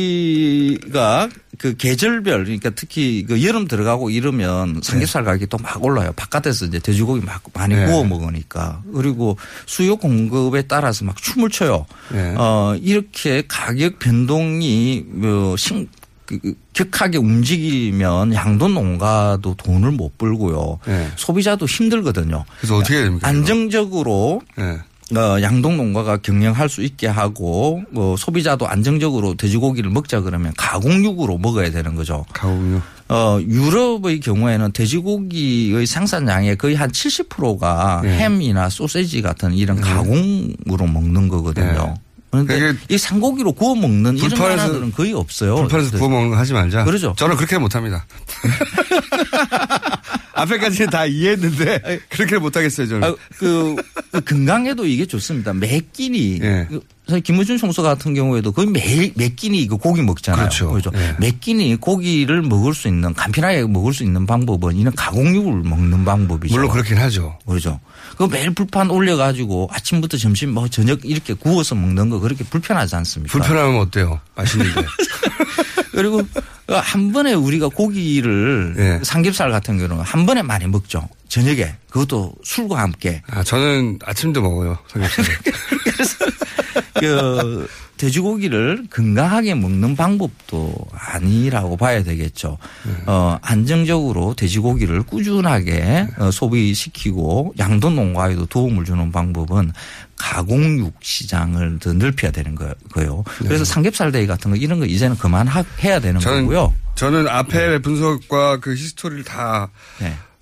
돼지고기가 0.00 1.28
그 1.58 1.76
계절별 1.76 2.44
그러니까 2.44 2.70
특히 2.70 3.24
그 3.28 3.44
여름 3.44 3.68
들어가고 3.68 4.08
이러면 4.10 4.80
삼겹살 4.82 5.24
가격이 5.24 5.46
또 5.46 5.58
막 5.60 5.84
올라요. 5.84 6.12
바깥에서 6.16 6.64
이제 6.66 6.78
돼지고기 6.78 7.24
막 7.24 7.42
많이 7.52 7.74
네. 7.74 7.84
구워 7.84 8.02
먹으니까 8.04 8.82
그리고 8.94 9.36
수요 9.66 9.96
공급에 9.96 10.62
따라서 10.62 11.04
막 11.04 11.16
춤을 11.20 11.50
춰요. 11.50 11.84
네. 12.10 12.34
어 12.36 12.74
이렇게 12.80 13.42
가격 13.46 13.98
변동이 13.98 15.04
뭐 15.06 15.54
신, 15.58 15.86
그, 16.24 16.38
그 16.38 16.54
격하게 16.72 17.18
움직이면 17.18 18.32
양돈 18.32 18.72
농가도 18.72 19.54
돈을 19.56 19.90
못 19.90 20.16
벌고요. 20.16 20.78
네. 20.86 21.10
소비자도 21.16 21.66
힘들거든요. 21.66 22.44
그래서 22.60 22.76
어떻게 22.76 22.94
해야 22.94 23.04
됩니까? 23.04 23.28
안정적으로 23.28 24.40
네. 24.56 24.78
어, 25.16 25.40
양동 25.42 25.76
농가가 25.76 26.16
경영할 26.18 26.68
수 26.68 26.82
있게 26.82 27.06
하고 27.06 27.82
어, 27.94 28.14
소비자도 28.16 28.68
안정적으로 28.68 29.34
돼지고기를 29.34 29.90
먹자 29.90 30.20
그러면 30.20 30.52
가공육으로 30.56 31.38
먹어야 31.38 31.70
되는 31.70 31.94
거죠. 31.94 32.24
가공육. 32.32 32.82
어, 33.08 33.40
유럽의 33.40 34.20
경우에는 34.20 34.72
돼지고기의 34.72 35.84
생산량의 35.84 36.56
거의 36.56 36.76
한 36.76 36.92
70%가 36.92 38.02
네. 38.04 38.18
햄이나 38.18 38.68
소세지 38.68 39.20
같은 39.20 39.52
이런 39.54 39.80
가공으로 39.80 40.86
먹는 40.86 41.28
거거든요. 41.28 41.96
그런데 42.30 42.74
이 42.88 42.96
생고기로 42.96 43.52
구워 43.52 43.74
먹는 43.74 44.16
이런 44.16 44.38
나라들은 44.38 44.92
거의 44.92 45.12
없어요. 45.12 45.56
불판에서 45.56 45.98
구워 45.98 46.08
먹는 46.08 46.30
거 46.30 46.36
하지 46.36 46.52
말자. 46.52 46.84
그러죠. 46.84 47.14
저는 47.16 47.34
그렇게 47.36 47.58
못합니다. 47.58 48.06
앞에까지는 50.42 50.90
다 50.90 51.06
이해했는데 51.06 52.00
그렇게 52.10 52.38
못하겠어요 52.38 52.86
저는. 52.86 53.08
아, 53.08 53.14
그 53.38 53.76
그 54.12 54.20
건강에도 54.22 54.86
이게 54.86 55.06
좋습니다. 55.06 55.52
매 55.52 55.80
끼니. 55.92 56.40
예. 56.42 56.66
그 56.68 56.80
사실 57.10 57.24
김우준 57.24 57.58
총수 57.58 57.82
같은 57.82 58.14
경우에도 58.14 58.52
거의 58.52 58.68
매일 58.68 59.12
매 59.16 59.28
끼니 59.28 59.60
이거 59.60 59.76
고기 59.76 60.00
먹잖아요. 60.00 60.48
그렇죠. 60.48 60.92
예. 60.94 61.16
매 61.18 61.32
끼니 61.32 61.74
고기를 61.76 62.42
먹을 62.42 62.72
수 62.72 62.86
있는 62.86 63.12
간편하게 63.14 63.66
먹을 63.66 63.92
수 63.92 64.04
있는 64.04 64.26
방법은 64.26 64.76
이는 64.76 64.92
가공육을 64.94 65.62
먹는 65.64 66.04
방법이죠. 66.04 66.54
물론 66.54 66.70
그렇긴 66.70 66.98
하죠. 66.98 67.36
그렇죠. 67.44 67.80
그 68.16 68.28
매일 68.30 68.54
불판 68.54 68.90
올려가지고 68.90 69.70
아침부터 69.72 70.18
점심 70.18 70.52
뭐 70.52 70.68
저녁 70.68 71.04
이렇게 71.04 71.34
구워서 71.34 71.74
먹는 71.74 72.10
거 72.10 72.20
그렇게 72.20 72.44
불편하지 72.44 72.94
않습니까? 72.94 73.32
불편하면 73.32 73.80
어때요? 73.80 74.20
맛있는데. 74.36 74.86
그리고 75.90 76.22
한 76.68 77.12
번에 77.12 77.34
우리가 77.34 77.68
고기를 77.68 78.76
예. 78.78 79.00
삼겹살 79.02 79.50
같은 79.50 79.78
경우는 79.78 80.04
한 80.04 80.26
번에 80.26 80.42
많이 80.42 80.68
먹죠. 80.68 81.08
저녁에 81.30 81.74
그것도 81.88 82.34
술과 82.42 82.78
함께. 82.80 83.22
아, 83.28 83.42
저는 83.44 84.00
아침도 84.04 84.42
먹어요. 84.42 84.76
삼겹살. 84.88 85.24
그 86.98 87.68
돼지고기를 87.98 88.86
건강하게 88.90 89.54
먹는 89.54 89.94
방법도 89.94 90.74
아니라고 90.92 91.76
봐야 91.76 92.02
되겠죠. 92.02 92.58
어, 93.06 93.38
안정적으로 93.42 94.34
돼지고기를 94.34 95.02
꾸준하게 95.04 96.08
어, 96.18 96.30
소비시키고 96.32 97.54
양돈 97.58 97.94
농가에도 97.94 98.46
도움을 98.46 98.84
주는 98.84 99.12
방법은 99.12 99.70
가공육 100.16 100.94
시장을 101.00 101.78
더 101.78 101.92
넓혀야 101.92 102.32
되는 102.32 102.54
거- 102.56 102.74
거예요. 102.92 103.22
그래서 103.38 103.64
삼겹살 103.64 104.10
데이 104.10 104.26
같은 104.26 104.50
거 104.50 104.56
이런 104.56 104.80
거 104.80 104.86
이제는 104.86 105.16
그만해야 105.16 106.00
되는 106.00 106.20
저는, 106.20 106.42
거고요. 106.46 106.74
저는 106.96 107.28
앞에 107.28 107.78
분석과 107.82 108.58
그 108.60 108.74
히스토리를 108.74 109.24
다 109.24 109.70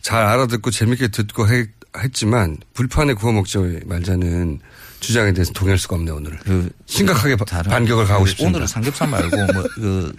잘 0.02 0.24
네. 0.24 0.30
알아듣고 0.32 0.70
재밌게 0.70 1.08
듣고 1.08 1.48
해- 1.48 1.66
했지만 1.98 2.56
불판에 2.74 3.14
구워 3.14 3.32
먹지 3.32 3.58
말자는 3.86 4.60
주장에 5.00 5.32
대해서 5.32 5.52
동의할 5.52 5.78
수가 5.78 5.96
없네요, 5.96 6.16
오늘. 6.16 6.38
심각하게 6.86 7.36
바- 7.36 7.44
그 7.44 7.50
다른- 7.50 7.70
반격을 7.70 8.06
가고 8.06 8.24
그 8.24 8.30
싶습니다. 8.30 8.50
오늘은 8.56 8.66
삼겹살 8.66 9.08
말고 9.08 9.36
뭐 9.52 9.62
그 9.74 10.12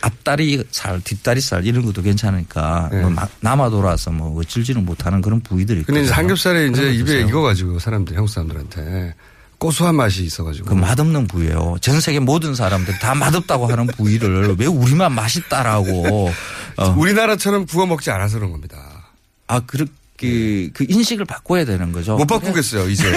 앞다리 0.00 0.64
살, 0.72 1.00
뒷다리 1.00 1.40
살 1.40 1.64
이런 1.64 1.84
것도 1.86 2.02
괜찮으니까 2.02 2.88
뭐막 2.92 3.30
남아 3.40 3.70
돌아서 3.70 4.10
뭐 4.10 4.36
어질지는 4.40 4.84
못하는 4.84 5.20
그런 5.22 5.40
부위들이 5.40 5.84
근데 5.84 6.00
있거든요. 6.00 6.14
삼겹살에 6.14 6.66
이제 6.68 6.92
입에 6.92 7.04
드세요. 7.04 7.28
익어가지고 7.28 7.78
사람들, 7.78 8.16
한국 8.16 8.28
사람들한테 8.28 9.14
고소한 9.58 9.94
맛이 9.94 10.24
있어가지고. 10.24 10.66
그 10.66 10.74
맛없는 10.74 11.28
부위예요. 11.28 11.76
전 11.80 12.00
세계 12.00 12.18
모든 12.18 12.54
사람들이 12.54 12.98
다 12.98 13.14
맛없다고 13.14 13.68
하는 13.68 13.86
부위를 13.86 14.56
왜 14.58 14.66
우리만 14.66 15.12
맛있다라고 15.14 16.30
어. 16.76 16.94
우리나라처럼 16.98 17.64
구워 17.66 17.86
먹지 17.86 18.10
않아서 18.10 18.38
그런 18.38 18.50
겁니다. 18.52 18.76
아 19.46 19.60
그렇게 19.60 20.70
그 20.72 20.84
인식을 20.88 21.24
바꿔야 21.24 21.64
되는 21.64 21.92
거죠. 21.92 22.16
못 22.16 22.26
바꾸겠어요, 22.26 22.88
이제. 22.88 23.04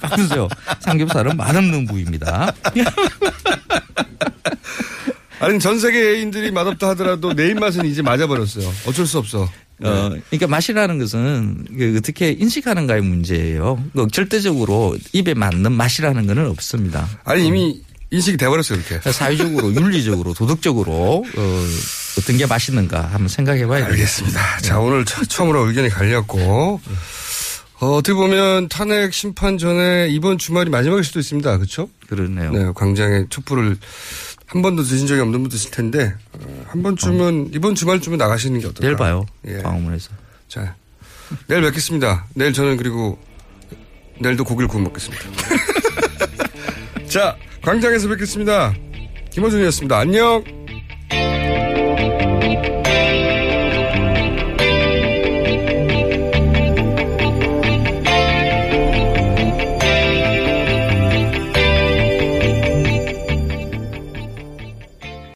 바꾸세요. 0.00 0.48
삼겹살은 0.80 1.36
맛없는 1.36 1.86
부위입니다. 1.86 2.52
아니, 5.40 5.58
전 5.58 5.80
세계 5.80 6.16
애인들이 6.16 6.50
맛없다 6.50 6.90
하더라도 6.90 7.32
내 7.32 7.48
입맛은 7.48 7.86
이제 7.86 8.02
맞아버렸어요. 8.02 8.70
어쩔 8.86 9.06
수 9.06 9.18
없어. 9.18 9.44
어, 9.82 10.10
그러니까 10.28 10.46
맛이라는 10.46 10.98
것은 10.98 11.66
그 11.78 11.96
어떻게 11.98 12.32
인식하는가의 12.32 13.00
문제예요. 13.00 13.82
그 13.94 14.06
절대적으로 14.12 14.98
입에 15.12 15.32
맞는 15.32 15.72
맛이라는 15.72 16.26
것은 16.26 16.46
없습니다. 16.46 17.08
아니, 17.24 17.46
이미 17.46 17.80
인식이 18.10 18.36
돼버렸어요, 18.36 18.78
이렇게. 18.78 19.10
사회적으로, 19.10 19.72
윤리적으로, 19.72 20.34
도덕적으로 20.34 21.24
어, 21.36 21.64
어떤 22.18 22.36
게 22.36 22.46
맛있는가 22.46 23.02
한번 23.04 23.28
생각해 23.28 23.66
봐야 23.66 23.86
되겠습니다. 23.88 24.38
알겠습니다. 24.40 24.58
자, 24.68 24.78
오늘 24.80 25.04
처- 25.04 25.24
처음으로 25.24 25.66
의견이 25.66 25.88
갈렸고, 25.88 26.80
어, 27.80 27.86
어떻게 27.96 28.12
보면 28.14 28.68
탄핵 28.68 29.12
심판 29.14 29.56
전에 29.58 30.08
이번 30.10 30.36
주말이 30.38 30.68
마지막일 30.70 31.02
수도 31.04 31.18
있습니다. 31.20 31.56
그렇죠? 31.56 31.88
그렇네요. 32.08 32.52
네, 32.52 32.72
광장에 32.74 33.24
촛불을 33.30 33.76
한 34.46 34.62
번도 34.62 34.82
드신 34.82 35.06
적이 35.06 35.20
없는 35.22 35.40
분도 35.40 35.56
있을 35.56 35.70
텐데, 35.70 36.12
어, 36.32 36.64
한 36.68 36.82
번쯤은, 36.82 37.50
이번 37.54 37.74
주말쯤은 37.74 38.18
나가시는 38.18 38.60
게 38.60 38.66
어떨까? 38.66 38.80
내일 38.82 38.96
봐요. 38.96 39.24
예. 39.46 39.58
광화문에서. 39.62 40.10
자, 40.48 40.74
내일 41.46 41.62
뵙겠습니다. 41.62 42.26
내일 42.34 42.52
저는 42.52 42.76
그리고 42.76 43.18
내일도 44.18 44.44
고기를 44.44 44.68
구워 44.68 44.82
먹겠습니다. 44.82 45.24
자, 47.08 47.36
광장에서 47.62 48.08
뵙겠습니다. 48.08 48.74
김호준이었습니다. 49.30 49.96
안녕! 49.98 50.59
Thank 52.40 52.64
you. 52.64 52.79